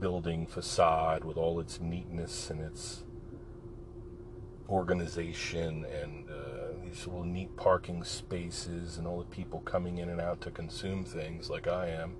building 0.00 0.46
facade 0.46 1.24
with 1.24 1.36
all 1.36 1.60
its 1.60 1.80
neatness 1.80 2.50
and 2.50 2.60
its 2.60 3.04
organization 4.68 5.84
and 5.84 6.28
uh, 6.30 6.84
these 6.84 7.06
little 7.06 7.24
neat 7.24 7.54
parking 7.56 8.02
spaces 8.02 8.96
and 8.96 9.06
all 9.06 9.18
the 9.18 9.24
people 9.26 9.60
coming 9.60 9.98
in 9.98 10.08
and 10.08 10.20
out 10.20 10.40
to 10.40 10.50
consume 10.50 11.04
things 11.04 11.50
like 11.50 11.68
I 11.68 11.88
am 11.88 12.16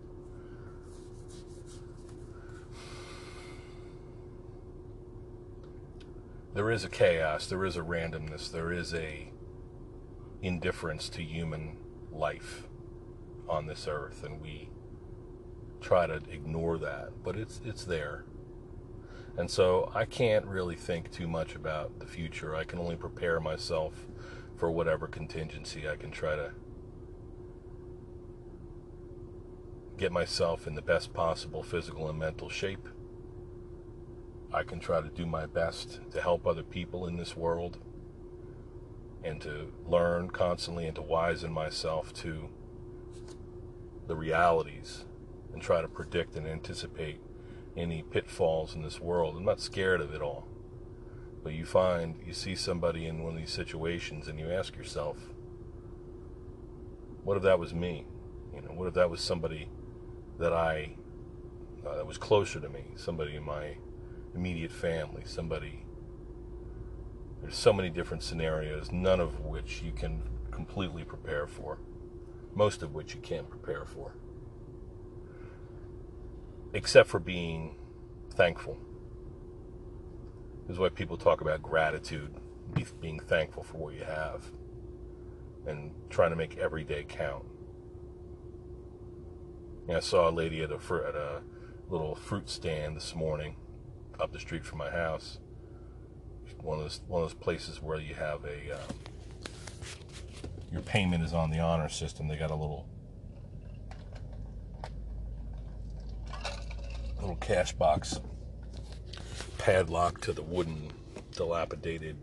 there 6.54 6.70
is 6.70 6.84
a 6.84 6.88
chaos, 6.88 7.46
there 7.46 7.64
is 7.64 7.76
a 7.76 7.82
randomness, 7.82 8.50
there 8.50 8.72
is 8.72 8.92
a 8.94 9.32
indifference 10.42 11.08
to 11.08 11.22
human 11.22 11.76
life 12.10 12.68
on 13.48 13.66
this 13.66 13.86
earth, 13.88 14.24
and 14.24 14.40
we 14.40 14.68
try 15.80 16.06
to 16.06 16.20
ignore 16.30 16.78
that, 16.78 17.10
but 17.22 17.36
it's 17.36 17.60
it's 17.64 17.84
there. 17.84 18.24
And 19.36 19.50
so 19.50 19.90
I 19.94 20.04
can't 20.04 20.44
really 20.44 20.76
think 20.76 21.10
too 21.10 21.26
much 21.26 21.54
about 21.54 21.98
the 21.98 22.06
future. 22.06 22.54
I 22.54 22.64
can 22.64 22.78
only 22.78 22.96
prepare 22.96 23.40
myself 23.40 24.06
for 24.56 24.70
whatever 24.70 25.06
contingency 25.06 25.88
I 25.88 25.96
can 25.96 26.10
try 26.10 26.36
to 26.36 26.52
get 29.96 30.12
myself 30.12 30.66
in 30.66 30.74
the 30.74 30.82
best 30.82 31.14
possible 31.14 31.62
physical 31.62 32.08
and 32.08 32.18
mental 32.18 32.48
shape 32.48 32.88
I 34.54 34.64
can 34.64 34.80
try 34.80 35.00
to 35.00 35.08
do 35.08 35.24
my 35.24 35.46
best 35.46 36.00
to 36.10 36.20
help 36.20 36.46
other 36.46 36.62
people 36.62 37.06
in 37.06 37.16
this 37.16 37.36
world 37.36 37.78
and 39.24 39.40
to 39.40 39.72
learn 39.86 40.28
constantly 40.28 40.86
and 40.86 40.94
to 40.96 41.02
wisen 41.02 41.50
myself 41.50 42.12
to 42.14 42.50
the 44.08 44.16
realities 44.16 45.04
and 45.52 45.62
try 45.62 45.80
to 45.80 45.88
predict 45.88 46.36
and 46.36 46.46
anticipate 46.46 47.20
any 47.76 48.02
pitfalls 48.02 48.74
in 48.74 48.82
this 48.82 49.00
world. 49.00 49.36
I'm 49.36 49.44
not 49.44 49.60
scared 49.60 50.00
of 50.00 50.12
it 50.12 50.20
all. 50.20 50.46
But 51.42 51.54
you 51.54 51.64
find, 51.64 52.16
you 52.24 52.32
see 52.34 52.54
somebody 52.54 53.06
in 53.06 53.22
one 53.22 53.34
of 53.34 53.38
these 53.38 53.50
situations 53.50 54.28
and 54.28 54.38
you 54.38 54.50
ask 54.50 54.76
yourself, 54.76 55.16
what 57.24 57.36
if 57.36 57.42
that 57.44 57.58
was 57.58 57.72
me? 57.72 58.06
You 58.54 58.60
know, 58.60 58.72
what 58.74 58.88
if 58.88 58.94
that 58.94 59.08
was 59.08 59.20
somebody 59.20 59.68
that 60.38 60.52
I, 60.52 60.96
uh, 61.86 61.96
that 61.96 62.06
was 62.06 62.18
closer 62.18 62.60
to 62.60 62.68
me, 62.68 62.84
somebody 62.96 63.34
in 63.34 63.44
my 63.44 63.76
immediate 64.34 64.72
family, 64.72 65.22
somebody. 65.24 65.84
There's 67.40 67.56
so 67.56 67.72
many 67.72 67.90
different 67.90 68.22
scenarios, 68.22 68.92
none 68.92 69.20
of 69.20 69.40
which 69.40 69.82
you 69.82 69.92
can 69.92 70.22
completely 70.50 71.04
prepare 71.04 71.46
for, 71.46 71.78
most 72.54 72.82
of 72.82 72.94
which 72.94 73.14
you 73.14 73.20
can't 73.20 73.50
prepare 73.50 73.84
for 73.84 74.14
except 76.72 77.08
for 77.08 77.18
being 77.18 77.74
thankful. 78.30 78.78
This 80.66 80.74
is 80.74 80.78
why 80.78 80.88
people 80.88 81.16
talk 81.16 81.40
about 81.40 81.62
gratitude, 81.62 82.34
being 83.00 83.20
thankful 83.20 83.62
for 83.62 83.78
what 83.78 83.94
you 83.94 84.04
have, 84.04 84.44
and 85.66 85.92
trying 86.08 86.30
to 86.30 86.36
make 86.36 86.56
every 86.56 86.84
day 86.84 87.04
count. 87.06 87.44
I 89.92 90.00
saw 90.00 90.30
a 90.30 90.30
lady 90.30 90.62
at 90.62 90.70
a, 90.70 90.76
at 90.76 91.14
a 91.14 91.42
little 91.90 92.14
fruit 92.14 92.48
stand 92.48 92.96
this 92.96 93.14
morning 93.14 93.56
up 94.22 94.32
the 94.32 94.38
street 94.38 94.64
from 94.64 94.78
my 94.78 94.90
house. 94.90 95.38
One 96.62 96.78
of 96.78 96.84
those, 96.84 97.00
one 97.08 97.22
of 97.22 97.28
those 97.28 97.38
places 97.38 97.82
where 97.82 97.98
you 97.98 98.14
have 98.14 98.44
a 98.44 98.76
um, 98.76 98.94
your 100.70 100.82
payment 100.82 101.24
is 101.24 101.34
on 101.34 101.50
the 101.50 101.58
honor 101.58 101.88
system. 101.88 102.28
They 102.28 102.36
got 102.36 102.52
a 102.52 102.54
little 102.54 102.86
little 107.20 107.36
cash 107.36 107.72
box 107.72 108.20
padlock 109.58 110.20
to 110.20 110.32
the 110.32 110.42
wooden, 110.42 110.92
dilapidated 111.32 112.16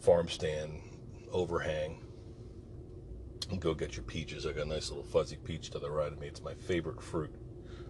farm 0.00 0.28
stand 0.28 0.80
overhang. 1.32 2.02
And 3.48 3.60
go 3.60 3.74
get 3.74 3.94
your 3.94 4.02
peaches. 4.02 4.44
I 4.44 4.52
got 4.52 4.66
a 4.66 4.68
nice 4.68 4.88
little 4.88 5.04
fuzzy 5.04 5.36
peach 5.36 5.70
to 5.70 5.78
the 5.78 5.88
right 5.88 6.12
of 6.12 6.18
me. 6.18 6.26
It's 6.26 6.42
my 6.42 6.54
favorite 6.54 7.00
fruit. 7.00 7.32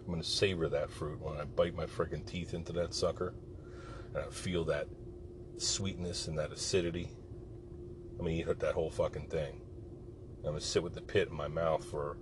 I'm 0.07 0.13
gonna 0.13 0.23
savor 0.23 0.69
that 0.69 0.89
fruit 0.89 1.19
when 1.19 1.35
I 1.37 1.43
bite 1.43 1.75
my 1.75 1.85
freaking 1.85 2.25
teeth 2.25 2.53
into 2.53 2.71
that 2.73 2.93
sucker, 2.93 3.35
and 4.15 4.23
I 4.23 4.29
feel 4.29 4.63
that 4.65 4.87
sweetness 5.57 6.29
and 6.29 6.37
that 6.39 6.53
acidity. 6.53 7.11
I'm 8.11 8.19
gonna 8.19 8.29
eat 8.31 8.59
that 8.59 8.73
whole 8.73 8.89
fucking 8.89 9.27
thing. 9.27 9.61
I'm 10.37 10.51
gonna 10.51 10.61
sit 10.61 10.81
with 10.81 10.93
the 10.93 11.01
pit 11.01 11.27
in 11.27 11.35
my 11.35 11.49
mouth 11.49 11.83
for 11.83 12.17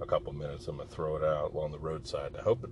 a 0.00 0.06
couple 0.06 0.32
minutes. 0.32 0.66
I'm 0.66 0.78
gonna 0.78 0.88
throw 0.88 1.14
it 1.16 1.22
out 1.22 1.52
along 1.52 1.70
the 1.70 1.78
roadside. 1.78 2.34
I 2.36 2.42
hope 2.42 2.64
it 2.64 2.70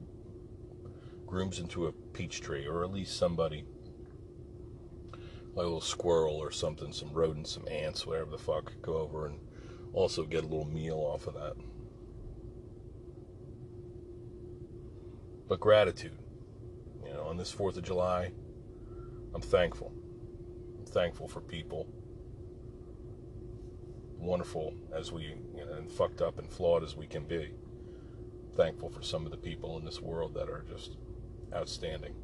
grooms 1.26 1.60
into 1.60 1.86
a 1.86 1.92
peach 1.92 2.40
tree, 2.40 2.66
or 2.66 2.82
at 2.82 2.92
least 2.92 3.16
somebody, 3.16 3.64
like 5.54 5.58
a 5.58 5.60
little 5.62 5.80
squirrel 5.80 6.36
or 6.36 6.50
something, 6.50 6.92
some 6.92 7.12
rodents, 7.12 7.52
some 7.52 7.68
ants, 7.68 8.04
whatever 8.04 8.32
the 8.32 8.38
fuck, 8.38 8.72
go 8.82 8.94
over 8.94 9.26
and 9.26 9.38
also 9.92 10.24
get 10.24 10.42
a 10.42 10.48
little 10.48 10.66
meal 10.66 10.98
off 10.98 11.28
of 11.28 11.34
that. 11.34 11.54
But 15.48 15.60
gratitude, 15.60 16.18
you 17.04 17.12
know, 17.12 17.22
on 17.22 17.36
this 17.36 17.54
4th 17.54 17.76
of 17.76 17.84
July, 17.84 18.32
I'm 19.32 19.40
thankful. 19.40 19.92
I'm 20.78 20.86
thankful 20.86 21.28
for 21.28 21.40
people. 21.40 21.86
Wonderful 24.18 24.74
as 24.92 25.12
we, 25.12 25.22
you 25.54 25.64
know, 25.64 25.74
and 25.74 25.90
fucked 25.90 26.20
up 26.20 26.38
and 26.38 26.50
flawed 26.50 26.82
as 26.82 26.96
we 26.96 27.06
can 27.06 27.24
be. 27.24 27.50
Thankful 28.56 28.88
for 28.88 29.02
some 29.02 29.24
of 29.24 29.30
the 29.30 29.36
people 29.36 29.76
in 29.78 29.84
this 29.84 30.00
world 30.00 30.34
that 30.34 30.48
are 30.48 30.64
just 30.68 30.96
outstanding. 31.54 32.14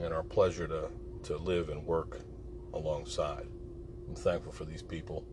And 0.00 0.12
our 0.12 0.24
pleasure 0.24 0.66
to, 0.66 0.88
to 1.24 1.36
live 1.36 1.68
and 1.68 1.86
work 1.86 2.20
alongside. 2.72 3.46
I'm 4.08 4.16
thankful 4.16 4.52
for 4.52 4.64
these 4.64 4.82
people 4.82 5.24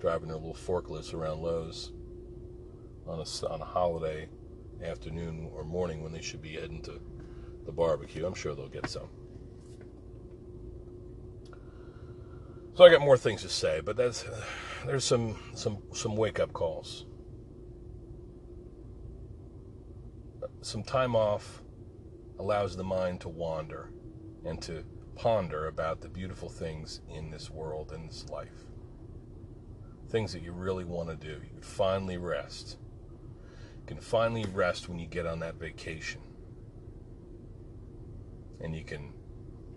driving 0.00 0.28
their 0.28 0.36
little 0.36 0.54
forklifts 0.54 1.14
around 1.14 1.42
Lowe's 1.42 1.92
on 3.06 3.20
a, 3.20 3.46
on 3.46 3.60
a 3.60 3.64
holiday 3.64 4.28
afternoon 4.84 5.50
or 5.54 5.64
morning 5.64 6.02
when 6.02 6.12
they 6.12 6.20
should 6.20 6.42
be 6.42 6.54
heading 6.54 6.82
to 6.82 7.00
the 7.64 7.72
barbecue. 7.72 8.26
I'm 8.26 8.34
sure 8.34 8.54
they'll 8.54 8.68
get 8.68 8.88
some. 8.88 9.08
So 12.74 12.84
I 12.84 12.90
got 12.90 13.00
more 13.00 13.16
things 13.16 13.42
to 13.42 13.48
say, 13.48 13.80
but 13.80 13.96
that's 13.96 14.24
there's 14.84 15.04
some 15.04 15.36
some 15.54 15.78
some 15.94 16.14
wake 16.14 16.38
up 16.38 16.52
calls. 16.52 17.06
some 20.66 20.82
time 20.82 21.14
off 21.14 21.62
allows 22.40 22.76
the 22.76 22.82
mind 22.82 23.20
to 23.20 23.28
wander 23.28 23.90
and 24.44 24.60
to 24.60 24.84
ponder 25.14 25.68
about 25.68 26.00
the 26.00 26.08
beautiful 26.08 26.48
things 26.48 27.00
in 27.08 27.30
this 27.30 27.48
world 27.50 27.92
and 27.92 28.08
this 28.08 28.28
life. 28.28 28.64
Things 30.08 30.32
that 30.32 30.42
you 30.42 30.52
really 30.52 30.84
want 30.84 31.08
to 31.08 31.16
do. 31.16 31.32
You 31.32 31.50
can 31.52 31.62
finally 31.62 32.16
rest. 32.16 32.76
You 33.80 33.86
can 33.86 34.00
finally 34.00 34.44
rest 34.52 34.88
when 34.88 34.98
you 34.98 35.06
get 35.06 35.26
on 35.26 35.40
that 35.40 35.56
vacation. 35.56 36.20
And 38.60 38.74
you 38.74 38.84
can 38.84 39.12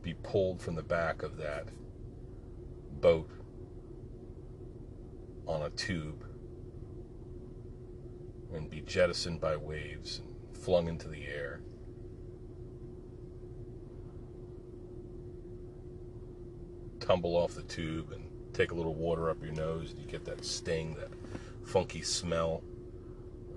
be 0.02 0.14
pulled 0.14 0.62
from 0.62 0.76
the 0.76 0.84
back 0.84 1.24
of 1.24 1.38
that 1.38 1.68
boat 3.02 3.30
on 5.48 5.64
a 5.64 5.70
tube 5.72 6.26
and 8.54 8.70
be 8.70 8.82
jettisoned 8.82 9.42
by 9.42 9.56
waves 9.56 10.20
and 10.20 10.58
flung 10.58 10.88
into 10.88 11.08
the 11.08 11.26
air. 11.26 11.62
Tumble 17.00 17.36
off 17.36 17.56
the 17.56 17.64
tube 17.64 18.12
and 18.12 18.29
take 18.60 18.72
a 18.72 18.76
little 18.76 18.94
water 18.94 19.30
up 19.30 19.42
your 19.42 19.54
nose, 19.54 19.92
and 19.92 20.02
you 20.02 20.06
get 20.06 20.26
that 20.26 20.44
sting, 20.44 20.94
that 20.96 21.08
funky 21.64 22.02
smell, 22.02 22.62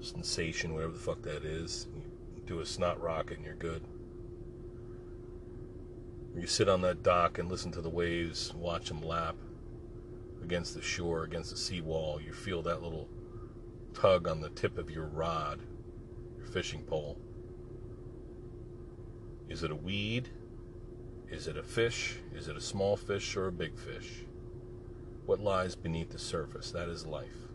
sensation, 0.01 0.75
whatever 0.75 0.93
the 0.93 0.99
fuck 0.99 1.21
that 1.23 1.45
is. 1.45 1.89
You 2.37 2.43
do 2.47 2.61
a 2.61 2.67
snot 2.67 3.03
rocket 3.03 3.39
and 3.39 3.45
you're 3.45 3.57
good. 3.57 3.83
You 6.37 6.47
sit 6.47 6.69
on 6.69 6.83
that 6.83 7.03
dock 7.03 7.39
and 7.39 7.51
listen 7.51 7.73
to 7.73 7.81
the 7.81 7.91
waves, 7.91 8.55
watch 8.55 8.89
them 8.89 9.03
lap 9.03 9.35
against 10.41 10.75
the 10.75 10.83
shore, 10.83 11.25
against 11.25 11.51
the 11.51 11.57
seawall. 11.57 12.21
You 12.21 12.33
feel 12.33 12.63
that 12.63 12.83
little 12.83 13.09
tug 13.95 14.29
on 14.29 14.41
the 14.41 14.51
tip 14.51 14.79
of 14.79 14.89
your 14.89 15.07
rod 15.07 15.61
your 16.39 16.47
fishing 16.47 16.83
pole. 16.83 17.19
Is 19.49 19.65
it 19.65 19.73
a 19.73 19.77
weed? 19.77 20.29
Is 21.29 21.49
it 21.49 21.57
a 21.57 21.63
fish? 21.63 22.19
Is 22.33 22.47
it 22.47 22.57
a 22.57 22.61
small 22.61 22.97
fish 22.97 23.37
or 23.37 23.49
a 23.49 23.53
big 23.53 23.77
fish? 23.77 24.27
What 25.25 25.41
lies 25.41 25.77
beneath 25.77 26.11
the 26.11 26.19
surface? 26.19 26.71
That 26.73 26.89
is 26.89 27.07
life. 27.07 27.49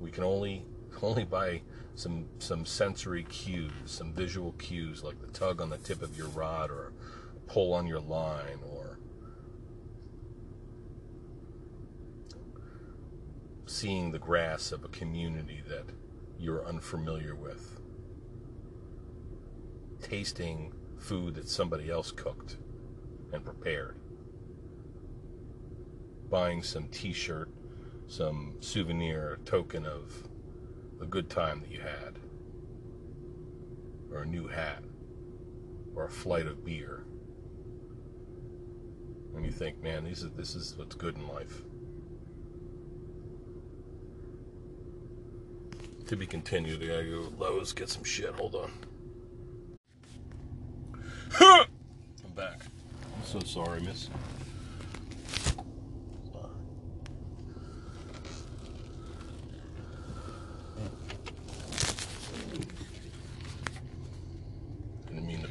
We 0.00 0.10
can 0.10 0.24
only 0.24 0.64
only 1.02 1.24
by 1.24 1.62
some 1.94 2.26
some 2.38 2.66
sensory 2.66 3.24
cues, 3.24 3.72
some 3.86 4.12
visual 4.12 4.52
cues 4.52 5.02
like 5.02 5.20
the 5.20 5.28
tug 5.28 5.60
on 5.60 5.70
the 5.70 5.78
tip 5.78 6.02
of 6.02 6.16
your 6.16 6.28
rod 6.28 6.70
or 6.70 6.92
pull 7.46 7.72
on 7.72 7.86
your 7.86 8.00
line 8.00 8.60
or 8.70 8.98
seeing 13.66 14.10
the 14.10 14.18
grass 14.18 14.72
of 14.72 14.84
a 14.84 14.88
community 14.88 15.62
that 15.66 15.84
you're 16.38 16.64
unfamiliar 16.66 17.34
with. 17.34 17.78
Tasting 20.02 20.72
food 20.98 21.34
that 21.36 21.48
somebody 21.48 21.90
else 21.90 22.10
cooked 22.10 22.58
and 23.32 23.44
prepared. 23.44 23.96
Buying 26.32 26.62
some 26.62 26.88
t 26.88 27.12
shirt, 27.12 27.50
some 28.08 28.56
souvenir 28.60 29.38
token 29.44 29.84
of 29.84 30.30
a 30.98 31.04
good 31.04 31.28
time 31.28 31.60
that 31.60 31.70
you 31.70 31.82
had, 31.82 32.18
or 34.10 34.22
a 34.22 34.26
new 34.26 34.48
hat, 34.48 34.82
or 35.94 36.06
a 36.06 36.08
flight 36.08 36.46
of 36.46 36.64
beer. 36.64 37.04
And 39.36 39.44
you 39.44 39.52
think, 39.52 39.82
man, 39.82 40.04
this 40.04 40.22
is, 40.22 40.30
this 40.30 40.54
is 40.54 40.74
what's 40.78 40.94
good 40.96 41.16
in 41.16 41.28
life. 41.28 41.60
To 46.06 46.16
be 46.16 46.26
continued. 46.26 46.82
I 46.82 46.86
gotta 46.86 47.04
go 47.10 47.28
to 47.28 47.36
Lowe's, 47.36 47.74
get 47.74 47.90
some 47.90 48.04
shit. 48.04 48.32
Hold 48.36 48.54
on. 48.54 48.72
I'm 52.24 52.32
back. 52.34 52.62
I'm 53.16 53.24
so 53.26 53.40
sorry, 53.40 53.82
miss. 53.82 54.08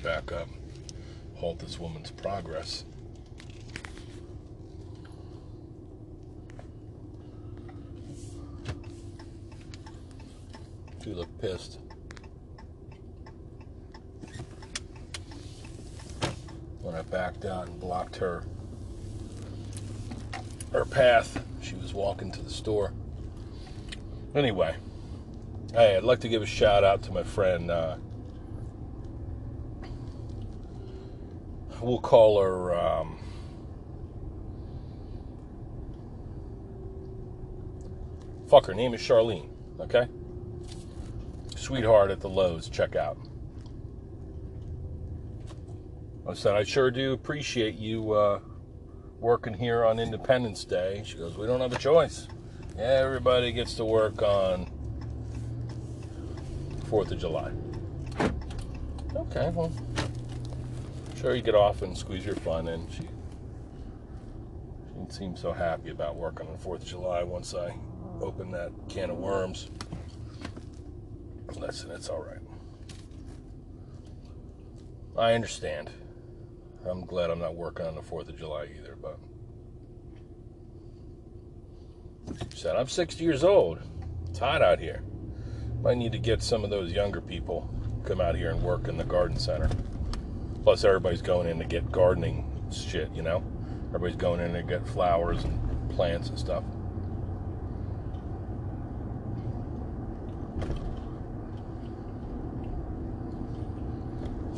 Back 0.01 0.31
up. 0.31 0.47
Halt 1.35 1.59
this 1.59 1.79
woman's 1.79 2.11
progress. 2.11 2.85
She 11.03 11.13
looked 11.13 11.39
pissed. 11.41 11.79
When 16.81 16.95
I 16.95 17.01
backed 17.01 17.45
out 17.45 17.67
and 17.67 17.79
blocked 17.79 18.15
her 18.17 18.43
her 20.71 20.85
path, 20.85 21.43
she 21.61 21.75
was 21.75 21.93
walking 21.93 22.31
to 22.31 22.41
the 22.41 22.49
store. 22.49 22.93
Anyway, 24.33 24.75
hey, 25.73 25.97
I'd 25.97 26.03
like 26.03 26.21
to 26.21 26.29
give 26.29 26.41
a 26.41 26.45
shout 26.45 26.83
out 26.83 27.01
to 27.03 27.11
my 27.11 27.23
friend. 27.23 27.69
Uh, 27.69 27.97
we'll 31.81 31.99
call 31.99 32.41
her. 32.41 32.75
Um, 32.75 33.17
fuck, 38.49 38.65
her 38.65 38.73
name 38.73 38.93
is 38.93 39.01
Charlene. 39.01 39.49
Okay 39.79 40.07
sweetheart 41.61 42.11
at 42.11 42.19
the 42.19 42.27
Lowe's 42.27 42.69
checkout. 42.69 43.17
I 46.27 46.33
said, 46.33 46.55
I 46.55 46.63
sure 46.63 46.91
do 46.91 47.13
appreciate 47.13 47.75
you 47.75 48.11
uh, 48.11 48.39
working 49.19 49.53
here 49.53 49.85
on 49.85 49.99
Independence 49.99 50.65
Day. 50.65 51.03
She 51.05 51.17
goes, 51.17 51.37
We 51.37 51.47
don't 51.47 51.61
have 51.61 51.73
a 51.73 51.77
choice. 51.77 52.27
Everybody 52.77 53.51
gets 53.51 53.75
to 53.75 53.85
work 53.85 54.21
on 54.21 54.69
4th 56.89 57.11
of 57.11 57.19
July. 57.19 57.51
Okay, 59.15 59.49
well, 59.53 59.71
sure 61.21 61.35
you 61.35 61.41
get 61.43 61.53
off 61.53 61.83
and 61.83 61.95
squeeze 61.95 62.25
your 62.25 62.35
fun 62.37 62.67
in. 62.67 62.89
She, 62.89 63.03
she 63.03 63.07
didn't 64.95 65.13
seem 65.13 65.37
so 65.37 65.53
happy 65.53 65.91
about 65.91 66.15
working 66.15 66.47
on 66.47 66.57
4th 66.57 66.81
of 66.81 66.85
July 66.85 67.21
once 67.21 67.53
I 67.53 67.75
opened 68.21 68.55
that 68.55 68.71
can 68.89 69.11
of 69.11 69.17
worms. 69.17 69.69
Listen, 71.55 71.91
it's 71.91 72.09
all 72.09 72.23
right. 72.23 72.39
I 75.15 75.33
understand. 75.33 75.91
I'm 76.89 77.05
glad 77.05 77.29
I'm 77.29 77.39
not 77.39 77.55
working 77.55 77.85
on 77.85 77.93
the 77.93 78.01
4th 78.01 78.29
of 78.29 78.37
July 78.37 78.69
either, 78.79 78.97
but. 78.99 79.19
She 82.51 82.57
Said, 82.57 82.75
I'm 82.75 82.87
60 82.87 83.23
years 83.23 83.43
old. 83.43 83.79
It's 84.27 84.39
hot 84.39 84.63
out 84.63 84.79
here. 84.79 85.03
Might 85.83 85.97
need 85.97 86.13
to 86.13 86.19
get 86.19 86.41
some 86.41 86.63
of 86.63 86.71
those 86.71 86.91
younger 86.91 87.21
people 87.21 87.69
come 88.05 88.21
out 88.21 88.35
here 88.35 88.49
and 88.49 88.63
work 88.63 88.87
in 88.87 88.97
the 88.97 89.03
garden 89.03 89.37
center. 89.37 89.69
Plus, 90.63 90.83
everybody's 90.83 91.21
going 91.21 91.47
in 91.47 91.59
to 91.59 91.65
get 91.65 91.91
gardening 91.91 92.47
shit, 92.71 93.11
you 93.13 93.21
know? 93.21 93.43
Everybody's 93.87 94.15
going 94.15 94.39
in 94.39 94.53
to 94.53 94.63
get 94.63 94.87
flowers 94.87 95.43
and 95.43 95.89
plants 95.89 96.29
and 96.29 96.37
stuff. 96.37 96.63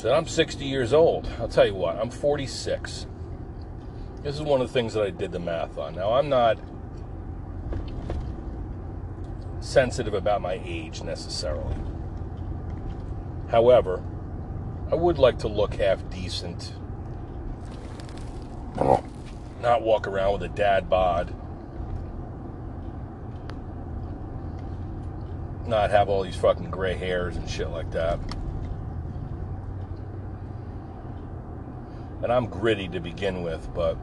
said, 0.03 0.11
I'm 0.11 0.27
60 0.27 0.65
years 0.65 0.91
old. 0.91 1.29
I'll 1.39 1.47
tell 1.47 1.65
you 1.65 1.75
what, 1.75 1.95
I'm 1.95 2.09
46. 2.09 3.07
This 4.21 4.35
is 4.35 4.41
one 4.41 4.59
of 4.59 4.67
the 4.67 4.73
things 4.73 4.95
that 4.95 5.03
I 5.03 5.11
did 5.11 5.31
the 5.31 5.39
math 5.39 5.77
on. 5.77 5.95
Now, 5.95 6.15
I'm 6.15 6.27
not 6.27 6.59
sensitive 9.61 10.13
about 10.13 10.41
my 10.41 10.59
age 10.65 11.01
necessarily. 11.03 11.73
However, 13.49 14.03
I 14.93 14.95
would 14.95 15.17
like 15.17 15.39
to 15.39 15.47
look 15.47 15.73
half 15.73 16.07
decent. 16.11 16.71
Not 19.59 19.81
walk 19.81 20.05
around 20.05 20.33
with 20.33 20.43
a 20.43 20.53
dad 20.53 20.87
bod. 20.87 21.33
Not 25.65 25.89
have 25.89 26.09
all 26.09 26.21
these 26.21 26.35
fucking 26.35 26.69
gray 26.69 26.93
hairs 26.93 27.37
and 27.37 27.49
shit 27.49 27.71
like 27.71 27.89
that. 27.89 28.19
and 32.21 32.31
I'm 32.31 32.45
gritty 32.45 32.87
to 32.89 32.99
begin 32.99 33.41
with, 33.41 33.73
but 33.73 33.97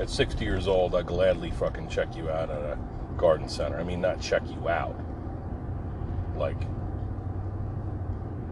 at 0.00 0.10
60 0.10 0.44
years 0.44 0.66
old, 0.66 0.96
I 0.96 1.02
gladly 1.02 1.52
fucking 1.52 1.90
check 1.90 2.16
you 2.16 2.28
out 2.28 2.50
at 2.50 2.60
a 2.60 2.76
garden 3.16 3.48
center. 3.48 3.78
I 3.78 3.84
mean, 3.84 4.00
not 4.00 4.20
check 4.20 4.42
you 4.50 4.68
out, 4.68 4.98
like 6.36 6.58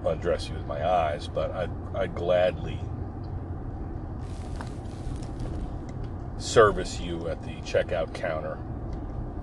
undress 0.05 0.49
you 0.49 0.55
with 0.55 0.67
my 0.67 0.85
eyes, 0.87 1.29
but 1.29 1.51
I'd, 1.53 1.71
I'd 1.95 2.15
gladly 2.15 2.79
service 6.39 7.01
you 7.01 7.29
at 7.29 7.43
the 7.43 7.55
checkout 7.63 8.13
counter 8.13 8.59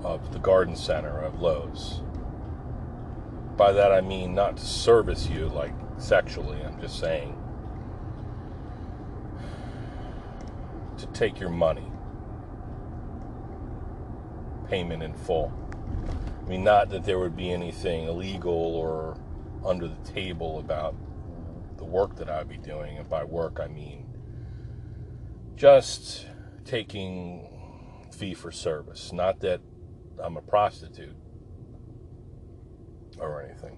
of 0.03 0.33
the 0.33 0.39
garden 0.39 0.75
center 0.75 1.19
of 1.19 1.41
Lowe's. 1.41 2.01
By 3.57 3.71
that 3.73 3.91
I 3.91 4.01
mean 4.01 4.33
not 4.33 4.57
to 4.57 4.65
service 4.65 5.27
you 5.27 5.47
like 5.47 5.73
sexually, 5.97 6.61
I'm 6.63 6.79
just 6.79 6.99
saying 6.99 7.35
to 10.99 11.07
take 11.07 11.39
your 11.39 11.49
money. 11.49 11.91
Payment 14.69 15.01
in 15.01 15.13
full. 15.13 15.51
I 16.45 16.49
mean, 16.49 16.63
not 16.63 16.89
that 16.89 17.03
there 17.03 17.19
would 17.19 17.35
be 17.35 17.51
anything 17.51 18.05
illegal 18.07 18.53
or 18.53 19.17
under 19.65 19.87
the 19.87 20.11
table 20.11 20.59
about 20.59 20.95
the 21.77 21.85
work 21.85 22.15
that 22.17 22.29
I'd 22.29 22.49
be 22.49 22.57
doing. 22.57 22.97
And 22.97 23.09
by 23.09 23.23
work, 23.23 23.59
I 23.61 23.67
mean 23.67 24.05
just 25.55 26.25
taking 26.65 27.47
fee 28.11 28.33
for 28.33 28.51
service. 28.51 29.11
Not 29.11 29.39
that 29.41 29.61
I'm 30.21 30.37
a 30.37 30.41
prostitute 30.41 31.15
or 33.19 33.43
anything. 33.43 33.77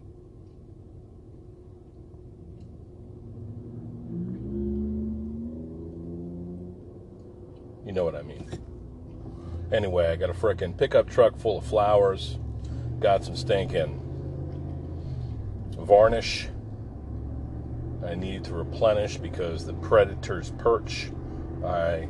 You 7.86 7.94
know 7.94 8.06
what 8.06 8.16
I 8.16 8.22
mean. 8.22 8.48
Anyway, 9.72 10.08
I 10.08 10.16
got 10.16 10.30
a 10.30 10.34
freaking 10.34 10.78
pickup 10.78 11.10
truck 11.10 11.38
full 11.38 11.58
of 11.58 11.66
flowers. 11.66 12.38
Got 13.00 13.24
some 13.24 13.36
stinking 13.36 14.01
varnish 15.82 16.48
I 18.06 18.16
needed 18.16 18.44
to 18.46 18.54
replenish 18.56 19.18
because 19.18 19.66
the 19.66 19.74
Predator's 19.74 20.52
perch, 20.58 21.12
I, 21.64 22.08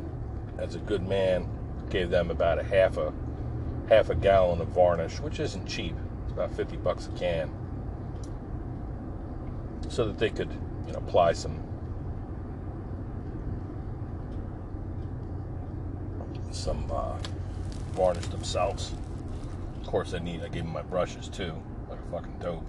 as 0.58 0.74
a 0.74 0.78
good 0.78 1.06
man, 1.06 1.48
gave 1.90 2.08
them 2.08 2.30
about 2.30 2.58
a 2.58 2.62
half 2.62 2.96
a 2.96 3.12
half 3.88 4.08
a 4.08 4.14
gallon 4.14 4.60
of 4.60 4.68
varnish, 4.68 5.20
which 5.20 5.38
isn't 5.38 5.66
cheap. 5.66 5.94
It's 6.24 6.32
about 6.32 6.54
50 6.54 6.76
bucks 6.78 7.08
a 7.08 7.18
can. 7.18 7.50
So 9.88 10.06
that 10.06 10.18
they 10.18 10.30
could, 10.30 10.50
you 10.86 10.92
know, 10.92 10.98
apply 10.98 11.34
some 11.34 11.62
some 16.50 16.90
uh, 16.90 17.18
varnish 17.92 18.26
themselves. 18.28 18.92
Of 19.80 19.86
course, 19.86 20.14
I 20.14 20.20
need. 20.20 20.42
I 20.42 20.48
gave 20.48 20.64
them 20.64 20.72
my 20.72 20.82
brushes 20.82 21.28
too, 21.28 21.54
like 21.90 21.98
a 21.98 22.10
fucking 22.10 22.38
dope. 22.40 22.64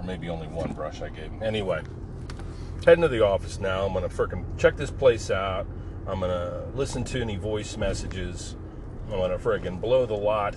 Or 0.00 0.02
maybe 0.02 0.30
only 0.30 0.48
one 0.48 0.72
brush 0.72 1.02
I 1.02 1.10
gave 1.10 1.30
him. 1.30 1.42
Anyway, 1.42 1.82
heading 2.86 3.02
to 3.02 3.08
the 3.08 3.22
office 3.22 3.60
now. 3.60 3.84
I'm 3.84 3.92
gonna 3.92 4.08
freaking 4.08 4.46
check 4.56 4.78
this 4.78 4.90
place 4.90 5.30
out. 5.30 5.66
I'm 6.06 6.20
gonna 6.20 6.64
listen 6.74 7.04
to 7.04 7.20
any 7.20 7.36
voice 7.36 7.76
messages. 7.76 8.56
I'm 9.12 9.18
gonna 9.18 9.38
freaking 9.38 9.78
blow 9.78 10.06
the 10.06 10.14
lot 10.14 10.56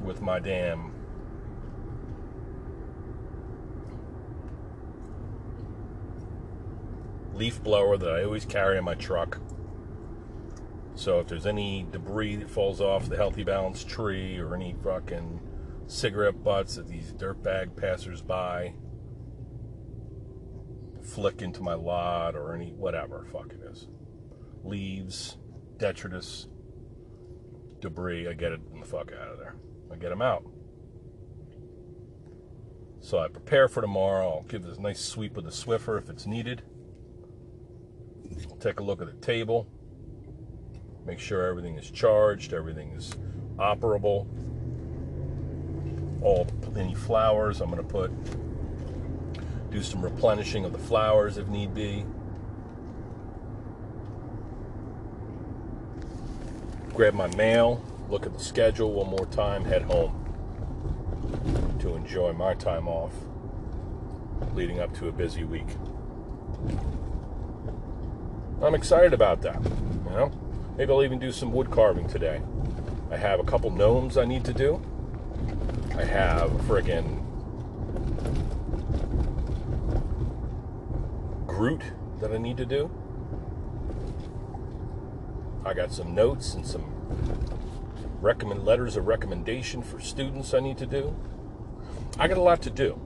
with 0.00 0.22
my 0.22 0.38
damn 0.38 0.90
leaf 7.34 7.62
blower 7.62 7.98
that 7.98 8.10
I 8.10 8.24
always 8.24 8.46
carry 8.46 8.78
in 8.78 8.84
my 8.84 8.94
truck. 8.94 9.38
So 10.94 11.20
if 11.20 11.26
there's 11.26 11.44
any 11.44 11.86
debris 11.92 12.36
that 12.36 12.48
falls 12.48 12.80
off 12.80 13.10
the 13.10 13.16
Healthy 13.16 13.44
Balance 13.44 13.84
tree 13.84 14.38
or 14.38 14.54
any 14.54 14.74
fucking 14.82 15.40
cigarette 15.86 16.42
butts 16.42 16.76
that 16.76 16.88
these 16.88 17.12
dirtbag 17.12 17.76
passersby 17.76 18.74
flick 21.02 21.42
into 21.42 21.62
my 21.62 21.74
lot 21.74 22.34
or 22.34 22.54
any 22.54 22.72
whatever 22.72 23.24
fuck 23.32 23.52
it 23.52 23.60
is, 23.70 23.86
leaves, 24.64 25.38
detritus, 25.78 26.48
debris, 27.80 28.28
I 28.28 28.32
get 28.32 28.52
it 28.52 28.60
the 28.80 28.86
fuck 28.86 29.12
out 29.12 29.28
of 29.28 29.38
there. 29.38 29.56
I 29.92 29.96
get 29.96 30.10
them 30.10 30.22
out. 30.22 30.44
So 33.00 33.18
I 33.18 33.28
prepare 33.28 33.68
for 33.68 33.80
tomorrow. 33.80 34.38
I'll 34.38 34.42
give 34.42 34.64
this 34.64 34.78
nice 34.78 35.00
sweep 35.00 35.36
with 35.36 35.44
the 35.44 35.52
Swiffer 35.52 35.96
if 35.96 36.10
it's 36.10 36.26
needed. 36.26 36.62
I'll 38.50 38.56
take 38.56 38.80
a 38.80 38.82
look 38.82 39.00
at 39.00 39.06
the 39.06 39.26
table 39.26 39.68
make 41.06 41.20
sure 41.20 41.46
everything 41.46 41.78
is 41.78 41.90
charged, 41.90 42.52
everything 42.52 42.90
is 42.90 43.12
operable. 43.56 44.26
All 46.22 46.46
any 46.76 46.94
flowers, 46.94 47.60
I'm 47.60 47.70
going 47.70 47.82
to 47.82 47.88
put 47.88 48.10
do 49.70 49.82
some 49.82 50.02
replenishing 50.02 50.64
of 50.64 50.72
the 50.72 50.78
flowers 50.78 51.36
if 51.38 51.48
need 51.48 51.74
be. 51.74 52.04
Grab 56.94 57.14
my 57.14 57.26
mail, 57.36 57.84
look 58.08 58.24
at 58.24 58.32
the 58.32 58.42
schedule 58.42 58.92
one 58.92 59.08
more 59.08 59.26
time, 59.26 59.64
head 59.64 59.82
home 59.82 60.22
to 61.80 61.94
enjoy 61.94 62.32
my 62.32 62.54
time 62.54 62.88
off 62.88 63.12
leading 64.54 64.80
up 64.80 64.94
to 64.96 65.08
a 65.08 65.12
busy 65.12 65.44
week. 65.44 65.68
I'm 68.62 68.74
excited 68.74 69.12
about 69.12 69.42
that. 69.42 69.62
You 69.62 70.10
know, 70.10 70.32
maybe 70.78 70.90
I'll 70.90 71.04
even 71.04 71.18
do 71.18 71.30
some 71.30 71.52
wood 71.52 71.70
carving 71.70 72.08
today. 72.08 72.40
I 73.10 73.16
have 73.16 73.40
a 73.40 73.44
couple 73.44 73.70
gnomes 73.70 74.16
I 74.16 74.24
need 74.24 74.44
to 74.46 74.54
do. 74.54 74.80
I 75.96 76.04
have 76.04 76.50
friggin' 76.62 77.22
Groot 81.46 81.80
that 82.20 82.32
I 82.32 82.36
need 82.36 82.58
to 82.58 82.66
do. 82.66 82.90
I 85.64 85.72
got 85.72 85.90
some 85.92 86.14
notes 86.14 86.52
and 86.52 86.66
some 86.66 86.84
recommend 88.20 88.66
letters 88.66 88.98
of 88.98 89.06
recommendation 89.06 89.82
for 89.82 89.98
students 89.98 90.52
I 90.52 90.60
need 90.60 90.76
to 90.78 90.86
do. 90.86 91.16
I 92.18 92.28
got 92.28 92.36
a 92.36 92.42
lot 92.42 92.60
to 92.62 92.70
do. 92.70 93.00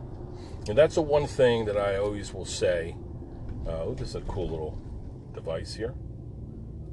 And 0.69 0.77
that's 0.77 0.97
the 0.97 1.03
one 1.03 1.29
thing 1.29 1.67
that 1.67 1.77
I 1.77 1.97
always 1.97 2.35
will 2.35 2.45
say. 2.45 2.97
Oh, 3.67 3.95
this 3.95 4.09
is 4.11 4.15
a 4.17 4.21
cool 4.23 4.51
little 4.51 4.79
device 5.33 5.75
here. 5.75 5.95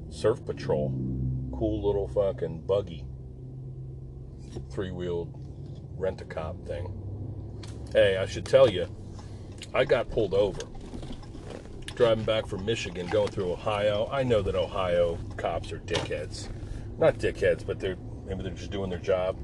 Surf 0.09 0.45
Patrol. 0.45 0.89
Cool 1.51 1.83
little 1.83 2.07
fucking 2.07 2.67
buggy. 2.67 3.03
Three 4.69 4.91
wheeled 4.91 5.46
rent 5.97 6.21
a 6.21 6.25
cop 6.25 6.65
thing. 6.65 6.91
Hey, 7.93 8.17
I 8.17 8.25
should 8.25 8.45
tell 8.45 8.69
you, 8.69 8.87
I 9.73 9.85
got 9.85 10.09
pulled 10.09 10.33
over 10.33 10.61
driving 11.97 12.25
back 12.25 12.45
from 12.45 12.63
Michigan, 12.63 13.07
going 13.07 13.27
through 13.27 13.51
Ohio. 13.51 14.07
I 14.11 14.21
know 14.21 14.43
that 14.43 14.53
Ohio 14.53 15.17
cops 15.35 15.71
are 15.71 15.79
dickheads. 15.79 16.47
Not 16.99 17.17
dickheads, 17.17 17.65
but 17.65 17.79
they're 17.79 17.97
maybe 18.25 18.43
they're 18.43 18.53
just 18.53 18.69
doing 18.69 18.91
their 18.91 18.99
job. 18.99 19.35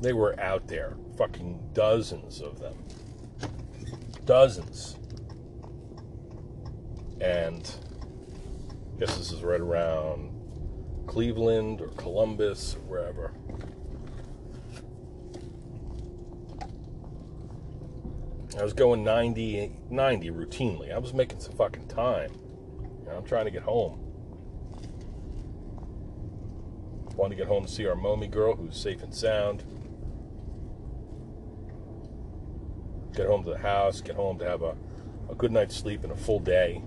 They 0.00 0.14
were 0.14 0.38
out 0.40 0.66
there, 0.66 0.96
fucking 1.18 1.60
dozens 1.74 2.40
of 2.40 2.58
them. 2.58 2.74
Dozens. 4.24 4.96
And 7.20 7.70
I 8.94 9.00
guess 9.00 9.16
this 9.18 9.30
is 9.30 9.42
right 9.42 9.60
around 9.60 10.35
Cleveland 11.06 11.80
or 11.80 11.88
Columbus 11.88 12.74
or 12.74 12.80
wherever. 12.80 13.32
I 18.58 18.62
was 18.62 18.72
going 18.72 19.04
90, 19.04 19.70
90 19.90 20.30
routinely. 20.30 20.92
I 20.92 20.98
was 20.98 21.12
making 21.12 21.40
some 21.40 21.54
fucking 21.54 21.88
time. 21.88 22.30
You 23.00 23.06
know, 23.06 23.18
I'm 23.18 23.24
trying 23.24 23.44
to 23.44 23.50
get 23.50 23.62
home. 23.62 24.00
Want 27.16 27.30
to 27.30 27.36
get 27.36 27.46
home 27.46 27.64
to 27.64 27.70
see 27.70 27.86
our 27.86 27.94
mommy 27.94 28.26
girl 28.26 28.56
who's 28.56 28.78
safe 28.78 29.02
and 29.02 29.14
sound. 29.14 29.62
Get 33.14 33.26
home 33.26 33.42
to 33.44 33.50
the 33.50 33.58
house, 33.58 34.00
get 34.00 34.16
home 34.16 34.38
to 34.38 34.44
have 34.44 34.62
a, 34.62 34.76
a 35.30 35.34
good 35.34 35.50
night's 35.50 35.76
sleep 35.76 36.04
and 36.04 36.12
a 36.12 36.16
full 36.16 36.40
day 36.40 36.82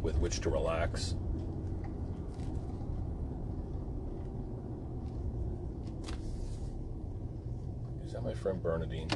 with 0.00 0.16
which 0.18 0.40
to 0.40 0.50
relax. 0.50 1.14
My 8.26 8.34
friend 8.34 8.60
Bernadine? 8.60 9.08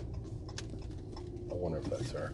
I 1.51 1.55
wonder 1.55 1.79
if 1.79 1.85
that's 1.87 2.13
her. 2.13 2.33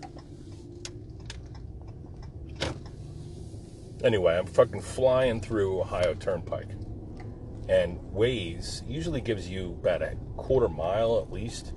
Anyway, 4.05 4.37
I'm 4.37 4.47
fucking 4.47 4.83
flying 4.83 5.41
through 5.41 5.81
Ohio 5.81 6.13
Turnpike. 6.13 6.69
And 7.71 7.99
Waze 8.13 8.87
usually 8.87 9.23
gives 9.23 9.49
you 9.49 9.71
about 9.81 10.03
a 10.03 10.17
quarter 10.37 10.69
mile 10.69 11.19
at 11.19 11.33
least. 11.33 11.73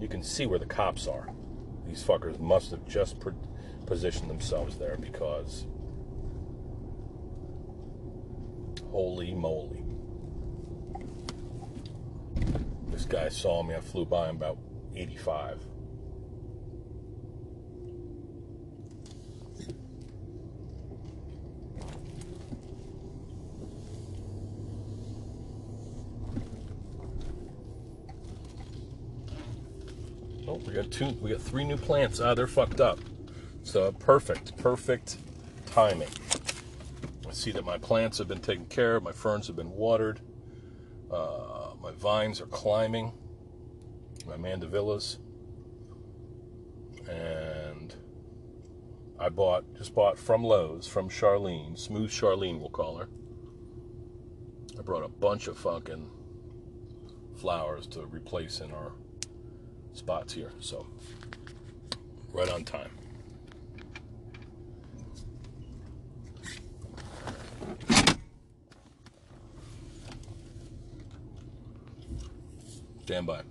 You 0.00 0.08
can 0.08 0.24
see 0.24 0.44
where 0.44 0.58
the 0.58 0.66
cops 0.66 1.06
are. 1.06 1.28
These 1.86 2.02
fuckers 2.02 2.40
must 2.40 2.72
have 2.72 2.84
just 2.88 3.16
positioned 3.86 4.28
themselves 4.28 4.76
there 4.76 4.96
because 4.96 5.66
holy 8.90 9.34
moly. 9.34 9.79
This 12.90 13.04
guy 13.04 13.28
saw 13.28 13.62
me. 13.62 13.74
I 13.74 13.80
flew 13.80 14.04
by 14.04 14.28
him 14.28 14.36
about 14.36 14.58
85. 14.94 15.64
Oh, 30.50 30.54
we 30.66 30.72
got 30.72 30.90
two. 30.90 31.06
We 31.20 31.30
got 31.30 31.40
three 31.40 31.64
new 31.64 31.76
plants. 31.76 32.18
Ah, 32.20 32.34
they're 32.34 32.48
fucked 32.48 32.80
up. 32.80 32.98
So 33.62 33.92
perfect, 33.92 34.56
perfect 34.56 35.16
timing. 35.66 36.08
I 37.28 37.32
see 37.32 37.52
that 37.52 37.64
my 37.64 37.78
plants 37.78 38.18
have 38.18 38.26
been 38.26 38.40
taken 38.40 38.66
care 38.66 38.96
of. 38.96 39.04
My 39.04 39.12
ferns 39.12 39.46
have 39.46 39.54
been 39.54 39.70
watered. 39.70 40.20
Uh, 41.08 41.59
my 41.80 41.92
vines 41.92 42.40
are 42.40 42.46
climbing, 42.46 43.12
my 44.26 44.36
mandevillas, 44.36 45.18
and 47.08 47.94
I 49.18 49.28
bought 49.28 49.64
just 49.76 49.94
bought 49.94 50.18
from 50.18 50.44
Lowe's 50.44 50.86
from 50.86 51.08
Charlene, 51.08 51.78
Smooth 51.78 52.10
Charlene, 52.10 52.60
we'll 52.60 52.70
call 52.70 52.96
her. 52.96 53.08
I 54.78 54.82
brought 54.82 55.04
a 55.04 55.08
bunch 55.08 55.46
of 55.46 55.58
fucking 55.58 56.10
flowers 57.36 57.86
to 57.88 58.06
replace 58.06 58.60
in 58.60 58.70
our 58.72 58.92
spots 59.92 60.32
here, 60.32 60.52
so 60.60 60.86
right 62.32 62.48
on 62.48 62.64
time. 62.64 62.90
Stand 73.10 73.26
by. 73.26 73.42